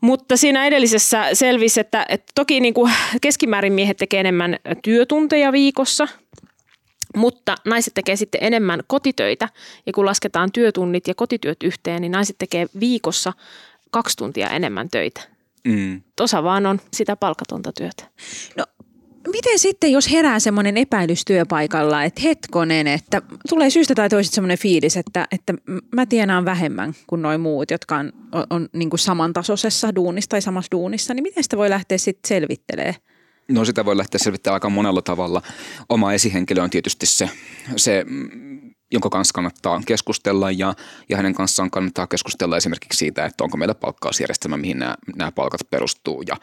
Mutta 0.00 0.36
siinä 0.36 0.66
edellisessä 0.66 1.28
selvisi, 1.32 1.80
että, 1.80 2.06
että 2.08 2.32
toki 2.34 2.60
niin 2.60 2.74
kuin 2.74 2.92
keskimäärin 3.20 3.72
miehet 3.72 3.96
tekee 3.96 4.20
enemmän 4.20 4.56
työtunteja 4.82 5.52
viikossa, 5.52 6.08
mutta 7.16 7.54
naiset 7.64 7.94
tekee 7.94 8.16
sitten 8.16 8.44
enemmän 8.44 8.80
kotitöitä. 8.86 9.48
Ja 9.86 9.92
kun 9.92 10.06
lasketaan 10.06 10.52
työtunnit 10.52 11.08
ja 11.08 11.14
kotityöt 11.14 11.62
yhteen, 11.62 12.02
niin 12.02 12.12
naiset 12.12 12.36
tekee 12.38 12.66
viikossa 12.80 13.32
kaksi 13.90 14.16
tuntia 14.16 14.50
enemmän 14.50 14.88
töitä. 14.88 15.20
Mm. 15.64 16.02
Osa 16.20 16.42
vaan 16.42 16.66
on 16.66 16.80
sitä 16.92 17.16
palkatonta 17.16 17.72
työtä. 17.72 18.04
No 18.56 18.64
miten 19.28 19.58
sitten, 19.58 19.92
jos 19.92 20.10
herää 20.10 20.40
semmoinen 20.40 20.76
epäilys 20.76 21.24
työpaikalla, 21.24 22.04
että 22.04 22.20
hetkonen, 22.20 22.86
että 22.86 23.22
tulee 23.48 23.70
syystä 23.70 23.94
tai 23.94 24.08
toisesta 24.08 24.34
semmoinen 24.34 24.58
fiilis, 24.58 24.96
että, 24.96 25.26
että 25.32 25.54
mä 25.94 26.06
tienaan 26.06 26.44
vähemmän 26.44 26.94
kuin 27.06 27.22
noin 27.22 27.40
muut, 27.40 27.70
jotka 27.70 27.96
on, 27.96 28.12
on, 28.32 28.46
on 28.50 28.68
niin 28.72 28.90
kuin 28.90 29.00
samantasoisessa 29.00 29.94
duunissa 29.94 30.30
tai 30.30 30.42
samassa 30.42 30.68
duunissa, 30.72 31.14
niin 31.14 31.22
miten 31.22 31.42
sitä 31.42 31.56
voi 31.56 31.70
lähteä 31.70 31.98
sitten 31.98 32.28
selvittelemään? 32.28 32.94
No 33.48 33.64
sitä 33.64 33.84
voi 33.84 33.96
lähteä 33.96 34.18
selvittämään 34.18 34.54
aika 34.54 34.70
monella 34.70 35.02
tavalla. 35.02 35.42
Oma 35.88 36.12
esihenkilö 36.12 36.62
on 36.62 36.70
tietysti 36.70 37.06
se, 37.06 37.30
se 37.76 38.04
jonka 38.90 39.10
kanssa 39.10 39.32
kannattaa 39.32 39.80
keskustella 39.86 40.50
ja, 40.50 40.74
ja 41.08 41.16
hänen 41.16 41.34
kanssaan 41.34 41.70
kannattaa 41.70 42.06
keskustella 42.06 42.56
esimerkiksi 42.56 42.98
siitä, 42.98 43.24
että 43.24 43.44
onko 43.44 43.56
meillä 43.56 43.74
palkkausjärjestelmä, 43.74 44.56
mihin 44.56 44.78
nämä, 44.78 44.94
nämä 45.16 45.32
palkat 45.32 45.60
perustuu. 45.70 46.22
Ja, 46.22 46.36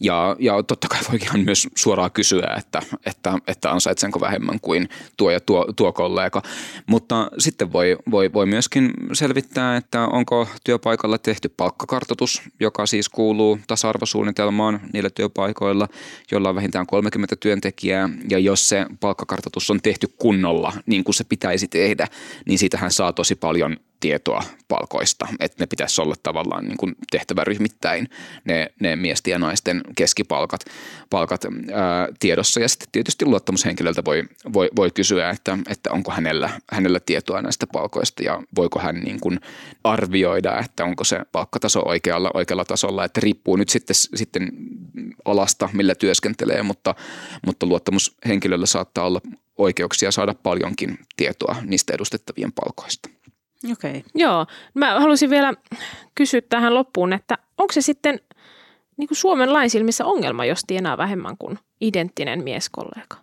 ja, 0.00 0.36
ja 0.38 0.62
totta 0.62 0.88
kai 0.88 1.00
voi 1.10 1.18
ihan 1.22 1.40
myös 1.40 1.68
suoraan 1.76 2.10
kysyä, 2.10 2.54
että, 2.58 2.82
että, 3.06 3.38
että 3.46 3.70
ansaitsenko 3.70 4.20
vähemmän 4.20 4.60
kuin 4.60 4.88
tuo 5.16 5.30
ja 5.30 5.40
tuo, 5.40 5.66
tuo 5.76 5.92
kollega. 5.92 6.42
Mutta 6.86 7.30
sitten 7.38 7.72
voi, 7.72 7.96
voi, 8.10 8.32
voi 8.32 8.46
myöskin 8.46 8.90
selvittää, 9.12 9.76
että 9.76 10.06
onko 10.06 10.48
työpaikalla 10.64 11.18
tehty 11.18 11.48
palkkakartoitus, 11.48 12.42
joka 12.60 12.86
siis 12.86 13.08
kuuluu 13.08 13.58
tasa-arvosuunnitelmaan 13.66 14.80
niillä 14.92 15.10
työpaikoilla, 15.10 15.88
joilla 16.30 16.48
on 16.48 16.54
vähintään 16.54 16.86
30 16.86 17.36
työntekijää. 17.36 18.08
Ja 18.30 18.38
jos 18.38 18.68
se 18.68 18.86
palkkakartoitus 19.00 19.70
on 19.70 19.80
tehty 19.82 20.08
kunnolla, 20.18 20.72
niin 20.86 21.04
kuin 21.04 21.14
se 21.14 21.24
pitäisi 21.24 21.68
tehdä, 21.68 21.91
tehdä, 21.96 22.12
niin 22.46 22.58
siitähän 22.58 22.90
saa 22.90 23.12
tosi 23.12 23.34
paljon 23.34 23.76
tietoa 24.02 24.42
palkoista, 24.68 25.28
että 25.40 25.62
ne 25.62 25.66
pitäisi 25.66 26.02
olla 26.02 26.14
tavallaan 26.22 26.64
niin 26.64 26.76
kuin 26.76 26.94
tehtäväryhmittäin 27.10 28.08
ne, 28.44 28.72
ne 28.80 28.96
miesten 28.96 29.30
ja 29.30 29.38
naisten 29.38 29.80
keskipalkat 29.96 30.64
palkat, 31.10 31.44
ää, 31.44 32.08
tiedossa. 32.20 32.60
Ja 32.60 32.68
sitten 32.68 32.88
tietysti 32.92 33.24
luottamushenkilöltä 33.24 34.04
voi, 34.04 34.24
voi, 34.52 34.70
voi 34.76 34.90
kysyä, 34.90 35.30
että, 35.30 35.58
että 35.68 35.90
onko 35.90 36.10
hänellä, 36.10 36.50
hänellä 36.70 37.00
tietoa 37.00 37.42
näistä 37.42 37.66
palkoista 37.72 38.22
ja 38.22 38.42
voiko 38.56 38.78
hän 38.78 39.00
niin 39.00 39.20
kuin 39.20 39.40
arvioida, 39.84 40.58
että 40.58 40.84
onko 40.84 41.04
se 41.04 41.20
palkkataso 41.32 41.82
oikealla, 41.84 42.30
oikealla 42.34 42.64
tasolla, 42.64 43.04
että 43.04 43.20
riippuu 43.20 43.56
nyt 43.56 43.68
sitten, 43.68 43.94
sitten 43.94 44.48
alasta, 45.24 45.68
millä 45.72 45.94
työskentelee, 45.94 46.62
mutta, 46.62 46.94
mutta 47.46 47.66
luottamushenkilöllä 47.66 48.66
saattaa 48.66 49.06
olla 49.06 49.20
oikeuksia 49.62 50.10
saada 50.10 50.34
paljonkin 50.34 50.98
tietoa 51.16 51.56
niistä 51.64 51.94
edustettavien 51.94 52.52
palkoista. 52.52 53.08
Okei. 53.72 53.90
Okay. 53.90 54.02
Joo. 54.14 54.46
Mä 54.74 55.00
haluaisin 55.00 55.30
vielä 55.30 55.54
kysyä 56.14 56.40
tähän 56.40 56.74
loppuun, 56.74 57.12
että 57.12 57.38
onko 57.58 57.72
se 57.72 57.80
sitten 57.80 58.20
niin 58.96 59.08
kuin 59.08 59.18
Suomen 59.18 59.52
lain 59.52 59.70
silmissä 59.70 60.04
ongelma, 60.04 60.44
jos 60.44 60.64
tienaa 60.66 60.98
vähemmän 60.98 61.36
kuin 61.38 61.58
identtinen 61.80 62.44
mieskollega? 62.44 63.16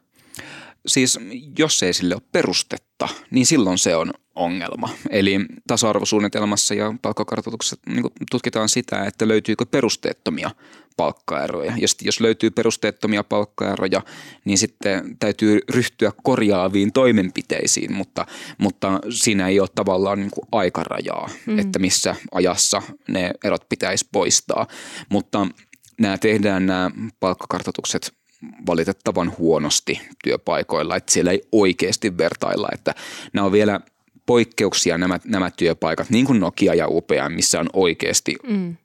Siis 0.89 1.19
jos 1.59 1.83
ei 1.83 1.93
sille 1.93 2.15
ole 2.15 2.21
perustetta, 2.31 3.09
niin 3.31 3.45
silloin 3.45 3.77
se 3.77 3.95
on 3.95 4.13
ongelma. 4.35 4.89
Eli 5.09 5.39
tasa-arvosuunnitelmassa 5.67 6.73
ja 6.73 6.93
palkkakartoituksessa 7.01 7.77
niin 7.85 8.03
tutkitaan 8.31 8.69
sitä, 8.69 9.03
että 9.03 9.27
löytyykö 9.27 9.65
perusteettomia 9.65 10.51
palkkaeroja. 10.97 11.71
Ja 11.77 11.87
jos 12.01 12.19
löytyy 12.19 12.51
perusteettomia 12.51 13.23
palkkaeroja, 13.23 14.01
niin 14.45 14.57
sitten 14.57 15.17
täytyy 15.19 15.59
ryhtyä 15.69 16.11
korjaaviin 16.23 16.91
toimenpiteisiin, 16.91 17.93
mutta, 17.93 18.25
mutta 18.57 18.99
siinä 19.09 19.47
ei 19.47 19.59
ole 19.59 19.69
tavallaan 19.75 20.19
niin 20.19 20.31
kuin 20.31 20.47
aikarajaa, 20.51 21.29
mm. 21.45 21.59
että 21.59 21.79
missä 21.79 22.15
ajassa 22.31 22.81
ne 23.07 23.31
erot 23.43 23.69
pitäisi 23.69 24.07
poistaa. 24.11 24.67
Mutta 25.09 25.47
nämä 25.99 26.17
tehdään 26.17 26.65
nämä 26.65 26.91
palkkakartoitukset 27.19 28.18
valitettavan 28.67 29.33
huonosti 29.37 30.01
työpaikoilla, 30.23 30.95
että 30.95 31.11
siellä 31.11 31.31
ei 31.31 31.41
oikeasti 31.51 32.17
vertailla, 32.17 32.69
että 32.73 32.95
nämä 33.33 33.45
on 33.45 33.51
vielä 33.51 33.79
poikkeuksia 34.29 34.97
nämä, 34.97 35.19
nämä 35.25 35.51
työpaikat, 35.51 36.09
niin 36.09 36.25
kuin 36.25 36.39
Nokia 36.39 36.73
ja 36.73 36.87
UPM, 36.87 37.33
missä 37.35 37.59
on 37.59 37.69
oikeasti 37.73 38.35
mm. 38.47 38.77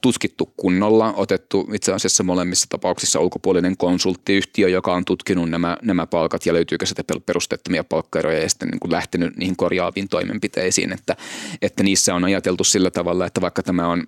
tutkittu 0.00 0.52
kunnolla, 0.56 1.12
otettu 1.16 1.68
itse 1.72 1.92
asiassa 1.92 2.24
molemmissa 2.24 2.66
tapauksissa 2.68 3.20
ulkopuolinen 3.20 3.76
konsulttiyhtiö, 3.76 4.68
joka 4.68 4.94
on 4.94 5.04
tutkinut 5.04 5.50
nämä, 5.50 5.76
nämä 5.82 6.06
palkat 6.06 6.46
ja 6.46 6.52
löytyykö 6.52 6.86
sitä 6.86 7.02
perustettomia 7.26 7.84
palkkaeroja 7.84 8.42
ja 8.42 8.48
sitten 8.48 8.68
niin 8.68 8.80
kuin 8.80 8.92
lähtenyt 8.92 9.36
niihin 9.36 9.56
korjaaviin 9.56 10.08
toimenpiteisiin, 10.08 10.92
että, 10.92 11.16
että 11.62 11.82
niissä 11.82 12.14
on 12.14 12.24
ajateltu 12.24 12.64
sillä 12.64 12.90
tavalla, 12.90 13.26
että 13.26 13.40
vaikka 13.40 13.62
tämä 13.62 13.88
on 13.88 14.06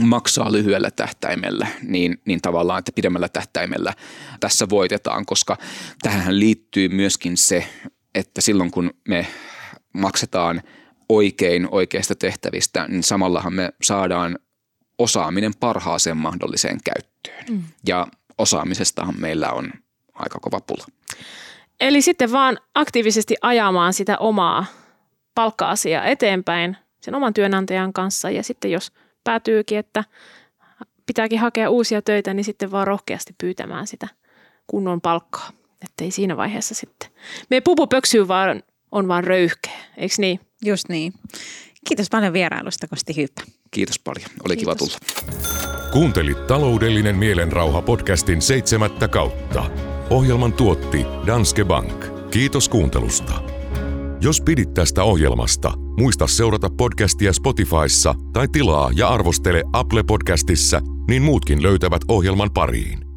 maksaa 0.00 0.52
lyhyellä 0.52 0.90
tähtäimellä, 0.90 1.66
niin, 1.82 2.20
niin 2.24 2.40
tavallaan, 2.40 2.78
että 2.78 2.92
pidemmällä 2.92 3.28
tähtäimellä 3.28 3.94
tässä 4.40 4.68
voitetaan, 4.68 5.26
koska 5.26 5.56
tähän 6.02 6.40
liittyy 6.40 6.88
myöskin 6.88 7.36
se, 7.36 7.66
että 8.14 8.40
silloin 8.40 8.70
kun 8.70 8.90
me 9.08 9.26
maksetaan 9.92 10.62
oikein 11.08 11.68
oikeista 11.70 12.14
tehtävistä, 12.14 12.86
niin 12.88 13.02
samallahan 13.02 13.54
me 13.54 13.72
saadaan 13.82 14.38
osaaminen 14.98 15.52
parhaaseen 15.60 16.16
mahdolliseen 16.16 16.78
käyttöön. 16.84 17.44
Mm. 17.50 17.62
Ja 17.86 18.06
osaamisestahan 18.38 19.14
meillä 19.18 19.50
on 19.50 19.72
aika 20.14 20.38
kova 20.38 20.60
pula. 20.60 20.84
Eli 21.80 22.02
sitten 22.02 22.32
vaan 22.32 22.58
aktiivisesti 22.74 23.36
ajamaan 23.42 23.92
sitä 23.92 24.18
omaa 24.18 24.64
palkka-asiaa 25.34 26.04
eteenpäin 26.04 26.76
sen 27.00 27.14
oman 27.14 27.34
työnantajan 27.34 27.92
kanssa 27.92 28.30
ja 28.30 28.42
sitten 28.42 28.70
jos 28.70 28.92
päätyykin, 29.24 29.78
että 29.78 30.04
pitääkin 31.06 31.38
hakea 31.38 31.70
uusia 31.70 32.02
töitä, 32.02 32.34
niin 32.34 32.44
sitten 32.44 32.70
vaan 32.70 32.86
rohkeasti 32.86 33.34
pyytämään 33.40 33.86
sitä 33.86 34.08
kunnon 34.66 35.00
palkkaa. 35.00 35.50
Että 35.84 36.04
ei 36.04 36.10
siinä 36.10 36.36
vaiheessa 36.36 36.74
sitten. 36.74 37.10
Me 37.50 37.60
pupu 37.60 37.86
pöksyy 37.86 38.28
vaan 38.28 38.62
on 38.92 39.08
vaan 39.08 39.24
röyhkeä, 39.24 39.78
eikö 39.96 40.14
niin? 40.18 40.40
Just 40.64 40.88
niin. 40.88 41.12
Kiitos 41.88 42.08
paljon 42.10 42.32
vierailusta, 42.32 42.88
Kosti 42.88 43.16
Hyyppä. 43.16 43.42
Kiitos 43.70 43.98
paljon, 43.98 44.30
oli 44.44 44.56
Kiitos. 44.56 44.78
kiva 44.78 44.88
tulla. 44.88 45.90
Kuuntelit 45.92 46.46
taloudellinen 46.46 47.16
mielenrauha 47.16 47.82
podcastin 47.82 48.42
seitsemättä 48.42 49.08
kautta. 49.08 49.70
Ohjelman 50.10 50.52
tuotti 50.52 51.06
Danske 51.26 51.64
Bank. 51.64 52.04
Kiitos 52.30 52.68
kuuntelusta. 52.68 53.59
Jos 54.22 54.40
pidit 54.40 54.74
tästä 54.74 55.04
ohjelmasta, 55.04 55.72
muista 55.76 56.26
seurata 56.26 56.70
podcastia 56.70 57.32
Spotifyssa 57.32 58.14
tai 58.32 58.48
tilaa 58.48 58.90
ja 58.94 59.08
arvostele 59.08 59.62
Apple 59.72 60.02
Podcastissa, 60.02 60.80
niin 61.08 61.22
muutkin 61.22 61.62
löytävät 61.62 62.02
ohjelman 62.08 62.50
pariin. 62.54 63.09